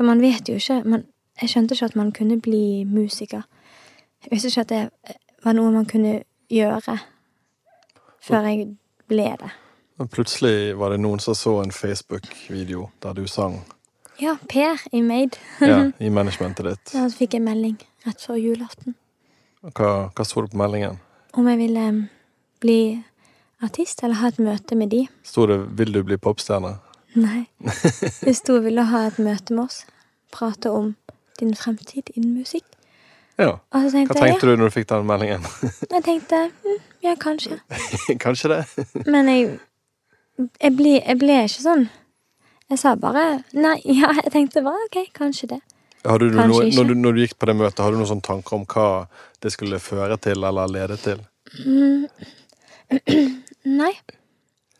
For 0.00 0.04
man 0.08 0.20
vet 0.24 0.48
jo 0.48 0.54
ikke 0.56 0.78
man, 0.88 1.02
Jeg 1.42 1.50
skjønte 1.52 1.74
ikke 1.76 1.84
at 1.90 1.96
man 1.96 2.12
kunne 2.12 2.40
bli 2.40 2.84
musiker. 2.88 3.42
Jeg 4.24 4.30
visste 4.32 4.48
ikke 4.48 4.60
at 4.60 4.68
det 4.68 5.16
var 5.44 5.52
noe 5.52 5.72
man 5.72 5.84
kunne 5.88 6.22
gjøre 6.48 6.96
før 8.24 8.48
jeg 8.48 8.64
ble 9.08 9.26
det. 9.42 9.50
Men 9.98 10.08
plutselig 10.08 10.72
var 10.80 10.94
det 10.94 11.02
noen 11.04 11.20
som 11.20 11.36
så 11.36 11.58
en 11.60 11.72
Facebook-video 11.72 12.88
der 13.02 13.12
du 13.12 13.26
sang 13.28 13.60
Ja, 14.20 14.36
Per 14.48 14.80
i 14.92 15.00
Made. 15.04 15.36
ja, 15.60 15.90
i 16.00 16.08
managementet 16.18 16.64
ditt. 16.64 16.94
Ja, 16.94 17.04
så 17.08 17.16
fikk 17.20 17.36
jeg 17.36 17.44
melding 17.44 17.76
rett 18.06 18.24
før 18.24 18.40
julaften 18.40 18.96
Hva, 19.60 20.08
hva 20.16 20.24
så 20.24 20.40
du 20.40 20.48
på 20.48 20.56
meldingen? 20.64 20.96
om 21.36 21.46
jeg 21.48 21.58
ville 21.58 22.08
bli 22.60 23.04
artist 23.62 24.00
eller 24.02 24.14
ha 24.14 24.28
et 24.28 24.38
møte 24.38 24.74
med 24.76 24.88
de. 24.90 25.06
Sto 25.22 25.46
det 25.46 25.60
'Vil 25.76 25.92
du 25.92 26.02
bli 26.04 26.16
popstjerne'? 26.16 26.78
Nei. 27.14 27.46
Hvis 28.22 28.42
sto 28.42 28.60
ville 28.62 28.84
ha 28.86 29.06
et 29.08 29.18
møte 29.18 29.54
med 29.54 29.64
oss'? 29.64 29.84
Prate 30.30 30.70
om 30.70 30.94
din 31.40 31.54
fremtid 31.56 32.12
innen 32.14 32.36
musikk. 32.38 32.66
Ja. 33.38 33.56
Hva 33.72 33.88
tenkte 33.90 34.20
jeg 34.20 34.34
ja. 34.34 34.38
du 34.42 34.52
når 34.56 34.68
du 34.68 34.74
fikk 34.74 34.88
den 34.90 35.06
meldingen? 35.08 35.46
Jeg 35.94 36.04
tenkte 36.04 36.50
mm, 36.52 36.78
ja, 37.02 37.14
kanskje. 37.16 37.56
Kanskje 38.24 38.48
det? 38.52 38.86
Men 39.12 39.28
jeg 39.28 39.58
jeg 40.60 40.76
ble, 40.76 40.94
jeg 41.00 41.18
ble 41.20 41.36
ikke 41.44 41.62
sånn. 41.64 41.88
Jeg 42.70 42.80
sa 42.80 42.94
bare 43.00 43.42
nei. 43.56 43.76
Ja, 43.84 44.12
jeg 44.22 44.32
tenkte 44.32 44.62
bare 44.64 44.86
ok, 44.86 45.00
kanskje 45.16 45.50
det. 45.54 45.60
Hadde 46.06 46.30
du 46.30 46.38
Kanskje 46.38 46.62
noe, 46.62 46.70
når, 46.78 46.88
du, 46.88 46.94
når 47.02 47.16
du 47.16 47.20
gikk 47.24 47.34
på 47.36 47.48
det 47.50 47.56
møtet, 47.58 47.82
hadde 47.82 47.96
du 47.96 48.00
noen 48.00 48.08
sånne 48.08 48.24
tanker 48.24 48.56
om 48.56 48.64
hva 48.70 48.86
det 49.42 49.52
skulle 49.52 49.80
føre 49.82 50.16
til 50.22 50.46
eller 50.48 50.70
lede 50.70 50.96
til? 51.02 51.20
Mm. 51.66 52.06
Nei. 53.80 53.92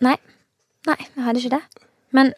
Nei. 0.01 0.17
Nei, 0.89 0.97
jeg 1.03 1.27
hadde 1.27 1.43
ikke 1.43 1.59
det. 1.59 1.89
Men 2.13 2.33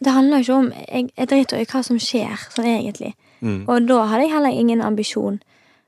det 0.00 0.12
handler 0.12 0.38
jo 0.38 0.42
ikke 0.42 0.54
om 0.58 0.68
Jeg, 0.72 1.10
jeg 1.16 1.28
driter 1.28 1.60
i 1.60 1.66
hva 1.68 1.82
som 1.84 1.98
skjer, 2.00 2.36
sånn 2.54 2.66
egentlig. 2.66 3.14
Mm. 3.40 3.64
Og 3.68 3.86
da 3.88 3.98
hadde 4.10 4.24
jeg 4.26 4.32
heller 4.34 4.50
ingen 4.62 4.80
ambisjon. 4.84 5.40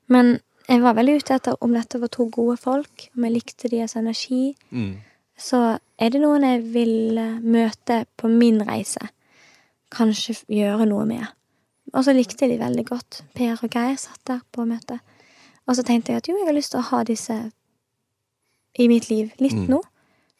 Men 0.07 0.39
jeg 0.69 0.81
var 0.81 0.93
veldig 0.95 1.15
ute 1.19 1.33
etter 1.35 1.57
om 1.61 1.73
dette 1.73 1.99
var 1.99 2.07
to 2.13 2.29
gode 2.31 2.57
folk, 2.57 3.09
om 3.17 3.25
jeg 3.27 3.33
likte 3.33 3.69
deres 3.69 3.95
energi. 3.99 4.55
Mm. 4.71 4.93
Så 5.37 5.77
er 5.99 6.09
det 6.13 6.21
noen 6.21 6.45
jeg 6.45 6.61
vil 6.73 7.17
eh, 7.17 7.39
møte 7.41 8.05
på 8.17 8.29
min 8.31 8.61
reise. 8.67 9.09
Kanskje 9.93 10.35
gjøre 10.49 10.85
noe 10.89 11.05
med. 11.09 11.25
Og 11.93 12.05
så 12.05 12.13
likte 12.15 12.45
jeg 12.45 12.53
de 12.55 12.61
veldig 12.63 12.85
godt. 12.85 13.23
Per 13.35 13.57
og 13.61 13.69
Geir 13.73 13.97
satt 14.01 14.21
der 14.29 14.39
på 14.51 14.65
møtet. 14.65 15.01
Og 15.67 15.75
så 15.77 15.83
tenkte 15.85 16.11
jeg 16.11 16.21
at 16.23 16.27
jo, 16.29 16.37
jeg 16.37 16.47
har 16.47 16.55
lyst 16.55 16.71
til 16.73 16.79
å 16.81 16.87
ha 16.89 17.03
disse 17.07 17.35
i 18.79 18.87
mitt 18.89 19.09
liv 19.09 19.31
litt 19.39 19.53
Mm. 19.53 19.67
nå. 19.69 19.81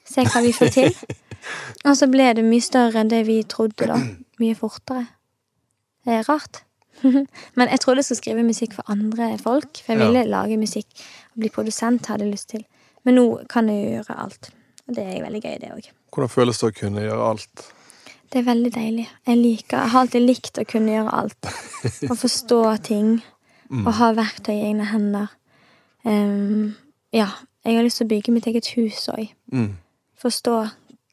Se 0.06 0.23
hva 0.26 0.41
vi 0.43 0.52
får 0.52 0.71
til. 0.73 0.95
og 1.86 1.97
så 1.97 2.08
ble 2.12 2.29
det 2.38 2.43
mye 2.45 2.62
større 2.63 3.01
enn 3.01 3.10
det 3.12 3.23
vi 3.27 3.41
trodde, 3.43 3.88
da. 3.89 3.97
Mye 4.39 4.56
fortere. 4.56 5.06
Det 6.06 6.13
er 6.19 6.27
rart. 6.29 6.63
Men 7.58 7.69
jeg 7.71 7.79
trodde 7.84 7.99
jeg 8.01 8.06
skulle 8.06 8.21
skrive 8.21 8.43
musikk 8.47 8.73
for 8.77 8.84
andre 8.91 9.38
folk. 9.41 9.77
For 9.84 9.93
jeg 9.93 9.99
Ja. 10.01 10.06
ville 10.08 10.23
lage 10.29 10.58
musikk 10.58 10.88
og 11.34 11.39
bli 11.39 11.49
produsent, 11.49 12.06
hadde 12.08 12.23
jeg 12.25 12.32
lyst 12.34 12.49
til. 12.49 12.65
Men 13.03 13.15
nå 13.19 13.25
kan 13.49 13.67
jeg 13.69 13.97
gjøre 13.97 14.17
alt. 14.23 14.49
Og 14.88 14.95
det 14.95 15.03
er 15.03 15.23
veldig 15.23 15.41
gøy, 15.43 15.58
det 15.60 15.71
òg. 15.75 15.89
Hvordan 16.13 16.29
føles 16.29 16.60
det 16.60 16.69
å 16.69 16.77
kunne 16.79 17.01
gjøre 17.03 17.29
alt? 17.29 17.63
Det 18.32 18.39
er 18.41 18.47
veldig 18.47 18.71
deilig. 18.73 19.08
Jeg 19.27 19.38
liker, 19.38 19.77
jeg 19.77 19.89
har 19.93 19.99
alltid 20.01 20.21
likt 20.27 20.58
å 20.58 20.65
kunne 20.65 20.91
gjøre 20.95 21.13
alt. 21.13 21.49
Å 22.12 22.15
forstå 22.17 22.60
ting. 22.84 23.10
Mm. 23.69 23.88
Og 23.88 23.93
ha 23.99 24.12
verktøy 24.13 24.53
i 24.56 24.63
egne 24.71 24.86
hender. 24.89 25.27
Um, 26.03 26.75
ja. 27.13 27.27
Jeg 27.63 27.77
har 27.77 27.86
lyst 27.86 28.01
til 28.01 28.08
å 28.08 28.12
bygge 28.12 28.34
mitt 28.36 28.47
eget 28.49 28.67
hus 28.75 29.06
òg. 29.13 29.29
Mm. 29.53 29.77
Forstå 30.19 30.56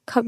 hva 0.07 0.23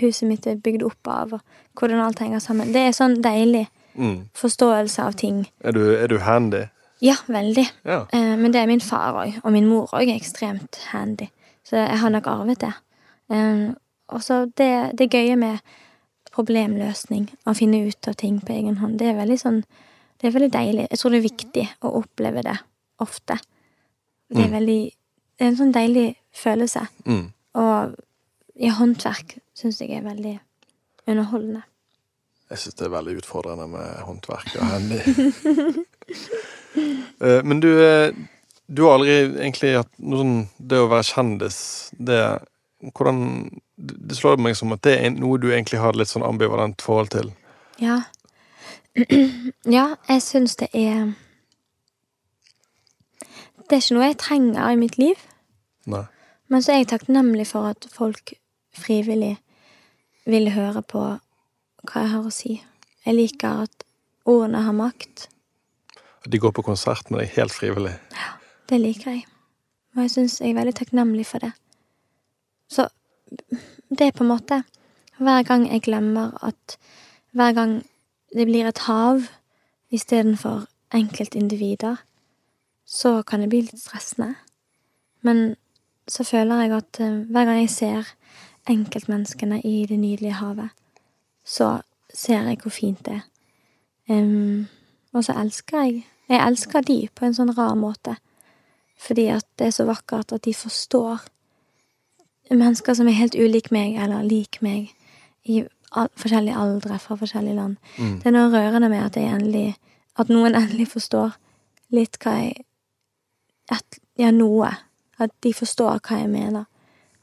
huset 0.00 0.28
mitt 0.28 0.46
er 0.46 0.56
bygd 0.56 0.82
opp 0.82 1.06
av, 1.08 1.32
og 1.32 1.40
hvordan 1.78 2.00
alt 2.00 2.18
henger 2.18 2.38
sammen. 2.40 2.72
Det 2.72 2.76
er 2.88 2.92
sånn 2.96 3.20
deilig 3.22 3.66
Mm. 3.98 4.28
forståelse 4.34 5.02
av 5.02 5.12
ting. 5.18 5.46
Er, 5.64 5.72
du, 5.72 5.80
er 5.96 6.06
du 6.08 6.18
handy? 6.18 6.68
Ja, 7.02 7.16
veldig. 7.26 7.64
Ja. 7.84 8.06
Eh, 8.12 8.36
men 8.38 8.52
det 8.52 8.60
er 8.62 8.66
min 8.66 8.80
far 8.80 9.12
òg, 9.26 9.40
og 9.44 9.52
min 9.52 9.66
mor 9.66 9.86
òg 9.92 10.08
er 10.08 10.14
ekstremt 10.16 10.76
handy. 10.92 11.26
Så 11.64 11.76
jeg 11.76 11.98
har 11.98 12.10
nok 12.10 12.26
arvet 12.26 12.60
det. 12.60 12.72
Eh, 13.30 13.72
og 14.08 14.22
så 14.22 14.44
det, 14.56 14.96
det 14.98 15.10
gøye 15.10 15.36
med 15.36 15.58
problemløsning, 16.32 17.28
å 17.46 17.54
finne 17.58 17.82
ut 17.88 18.08
av 18.08 18.14
ting 18.20 18.38
på 18.40 18.52
egen 18.54 18.76
hånd, 18.80 18.98
det 18.98 19.08
er 19.10 19.18
veldig 19.18 19.38
sånn 19.40 19.62
Det 20.20 20.28
er 20.28 20.34
veldig 20.38 20.50
deilig. 20.52 20.82
Jeg 20.90 20.98
tror 21.00 21.10
det 21.10 21.18
er 21.18 21.28
viktig 21.30 21.62
å 21.80 21.90
oppleve 22.02 22.42
det 22.44 22.58
ofte. 23.00 23.38
Det 24.28 24.36
er 24.44 24.48
Mm. 24.48 24.52
veldig 24.52 24.92
Det 25.38 25.44
er 25.46 25.48
en 25.48 25.56
sånn 25.56 25.72
deilig 25.72 26.16
følelse. 26.34 26.86
Mm. 27.06 27.32
Og 27.54 27.94
i 28.60 28.68
håndverk 28.76 29.38
syns 29.56 29.80
jeg 29.80 29.96
er 29.96 30.04
veldig 30.04 30.34
underholdende. 31.08 31.62
Jeg 32.50 32.58
syns 32.58 32.76
det 32.80 32.86
er 32.88 32.92
veldig 32.96 33.14
utfordrende 33.20 33.66
med 33.70 34.02
håndverk 34.08 34.56
og 34.58 34.66
handy. 34.74 35.00
Eh, 37.20 37.44
Men 37.44 37.60
du, 37.60 37.68
eh, 37.82 38.14
du 38.66 38.82
har 38.82 38.96
aldri 38.96 39.12
egentlig 39.42 39.72
hatt 39.76 39.90
noe 39.98 40.20
sånn 40.20 40.36
Det 40.58 40.78
å 40.78 40.88
være 40.90 41.06
kjendis, 41.08 41.58
det 41.98 42.18
Hvordan 42.94 43.20
Det 43.76 44.16
slår 44.18 44.38
meg 44.38 44.54
som 44.58 44.72
at 44.74 44.82
det 44.86 44.94
er 45.00 45.10
noe 45.14 45.38
du 45.42 45.48
egentlig 45.50 45.80
har 45.82 45.98
litt 45.98 46.10
sånn 46.10 46.22
ambivalent 46.26 46.82
forhold 46.82 47.10
til. 47.10 47.32
Ja. 47.82 47.98
ja, 49.76 49.86
jeg 50.08 50.22
syns 50.22 50.54
det 50.62 50.70
er 50.72 51.12
Det 53.66 53.76
er 53.76 53.82
ikke 53.82 53.98
noe 53.98 54.08
jeg 54.12 54.20
trenger 54.22 54.70
i 54.70 54.78
mitt 54.80 54.98
liv, 54.98 55.26
Nei. 55.90 56.04
men 56.48 56.62
så 56.62 56.72
er 56.74 56.82
jeg 56.84 56.92
takknemlig 56.94 57.46
for 57.50 57.70
at 57.70 57.86
folk 57.94 58.34
frivillig 58.76 59.36
vil 60.26 60.50
høre 60.54 60.82
på 60.82 61.02
hva 61.88 62.02
jeg 62.04 62.12
har 62.12 62.26
å 62.26 62.32
si. 62.34 62.60
Jeg 63.06 63.16
liker 63.16 63.64
at 63.66 63.84
ordene 64.28 64.62
har 64.66 64.76
makt. 64.76 65.28
De 66.28 66.38
går 66.38 66.52
på 66.52 66.64
konsert 66.66 67.10
med 67.10 67.22
deg 67.22 67.34
helt 67.38 67.54
frivillig. 67.54 67.96
Ja, 68.12 68.36
Det 68.68 68.78
liker 68.80 69.10
jeg. 69.10 69.24
Og 69.96 70.02
jeg 70.04 70.10
syns 70.10 70.40
jeg 70.40 70.52
er 70.52 70.60
veldig 70.60 70.74
takknemlig 70.78 71.26
for 71.26 71.42
det. 71.42 71.52
Så 72.70 72.86
det 73.90 74.06
er 74.06 74.12
på 74.14 74.24
en 74.24 74.30
måte 74.30 74.62
Hver 75.18 75.42
gang 75.42 75.66
jeg 75.68 75.82
glemmer 75.82 76.32
at 76.42 76.78
Hver 77.32 77.52
gang 77.52 77.82
det 78.34 78.46
blir 78.46 78.66
et 78.66 78.78
hav 78.78 79.26
istedenfor 79.90 80.66
enkeltindivider, 80.94 81.96
så 82.86 83.22
kan 83.22 83.40
det 83.40 83.48
bli 83.48 83.60
litt 83.66 83.78
stressende. 83.78 84.34
Men 85.22 85.56
så 86.08 86.24
føler 86.24 86.62
jeg 86.62 86.72
at 86.76 87.00
eh, 87.00 87.18
hver 87.30 87.44
gang 87.44 87.58
jeg 87.60 87.70
ser 87.70 88.12
enkeltmenneskene 88.70 89.60
i 89.66 89.86
det 89.88 89.98
nydelige 89.98 90.38
havet, 90.40 90.70
så 91.44 91.80
ser 92.14 92.48
jeg 92.48 92.60
hvor 92.62 92.74
fint 92.74 93.02
det 93.06 93.20
er. 93.20 93.26
Um, 94.10 94.66
og 95.12 95.24
så 95.24 95.36
elsker 95.38 95.82
jeg 95.82 96.06
Jeg 96.30 96.46
elsker 96.46 96.80
de 96.80 97.08
på 97.14 97.24
en 97.26 97.34
sånn 97.34 97.50
rar 97.56 97.74
måte. 97.74 98.12
Fordi 98.98 99.24
at 99.34 99.46
det 99.58 99.66
er 99.66 99.72
så 99.74 99.84
vakkert 99.88 100.32
at 100.32 100.44
de 100.44 100.52
forstår 100.54 101.24
mennesker 102.50 102.94
som 102.94 103.08
er 103.08 103.18
helt 103.18 103.34
ulik 103.34 103.70
meg, 103.74 103.96
eller 103.98 104.22
lik 104.22 104.60
meg, 104.62 104.92
i 105.42 105.64
forskjellige 105.90 106.56
aldre 106.56 106.98
fra 106.98 107.16
forskjellige 107.18 107.56
land. 107.56 107.76
Mm. 107.98 108.16
Det 108.20 108.26
er 108.26 108.34
noe 108.36 108.50
rørende 108.52 108.88
med 108.88 109.04
at, 109.04 109.16
jeg 109.16 109.34
endelig, 109.34 109.74
at 110.18 110.30
noen 110.30 110.54
endelig 110.54 110.88
forstår 110.92 111.34
litt 111.94 112.18
hva 112.22 112.36
jeg 112.38 112.66
at, 113.70 114.00
Ja, 114.18 114.30
noe. 114.30 114.68
At 115.18 115.30
de 115.44 115.52
forstår 115.54 116.00
hva 116.04 116.18
jeg 116.20 116.28
mener. 116.28 116.64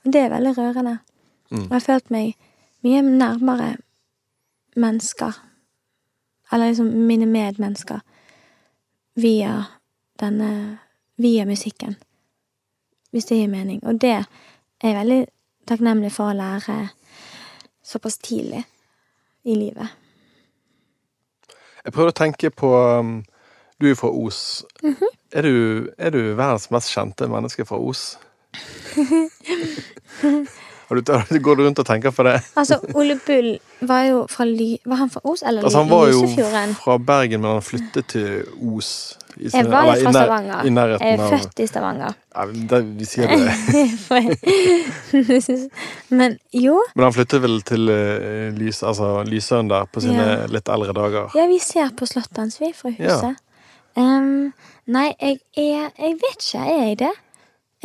Og 0.06 0.14
det 0.14 0.22
er 0.22 0.32
veldig 0.32 0.54
rørende. 0.58 0.98
Mm. 1.50 1.62
Jeg 1.62 1.72
har 1.72 1.80
følt 1.80 2.12
meg 2.12 2.34
mye 2.84 3.02
nærmere 3.02 3.76
mennesker. 4.76 5.32
Eller 6.52 6.68
liksom 6.68 6.86
mine 6.86 7.26
medmennesker. 7.26 8.00
Via 9.16 9.64
denne 10.20 10.80
Via 11.18 11.46
musikken. 11.46 11.96
Hvis 13.12 13.26
det 13.26 13.38
gir 13.38 13.48
mening. 13.48 13.84
Og 13.84 14.02
det 14.02 14.10
er 14.12 14.26
jeg 14.84 14.96
veldig 14.96 15.26
takknemlig 15.68 16.12
for 16.14 16.30
å 16.30 16.38
lære 16.38 16.90
såpass 17.84 18.18
tidlig 18.18 18.64
i 19.44 19.56
livet. 19.56 19.88
Jeg 21.86 21.94
prøvde 21.96 22.12
å 22.12 22.20
tenke 22.20 22.52
på 22.52 22.70
um, 23.00 23.24
Du 23.80 23.86
er 23.86 23.90
jo 23.96 23.96
fra 23.96 24.10
Os. 24.12 24.66
er, 25.32 25.42
du, 25.42 25.90
er 25.98 26.10
du 26.10 26.20
verdens 26.36 26.70
mest 26.72 26.92
kjente 26.94 27.28
menneske 27.32 27.66
fra 27.66 27.78
Os? 27.80 28.18
Har 30.88 30.96
du, 31.30 31.40
går 31.44 31.56
du 31.60 31.64
rundt 31.66 31.80
og 31.80 31.86
tenker 31.86 32.12
på 32.16 32.24
det? 32.24 32.38
Altså, 32.56 32.78
Ole 32.96 33.18
Bull 33.26 33.58
var 33.82 34.04
jo 34.08 34.22
fra 34.32 34.46
Ly... 34.48 34.78
Var 34.88 34.96
han 35.02 35.10
fra 35.12 35.20
Os 35.28 35.42
eller 35.44 35.64
Altså, 35.68 35.82
han 35.84 35.90
var 35.92 36.08
jo 36.14 36.22
Lysefjorden? 36.24 36.76
fra 36.80 36.98
Bergen, 36.98 37.42
men 37.44 37.52
han 37.58 37.62
flyttet 37.62 38.08
til 38.14 38.46
Os. 38.76 39.18
i 39.38 39.50
Jeg 39.54 39.68
var 39.70 39.86
jo 39.92 40.04
fra 40.06 40.12
Stavanger. 40.16 40.64
I 40.64 40.72
Jeg 40.72 41.18
er 41.18 41.22
av 41.26 41.30
født 41.34 41.60
i 41.60 41.68
Stavanger. 41.68 42.14
ja, 42.38 42.46
det, 42.72 42.80
Vi 42.98 43.06
sier 43.06 43.28
det. 43.28 43.52
Men 46.10 46.38
jo, 46.54 46.78
Men 46.96 47.04
han 47.08 47.14
flyttet 47.14 47.42
vel 47.44 47.60
til 47.68 47.90
uh, 47.92 48.50
Lys, 48.58 48.82
altså, 48.84 49.24
Lysøen 49.28 49.70
der 49.70 49.86
på 49.92 50.02
sine 50.04 50.24
Ja. 50.24 50.46
litt 50.48 50.70
eldre 50.70 50.94
dager. 50.94 51.30
ja, 51.36 51.48
vi 51.48 51.60
ser 51.60 51.92
på 51.98 52.06
slottet 52.08 52.38
hans, 52.38 52.60
vi, 52.62 52.72
fra 52.74 52.90
huset. 52.96 53.36
Em, 53.98 54.54
nei, 54.86 55.08
jeg 55.20 55.40
er 55.58 55.92
Jeg 55.98 56.18
vet 56.22 56.38
ikke, 56.42 56.60
er 56.64 56.84
jeg 56.88 57.00
det? 57.00 57.14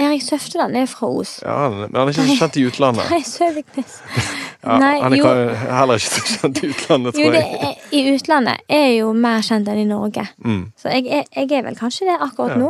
Erik 0.03 0.23
Søfteland 0.23 0.77
er 0.77 0.87
fra 0.91 1.09
Os. 1.09 1.39
Ja, 1.43 1.69
men 1.71 1.91
han 1.95 2.09
er 2.09 2.13
ikke 2.13 2.27
så 2.29 2.37
kjent 2.41 2.57
i 2.61 2.65
utlandet. 2.69 3.11
Nei, 3.15 3.23
Søviknes. 3.29 3.99
Ja, 4.63 4.77
Nei, 4.79 5.01
han 5.03 5.13
er 5.13 5.19
jo. 5.19 5.31
heller 5.75 5.99
ikke 5.99 6.11
så 6.15 6.37
kjent 6.39 6.59
i 6.63 6.69
utlandet, 6.71 7.17
Jo, 7.19 7.25
tror 7.27 7.33
det 7.35 7.41
jeg. 7.43 7.63
er, 7.67 7.79
i 7.99 8.03
utlandet 8.15 8.61
er 8.71 8.83
jeg 8.87 8.99
jo 9.01 9.09
mer 9.19 9.41
kjent 9.43 9.67
enn 9.73 9.81
i 9.83 9.87
Norge. 9.89 10.23
Mm, 10.45 10.61
Så 10.79 10.93
jeg 10.93 11.09
jeg 11.11 11.49
er 11.59 11.65
vel 11.67 11.75
kanskje 11.81 12.07
det 12.07 12.15
akkurat 12.23 12.53
Ja. 12.55 12.59
nå. 12.61 12.69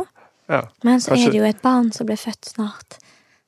ja. 0.49 0.61
Men 0.83 0.97
så 1.03 1.11
Kanskje- 1.11 1.27
er 1.27 1.31
det 1.35 1.37
jo 1.37 1.43
et 1.51 1.61
barn 1.61 1.91
som 1.93 2.07
blir 2.09 2.17
født 2.17 2.49
snart, 2.49 2.97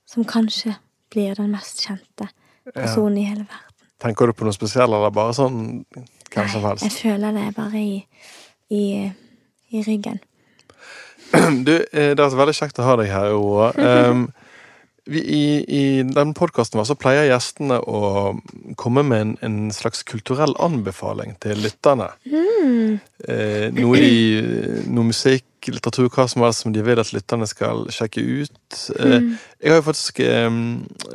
som 0.06 0.24
kanskje 0.30 0.76
blir 1.10 1.34
den 1.36 1.50
mest 1.56 1.82
kjente. 1.88 2.30
personen 2.76 3.18
i 3.18 3.24
hele 3.26 3.48
verden. 3.50 3.74
Tenker 4.02 4.28
du 4.28 4.34
på 4.34 4.46
noe 4.46 4.54
spesielt, 4.54 4.90
eller 4.94 5.10
bare 5.10 5.34
sånn 5.34 5.86
hvem 6.30 6.48
som 6.50 6.62
Nei, 6.62 6.70
helst? 6.70 6.84
jeg 6.84 6.92
føler 7.02 7.34
det 7.34 7.56
bare 7.56 7.82
i, 7.82 8.06
i, 8.70 9.12
i 9.74 9.82
ryggen. 9.90 10.20
Du, 11.66 11.76
eh, 11.92 12.12
det 12.16 12.20
har 12.20 12.30
vært 12.30 12.42
veldig 12.46 12.58
kjekt 12.58 12.80
å 12.82 12.86
ha 12.88 12.96
deg 13.00 13.10
her, 13.12 13.32
Aurora. 13.34 13.72
Um, 14.12 14.28
vi, 15.06 15.22
I 15.22 15.42
i 15.70 15.82
denne 16.02 16.34
podkasten 16.34 16.80
vår 16.80 16.88
så 16.90 16.96
pleier 16.98 17.28
gjestene 17.30 17.78
å 17.78 18.00
komme 18.82 19.04
med 19.06 19.22
en, 19.22 19.34
en 19.46 19.58
slags 19.74 20.02
kulturell 20.08 20.56
anbefaling 20.66 21.36
til 21.44 21.60
lytterne. 21.62 22.08
Mm. 22.26 22.96
Eh, 23.30 23.68
noe, 23.76 24.00
de, 24.02 24.88
noe 24.90 25.06
musikk, 25.12 25.46
litteratur, 25.70 26.10
hva 26.14 26.26
som 26.30 26.42
helst 26.46 26.66
som 26.66 26.74
de 26.74 26.82
vil 26.86 27.02
at 27.02 27.14
lytterne 27.14 27.46
skal 27.50 27.86
sjekke 27.94 28.22
ut. 28.46 28.58
Eh, 28.98 29.16
Mm. 29.16 29.36
jeg 29.62 29.72
har 29.72 29.78
jo 29.80 29.86
faktisk 29.86 30.20
eh, 30.26 30.50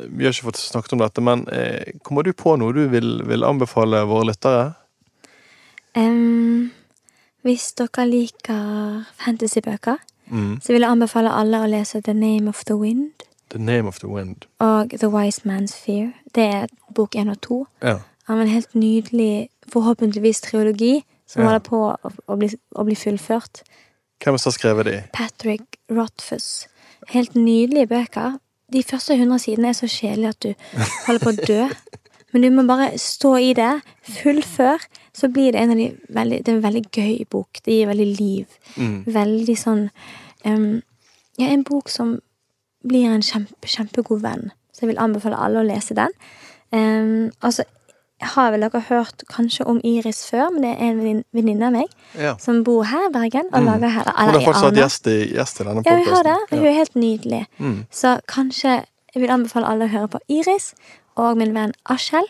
Vi 0.07 0.23
har 0.25 0.31
ikke 0.31 0.47
fått 0.47 0.59
snakket 0.61 0.95
om 0.95 1.01
dette, 1.03 1.23
men 1.27 1.43
eh, 1.51 1.91
kommer 2.03 2.23
du 2.23 2.31
på 2.33 2.55
noe 2.59 2.71
du 2.75 2.85
vil, 2.91 3.17
vil 3.27 3.43
anbefale 3.47 4.05
våre 4.07 4.29
lyttere? 4.31 4.69
Em, 5.99 6.71
hvis 7.43 7.71
dere 7.77 8.07
liker 8.09 9.05
fantasybøker, 9.25 9.97
Mm. 10.31 10.61
så 10.61 10.71
vil 10.71 10.81
jeg 10.81 10.89
anbefale 10.91 11.29
alle 11.35 11.57
å 11.57 11.67
lese 11.67 12.01
The 12.01 12.13
Name 12.13 12.47
of 12.49 12.63
the 12.65 12.75
Wind 12.77 13.11
The 13.49 13.59
Name 13.59 13.87
of 13.87 13.99
the 13.99 14.07
Wind. 14.07 14.45
og 14.59 14.89
The 14.99 15.09
Wise 15.09 15.41
Man's 15.45 15.75
Fear. 15.85 16.13
Det 16.35 16.43
er 16.43 16.67
bok 16.95 17.15
én 17.15 17.29
og 17.29 17.41
to 17.41 17.67
Ja. 17.83 17.97
av 18.29 18.39
en 18.39 18.47
helt 18.47 18.73
nydelig, 18.75 19.49
forhåpentligvis 19.67 20.41
triologi, 20.41 21.03
som 21.27 21.41
Ja. 21.41 21.47
holder 21.49 21.59
på 21.59 21.97
å, 22.05 22.11
å, 22.29 22.35
bli, 22.37 22.49
å 22.75 22.83
bli 22.85 22.95
fullført. 22.95 23.61
Hvem 24.23 24.37
som 24.37 24.49
har 24.51 24.57
skrevet 24.59 24.85
de? 24.85 25.03
Patrick 25.13 25.61
Rothfuss. 25.89 26.67
Helt 27.07 27.33
nydelige 27.35 27.87
bøker. 27.87 28.39
De 28.71 28.83
første 28.83 29.17
hundre 29.17 29.39
sidene 29.39 29.67
er 29.67 29.73
så 29.73 29.87
kjedelige 29.87 30.29
at 30.29 30.39
du 30.39 30.53
holder 31.07 31.19
på 31.25 31.29
å 31.29 31.45
dø. 31.47 31.69
Men 32.33 32.41
du 32.45 32.49
må 32.51 32.63
bare 32.67 32.91
stå 32.97 33.33
i 33.39 33.53
det, 33.57 33.81
fullfør, 34.21 34.79
så 35.13 35.27
blir 35.31 35.51
det 35.51 35.61
en 35.61 35.71
av 35.71 35.77
de 35.77 35.89
veldig, 36.15 36.37
Det 36.45 36.51
er 36.51 36.55
en 36.57 36.63
veldig 36.63 36.83
gøy 36.91 37.25
bok. 37.29 37.59
Det 37.65 37.73
gir 37.73 37.87
veldig 37.87 38.07
liv. 38.19 38.45
Mm. 38.77 39.03
Veldig 39.05 39.57
sånn 39.59 39.89
um, 40.45 40.81
Ja, 41.37 41.47
en 41.47 41.63
bok 41.63 41.89
som 41.89 42.19
blir 42.87 43.05
en 43.09 43.21
kjempe, 43.21 43.67
kjempegod 43.67 44.21
venn. 44.21 44.51
Så 44.73 44.81
jeg 44.85 44.93
vil 44.93 44.99
anbefale 45.03 45.37
alle 45.37 45.59
å 45.61 45.67
lese 45.67 45.93
den. 45.97 46.11
Um, 46.71 47.31
altså, 47.41 47.63
har 48.21 48.51
vel 48.53 48.61
dere 48.61 48.81
hørt 48.85 49.23
kanskje 49.31 49.65
om 49.65 49.79
Iris 49.83 50.19
før, 50.29 50.51
men 50.53 50.61
det 50.61 50.71
er 50.77 50.91
en 50.91 51.23
venninne 51.33 51.65
av 51.67 51.73
meg 51.73 51.89
Ja. 52.17 52.35
som 52.37 52.63
bor 52.63 52.83
her 52.85 53.07
i 53.09 53.11
Bergen. 53.11 53.49
Og 53.51 53.61
Mm. 53.61 53.65
lager 53.65 53.89
her, 53.89 54.03
Hun 54.05 54.13
har 54.15 54.39
faktisk 54.41 54.63
hatt 54.63 54.73
gjest 54.75 55.03
gjest 55.35 55.61
i 55.61 55.63
denne 55.63 55.83
Ja, 55.85 55.95
vi 55.95 56.03
har 56.09 56.23
det. 56.23 56.37
Hun 56.51 56.65
er 56.65 56.73
helt 56.73 56.95
nydelig. 56.95 57.45
Mm. 57.59 57.85
Så 57.91 58.19
kanskje 58.27 58.85
jeg 59.13 59.21
vil 59.21 59.29
anbefale 59.29 59.65
alle 59.67 59.85
å 59.85 59.89
høre 59.89 60.07
på 60.07 60.19
Iris 60.29 60.73
og 61.15 61.37
min 61.37 61.53
venn 61.55 61.73
Askjell. 61.85 62.27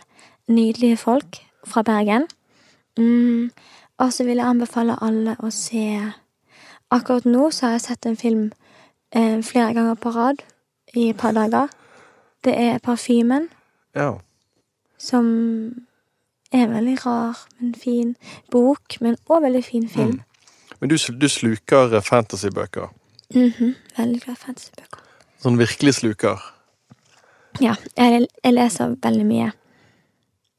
Nydelige 0.47 0.97
folk 0.97 1.37
fra 1.65 1.81
Bergen. 1.81 2.27
Mm. 2.97 3.51
Og 3.97 4.13
så 4.13 4.23
vil 4.23 4.37
jeg 4.41 4.47
anbefale 4.47 4.97
alle 5.01 5.35
å 5.39 5.49
se 5.53 6.11
Akkurat 6.91 7.25
nå 7.25 7.51
så 7.55 7.65
har 7.65 7.77
jeg 7.77 7.81
sett 7.85 8.05
en 8.05 8.17
film 8.19 8.49
eh, 9.15 9.39
flere 9.43 9.73
ganger 9.73 9.95
på 9.95 10.11
rad 10.11 10.41
i 10.93 11.09
et 11.09 11.17
par 11.17 11.31
dager. 11.31 11.69
Det 12.43 12.51
er 12.57 12.79
Parfymen, 12.83 13.47
Ja. 13.95 14.17
som 14.97 15.25
er 16.51 16.63
en 16.63 16.73
veldig 16.73 17.05
rar, 17.05 17.47
men 17.59 17.75
fin 17.75 18.15
bok, 18.51 18.97
men 19.01 19.15
òg 19.29 19.41
veldig 19.41 19.63
fin 19.63 19.89
film. 19.89 20.21
Men 20.81 20.89
du, 20.89 20.97
du 20.97 21.27
sluker 21.29 22.01
fantasybøker? 22.01 22.01
fantasybøker. 22.01 22.87
-hmm. 23.33 23.73
Veldig 23.97 24.21
glad 24.21 24.35
i 24.35 24.39
fantasybøker. 24.45 24.99
Sånn 25.41 25.57
virkelig 25.57 25.93
sluker. 25.93 26.37
Ja, 27.59 27.75
jeg, 27.97 28.27
jeg 28.43 28.53
leser 28.55 28.95
veldig 29.03 29.25
mye. 29.27 29.51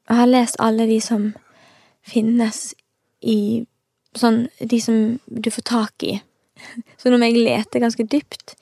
Jeg 0.08 0.18
har 0.18 0.28
lest 0.28 0.58
alle 0.60 0.86
de 0.90 1.00
som 1.00 1.30
finnes 2.06 2.72
i 3.22 3.64
Sånn 4.12 4.42
de 4.60 4.76
som 4.76 4.96
du 5.24 5.46
får 5.48 5.64
tak 5.64 6.04
i. 6.04 6.18
Så 7.00 7.08
nå 7.08 7.16
må 7.16 7.30
jeg 7.30 7.46
lete 7.46 7.80
ganske 7.80 8.04
dypt 8.04 8.52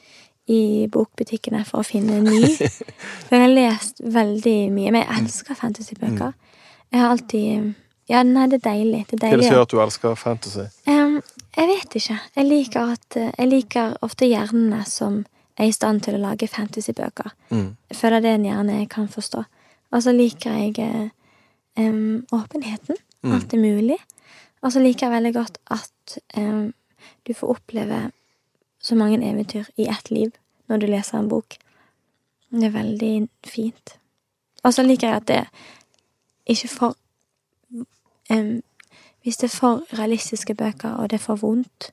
i 0.46 0.86
bokbutikkene 0.86 1.64
for 1.66 1.82
å 1.82 1.86
finne 1.86 2.20
en 2.20 2.28
ny. 2.30 2.52
For 3.26 3.34
jeg 3.34 3.42
har 3.42 3.50
lest 3.50 3.98
veldig 4.14 4.54
mye. 4.70 4.92
Men 4.94 5.02
jeg 5.02 5.16
elsker 5.24 5.58
fantasybøker. 5.58 6.36
Jeg 6.94 7.02
har 7.02 7.14
alltid 7.16 7.72
Ja, 8.10 8.22
nei, 8.26 8.46
det 8.50 8.60
er 8.60 8.64
deilig. 8.68 9.04
Det 9.10 9.18
er 9.18 9.18
Hva 9.18 9.26
er 9.26 9.34
det 9.34 9.40
deilig. 9.40 9.48
som 9.48 9.56
gjør 9.56 9.66
at 9.66 9.74
du 9.74 9.82
elsker 9.84 10.14
fantasy? 10.18 10.68
Um, 10.86 11.18
jeg 11.58 11.68
vet 11.70 11.98
ikke. 12.00 12.16
Jeg 12.38 12.48
liker, 12.48 12.94
at, 12.94 13.18
eh, 13.18 13.28
jeg 13.38 13.50
liker 13.50 13.98
ofte 14.06 14.30
hjernene 14.30 14.80
som 14.86 15.20
er 15.60 15.68
i 15.68 15.74
stand 15.76 16.00
til 16.04 16.16
å 16.16 16.22
lage 16.22 16.48
fantasybøker. 16.48 17.32
Mm. 17.50 17.76
Jeg 17.90 17.96
føler 17.96 18.22
det 18.24 18.30
er 18.30 18.38
en 18.38 18.48
hjerne 18.48 18.78
jeg 18.78 18.88
kan 18.92 19.08
forstå. 19.08 19.44
Og 19.90 20.02
så 20.02 20.14
liker 20.14 20.56
jeg 20.56 21.10
um, 21.78 22.26
åpenheten. 22.32 22.96
Mm. 23.22 23.34
Alt 23.36 23.54
er 23.54 23.62
mulig. 23.62 23.98
Og 24.62 24.72
så 24.72 24.80
liker 24.80 25.06
jeg 25.06 25.16
veldig 25.16 25.34
godt 25.34 25.58
at 25.70 26.18
um, 26.36 26.72
du 27.26 27.34
får 27.34 27.56
oppleve 27.56 28.10
så 28.80 28.96
mange 28.96 29.20
eventyr 29.20 29.68
i 29.76 29.88
ett 29.88 30.10
liv 30.10 30.32
når 30.68 30.80
du 30.80 30.86
leser 30.86 31.18
en 31.18 31.28
bok. 31.28 31.56
Det 32.50 32.64
er 32.64 32.74
veldig 32.74 33.28
fint. 33.46 33.96
Og 34.64 34.74
så 34.74 34.82
liker 34.82 35.08
jeg 35.08 35.16
at 35.16 35.28
det 35.28 35.44
ikke 36.50 36.68
for 36.68 36.96
um, 38.30 38.62
Hvis 39.22 39.36
det 39.36 39.50
er 39.50 39.56
for 39.56 39.98
realistiske 39.98 40.54
bøker, 40.54 40.88
og 40.90 41.10
det 41.10 41.18
er 41.18 41.24
for 41.24 41.36
vondt, 41.36 41.90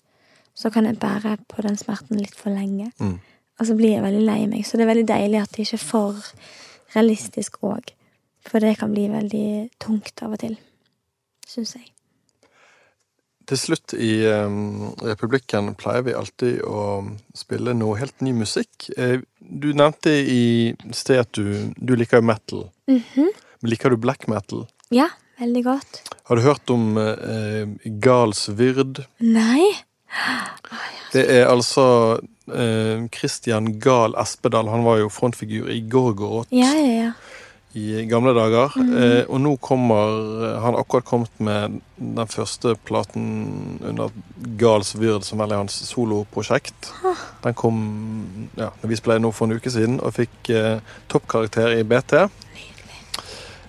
så 0.56 0.70
kan 0.70 0.86
jeg 0.86 1.00
bære 1.00 1.38
på 1.50 1.62
den 1.62 1.78
smerten 1.78 2.18
litt 2.18 2.36
for 2.36 2.50
lenge. 2.50 2.92
Mm. 3.00 3.20
Og 3.58 3.66
så 3.66 3.76
blir 3.78 3.96
jeg 3.96 4.06
veldig 4.06 4.24
lei 4.28 4.42
meg. 4.50 4.66
Så 4.66 4.78
det 4.78 4.86
er 4.86 4.94
veldig 4.94 5.08
deilig 5.10 5.42
at 5.42 5.54
det 5.56 5.66
ikke 5.66 5.80
er 5.80 5.86
for 5.86 6.32
realistisk 6.96 7.60
òg. 7.66 7.94
For 8.48 8.64
det 8.64 8.78
kan 8.80 8.94
bli 8.94 9.08
veldig 9.12 9.48
tungt 9.82 10.24
av 10.24 10.36
og 10.38 10.42
til. 10.44 10.58
Syns 11.48 11.76
jeg. 11.76 11.90
Til 13.48 13.60
slutt 13.60 13.94
i 13.96 14.12
Republikken 15.08 15.72
pleier 15.80 16.04
vi 16.04 16.16
alltid 16.20 16.60
å 16.68 16.82
spille 17.36 17.72
noe 17.78 17.96
helt 18.00 18.20
ny 18.26 18.34
musikk. 18.36 18.90
Eh, 19.00 19.22
du 19.40 19.70
nevnte 19.72 20.12
i 20.12 20.76
sted 20.92 21.22
at 21.24 21.32
du, 21.38 21.72
du 21.80 21.96
liker 21.96 22.22
metal. 22.22 22.68
Mhm. 22.92 23.32
Men 23.58 23.72
Liker 23.72 23.90
du 23.90 23.98
black 23.98 24.28
metal? 24.30 24.68
Ja, 24.94 25.08
veldig 25.40 25.64
godt. 25.66 26.02
Har 26.28 26.38
du 26.38 26.44
hørt 26.44 26.70
om 26.70 26.98
eh, 27.00 27.66
Gals 28.04 28.50
Vyrd? 28.54 29.02
Nei? 29.24 29.64
Det 31.14 31.24
er 31.32 31.48
altså 31.48 31.86
eh, 32.52 33.08
Christian 33.14 33.78
Gahl 33.80 34.16
Espedal. 34.20 34.70
Han 34.72 34.86
var 34.88 35.02
jo 35.02 35.12
frontfigur 35.14 35.70
i 35.72 35.82
Gorgorot 35.90 36.52
Ja, 36.52 36.72
ja, 36.76 37.08
ja. 37.08 37.12
i 37.78 38.04
gamle 38.10 38.34
dager. 38.36 38.76
Mm. 38.76 38.94
Eh, 38.98 39.24
og 39.30 39.42
nå 39.44 39.56
kommer 39.64 40.58
Han 40.60 40.74
har 40.74 40.82
akkurat 40.82 41.08
kommet 41.08 41.40
med 41.40 41.80
den 41.98 42.28
første 42.28 42.76
platen 42.86 43.80
under 43.86 44.12
Gahls 44.60 44.96
Vyrd, 45.00 45.24
som 45.26 45.40
vel 45.42 45.54
er 45.54 45.64
hans 45.64 45.80
soloprosjekt. 45.88 46.92
Den 47.44 47.56
kom 47.58 47.80
ja, 48.58 48.72
når 48.82 48.92
vi 48.92 49.00
spilte 49.00 49.24
nå 49.24 49.32
for 49.32 49.48
en 49.48 49.58
uke 49.58 49.72
siden, 49.74 50.02
og 50.02 50.18
fikk 50.20 50.52
eh, 50.54 50.84
toppkarakter 51.12 51.80
i 51.80 51.88
BT. 51.88 52.28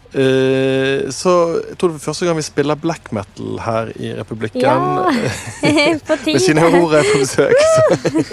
Eh, 0.09 1.11
så 1.13 1.33
jeg 1.61 1.75
tror 1.77 1.91
det 1.91 1.99
er 1.99 2.01
første 2.01 2.25
gang 2.25 2.39
vi 2.39 2.45
spiller 2.47 2.79
black 2.81 3.11
metal 3.13 3.59
her 3.61 3.91
i 4.01 4.15
Republikken. 4.17 4.63
Ja. 4.65 4.79
På 6.09 6.17
Med 6.25 6.41
sine 6.41 6.65
ord 6.65 6.95
er 6.97 7.05
på 7.05 7.21
besøk. 7.21 7.53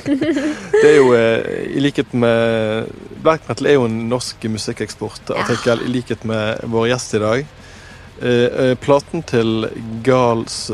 Det 0.82 0.88
er 0.88 0.96
jo 0.96 1.12
uh, 1.12 1.76
i 1.76 1.82
likhet 1.82 2.14
med 2.14 2.88
Black 3.24 3.48
metal 3.50 3.68
er 3.68 3.78
jo 3.78 3.86
en 3.90 3.98
norsk 4.10 4.44
musikkeksportartikkel, 4.52 5.84
i 5.86 5.92
likhet 5.92 6.26
med 6.28 6.64
vår 6.72 6.90
gjest 6.94 7.16
i 7.18 7.22
dag. 7.24 7.46
Uh, 8.22 8.74
platen 8.80 9.24
til 9.28 9.68
Gals, 10.06 10.70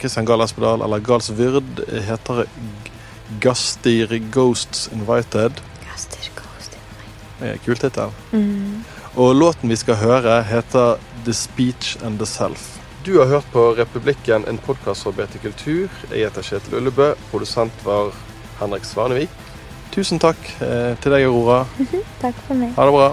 Christian 0.00 0.26
Gahl 0.26 0.42
Espedal, 0.46 0.82
eller 0.86 1.02
Gals 1.04 1.30
Vyrd, 1.38 1.84
heter 2.08 2.46
Gastir 3.42 4.16
Ghosts 4.32 4.88
Invited. 4.96 5.60
Gaster, 5.84 6.30
Ghosts 6.38 6.78
Invited. 6.78 7.60
Kul 7.66 7.78
tittel. 7.84 8.16
Mm. 8.32 8.80
Og 9.18 9.34
låten 9.34 9.68
vi 9.68 9.76
skal 9.76 9.96
høre, 9.98 10.36
heter 10.46 11.00
The 11.26 11.32
Speech 11.34 11.96
and 12.06 12.18
the 12.18 12.26
Self. 12.26 12.78
Du 13.02 13.18
har 13.18 13.26
hørt 13.26 13.46
på 13.52 13.72
Republikken, 13.74 14.44
en 14.48 14.58
podkast 14.58 15.02
fra 15.02 15.10
BT 15.10 15.40
Kultur. 15.42 15.88
Jeg 16.12 16.28
heter 16.28 16.46
Kjetil 16.46 16.76
Ullebø. 16.78 17.08
Produsent 17.32 17.82
var 17.84 18.12
Henrik 18.60 18.86
Svanevik. 18.86 19.32
Tusen 19.90 20.22
takk 20.22 20.38
eh, 20.62 20.94
til 21.02 21.10
deg, 21.10 21.26
Aurora. 21.26 21.64
Takk 22.22 22.38
for 22.46 22.54
meg. 22.54 22.70
Ha 22.76 22.86
det 22.86 22.94
bra. 22.94 23.08